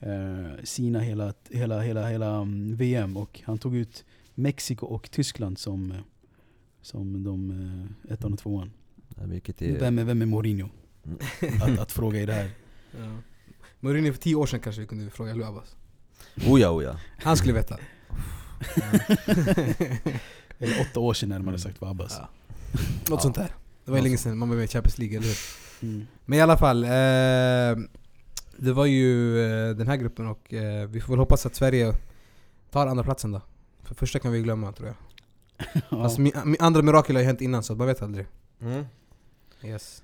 eh, 0.00 0.64
sina 0.64 1.00
hela, 1.00 1.34
hela, 1.50 1.80
hela, 1.80 2.08
hela 2.08 2.36
mm, 2.36 2.76
VM 2.76 3.16
och 3.16 3.40
han 3.44 3.58
tog 3.58 3.76
ut 3.76 4.04
Mexiko 4.34 4.86
och 4.86 5.10
Tyskland 5.10 5.58
som, 5.58 5.90
eh, 5.90 5.98
som 6.82 7.24
de 7.24 7.50
eh, 8.08 8.12
ettan 8.12 8.32
och 8.32 8.38
tvåan. 8.38 8.70
Ja, 9.16 9.22
Vilket 9.26 9.62
är, 9.62 9.78
Vem 9.78 9.98
är, 9.98 10.04
vem 10.04 10.22
är 10.22 10.26
Mourinho? 10.26 10.68
Mm. 11.04 11.18
Att, 11.62 11.78
att 11.78 11.92
fråga 11.92 12.20
i 12.20 12.26
det 12.26 12.32
här. 12.32 12.50
Ja. 12.98 13.16
Mourinho 13.80 14.12
för 14.12 14.20
tio 14.20 14.34
år 14.34 14.46
sedan 14.46 14.60
kanske 14.60 14.80
vi 14.80 14.86
kunde 14.86 15.10
fråga 15.10 15.34
Lou 15.34 15.44
Abbas. 15.44 15.76
Oh 16.46 16.60
ja, 16.60 16.70
oh 16.70 16.84
ja. 16.84 16.96
Han 17.18 17.36
skulle 17.36 17.52
veta. 17.52 17.78
Eller 20.58 20.80
åtta 20.80 21.00
år 21.00 21.14
sedan 21.14 21.28
närmare 21.28 21.58
sagt 21.58 21.80
var 21.80 21.90
Abbas. 21.90 22.18
Ja. 22.18 22.28
Något 23.10 23.22
sånt 23.22 23.34
där. 23.34 23.54
Det 23.84 23.90
var 23.90 23.98
ju 23.98 24.04
länge 24.04 24.16
sedan 24.16 24.38
man 24.38 24.48
var 24.48 24.56
med 24.56 24.64
i 24.64 24.68
Champions 24.68 24.98
League, 24.98 25.16
eller 25.16 25.26
hur? 25.28 25.36
Mm. 25.88 26.06
Men 26.24 26.38
i 26.38 26.42
alla 26.42 26.56
fall. 26.56 26.84
Eh, 26.84 26.90
det 28.56 28.72
var 28.72 28.86
ju 28.86 29.40
eh, 29.44 29.76
den 29.76 29.88
här 29.88 29.96
gruppen 29.96 30.26
och 30.26 30.54
eh, 30.54 30.88
vi 30.88 31.00
får 31.00 31.12
väl 31.12 31.18
hoppas 31.18 31.46
att 31.46 31.54
Sverige 31.54 31.94
tar 32.70 32.86
andra 32.86 33.04
platsen 33.04 33.32
då. 33.32 33.40
För 33.82 33.94
första 33.94 34.18
kan 34.18 34.32
vi 34.32 34.42
glömma 34.42 34.72
tror 34.72 34.88
jag. 34.88 34.96
Ja. 35.74 35.80
Fast 35.90 36.18
mi, 36.18 36.32
mi, 36.44 36.56
andra 36.60 36.82
mirakel 36.82 37.16
har 37.16 37.20
ju 37.20 37.26
hänt 37.26 37.40
innan 37.40 37.62
så 37.62 37.74
man 37.74 37.86
vet 37.86 38.02
aldrig. 38.02 38.26
Mm. 38.60 38.84
Yes. 39.64 40.02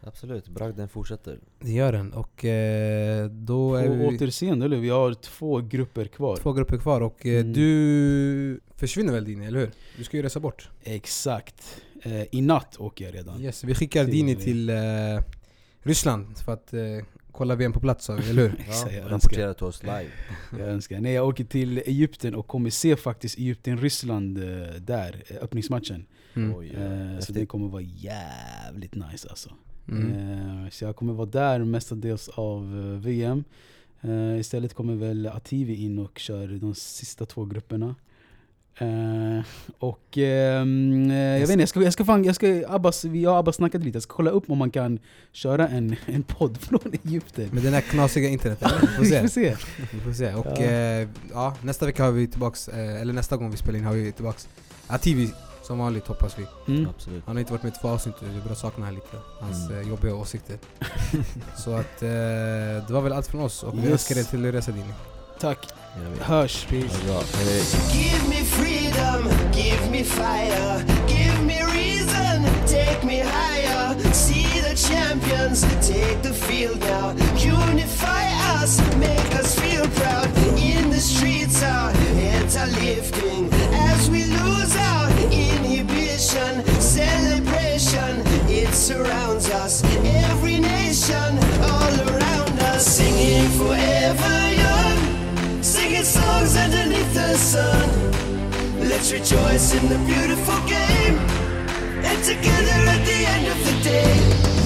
Absolut, 0.00 0.48
bragden 0.48 0.88
fortsätter. 0.88 1.38
Det 1.60 1.72
gör 1.72 1.92
den 1.92 2.12
och 2.12 2.44
eh, 2.44 3.26
då 3.28 3.74
är 3.74 3.86
På 3.86 3.92
vi 3.94 4.06
återseende, 4.16 4.64
eller 4.66 4.76
hur? 4.76 4.82
Vi 4.82 4.88
har 4.90 5.14
två 5.14 5.60
grupper 5.60 6.04
kvar. 6.04 6.36
två 6.36 6.52
grupper 6.52 6.78
kvar 6.78 7.00
och 7.00 7.26
eh, 7.26 7.40
Mm. 7.40 7.52
du 7.52 8.60
försvinner 8.76 9.12
väl 9.12 9.24
Dini, 9.24 9.46
eller 9.46 9.58
hur? 9.60 9.70
Du 9.96 10.04
ska 10.04 10.16
ju 10.16 10.22
resa 10.22 10.40
bort. 10.40 10.70
Exakt. 10.82 11.82
Eh, 12.02 12.22
I 12.34 12.40
natt 12.42 12.76
åker 12.78 13.04
jag 13.04 13.14
redan. 13.14 13.40
Yes, 13.40 13.64
vi 13.64 13.74
skickar 13.74 14.04
Dini 14.04 14.36
till 14.36 14.70
eh, 14.70 14.76
Ryssland 15.82 16.38
för 16.38 16.52
att 16.52 16.72
eh, 16.74 16.80
kolla 17.38 17.54
VM 17.54 17.72
på 17.72 17.80
plats, 17.80 18.10
vi, 18.10 18.30
eller 18.30 18.42
hur? 18.42 18.64
Jag 18.68 18.92
Ja, 18.92 19.08
rapportera 19.08 19.54
till 19.54 19.64
oss 19.64 19.82
live. 19.82 20.10
Jag 20.50 20.60
önskar. 20.60 21.00
Nej, 21.00 21.12
jag 21.12 21.28
åker 21.28 21.44
till 21.44 21.78
Egypten 21.78 22.34
och 22.34 22.46
kommer 22.46 22.70
se 22.70 22.96
faktiskt 22.96 23.38
Egypten-Ryssland 23.38 24.38
eh, 24.38 24.74
där, 24.80 25.22
eh, 25.26 25.36
öppningsmatchen. 25.40 26.06
Mm. 26.34 26.56
Oj, 26.56 26.72
Eh, 26.74 27.18
så 27.18 27.32
det 27.32 27.46
kommer 27.46 27.68
vara 27.68 27.82
jävligt 27.82 28.94
nice 28.94 29.28
alltså. 29.28 29.50
Mm. 29.88 30.70
Så 30.70 30.84
jag 30.84 30.96
kommer 30.96 31.12
vara 31.12 31.26
där 31.26 31.64
mestadels 31.64 32.28
av 32.28 32.72
VM. 33.02 33.44
Istället 34.40 34.74
kommer 34.74 34.94
väl 34.94 35.26
Ativi 35.26 35.74
in 35.74 35.98
och 35.98 36.18
kör 36.18 36.48
de 36.48 36.74
sista 36.74 37.26
två 37.26 37.44
grupperna. 37.44 37.94
Eh, 38.80 39.44
och 39.78 40.18
eh, 40.18 40.64
jag 41.34 41.40
vet 41.40 41.50
inte, 41.50 41.62
jag 41.62 41.68
ska, 41.68 41.82
jag 41.82 41.92
ska 41.92 42.04
fan, 42.04 42.24
jag 42.24 42.34
ska, 42.34 42.62
Abbas, 42.68 43.04
vi 43.04 43.24
har 43.24 43.38
Abbas 43.38 43.56
snackat 43.56 43.82
lite, 43.84 43.96
jag 43.96 44.02
ska 44.02 44.14
kolla 44.14 44.30
upp 44.30 44.50
om 44.50 44.58
man 44.58 44.70
kan 44.70 44.98
köra 45.32 45.68
en, 45.68 45.96
en 46.06 46.22
podd 46.22 46.58
från 46.60 46.80
Egypten. 47.04 47.48
Med 47.52 47.62
den 47.62 47.74
här 47.74 47.80
knasiga 47.80 48.28
internetet, 48.28 48.72
eller? 48.72 48.80
vi 48.80 48.86
får 48.86 49.02
Vi 49.02 49.08
se. 49.08 49.20
får 49.20 49.28
se. 49.28 49.56
Vi 49.92 50.00
får 50.00 50.12
se. 50.12 50.34
Och 50.34 50.46
Ja. 50.46 50.64
eh, 50.64 51.08
ja, 51.32 51.54
nästa 51.62 51.86
vecka 51.86 52.04
har 52.04 52.12
vi 52.12 52.26
tillbaks, 52.26 52.68
eh, 52.68 53.00
eller 53.00 53.12
nästa 53.12 53.36
gång 53.36 53.50
vi 53.50 53.56
spelar 53.56 53.78
in 53.78 53.84
har 53.84 53.94
vi 53.94 54.12
tillbaks 54.12 54.48
Ativi 54.86 55.30
som 55.62 55.78
vanligt 55.78 56.06
hoppas 56.06 56.36
vi. 56.38 56.72
Mm. 56.74 56.88
Absolut. 56.90 57.22
Han 57.26 57.36
har 57.36 57.40
inte 57.40 57.52
varit 57.52 57.62
med 57.62 57.72
i 57.72 57.76
två 57.82 57.88
avsnitt 57.88 58.14
och 58.20 58.28
vi 58.36 58.40
börjar 58.40 58.54
sakna 58.54 58.84
här 58.86 58.92
lite. 58.92 59.16
Hans 59.40 59.70
Mm. 59.70 59.88
jobbiga 59.88 60.14
åsikter. 60.14 60.56
Så 61.56 61.72
att 61.72 61.98
det 61.98 62.90
var 62.90 63.00
väl 63.00 63.12
allt 63.12 63.26
från 63.26 63.40
oss 63.40 63.62
och 63.62 63.74
vi 63.74 63.82
Yes. 63.82 63.90
önskar 63.92 64.18
er 64.20 64.24
till 64.24 64.52
resa 64.52 64.72
Dini. 64.72 64.84
Tack, 65.38 65.58
Ja, 66.18 66.24
hörs. 66.24 66.66
Ha 66.70 67.22
det 67.44 67.92
Give 67.92 68.28
me 68.28 68.44
freedom, 68.44 69.28
give 69.52 69.90
me 69.90 70.04
fire, 70.04 70.84
give 71.06 71.42
me 71.44 71.62
reason, 71.62 72.44
take 72.66 73.06
me 73.06 73.20
higher. 73.20 73.96
See 74.12 74.60
the 74.60 74.74
champions, 74.74 75.62
take 75.86 76.22
the 76.22 76.32
field 76.32 76.80
now. 76.80 77.14
Unify 77.36 78.24
us, 78.62 78.80
make 78.96 79.40
us 79.40 79.54
feel 79.54 79.86
proud. 80.00 80.26
In 80.58 80.90
the 80.90 81.00
streets, 81.00 81.62
our 81.62 81.92
heads 81.92 82.56
are 82.56 82.70
lifting 82.84 83.48
as 83.90 84.10
we 84.10 84.24
lose 84.24 84.76
our 84.76 85.08
inhibition. 85.30 86.64
Celebration, 86.80 88.22
it 88.48 88.74
surrounds 88.74 89.50
us. 89.50 89.84
Every 90.04 90.58
nation, 90.58 91.38
all 91.62 91.94
around 92.08 92.58
us, 92.74 92.86
singing 92.86 93.48
forever 93.50 93.88
young 93.88 93.97
singing 95.98 96.04
songs 96.04 96.56
underneath 96.56 97.14
the 97.14 97.34
sun. 97.34 97.88
Let's 98.88 99.12
rejoice 99.12 99.74
in 99.74 99.88
the 99.88 99.98
beautiful 100.06 100.58
game. 100.66 101.18
And 102.04 102.24
together 102.24 102.78
at 102.94 103.04
the 103.04 103.26
end 103.26 103.46
of 103.48 103.58
the 103.66 103.82
day, 103.82 104.14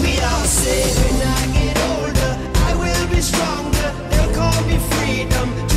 we 0.02 0.20
all 0.20 0.44
say, 0.44 0.82
when 1.02 1.26
I 1.26 1.42
get 1.52 1.76
older, 1.90 2.32
I 2.54 2.74
will 2.74 3.08
be 3.08 3.20
stronger. 3.20 3.92
They'll 4.10 4.34
call 4.34 4.62
me 4.64 4.78
freedom. 4.78 5.71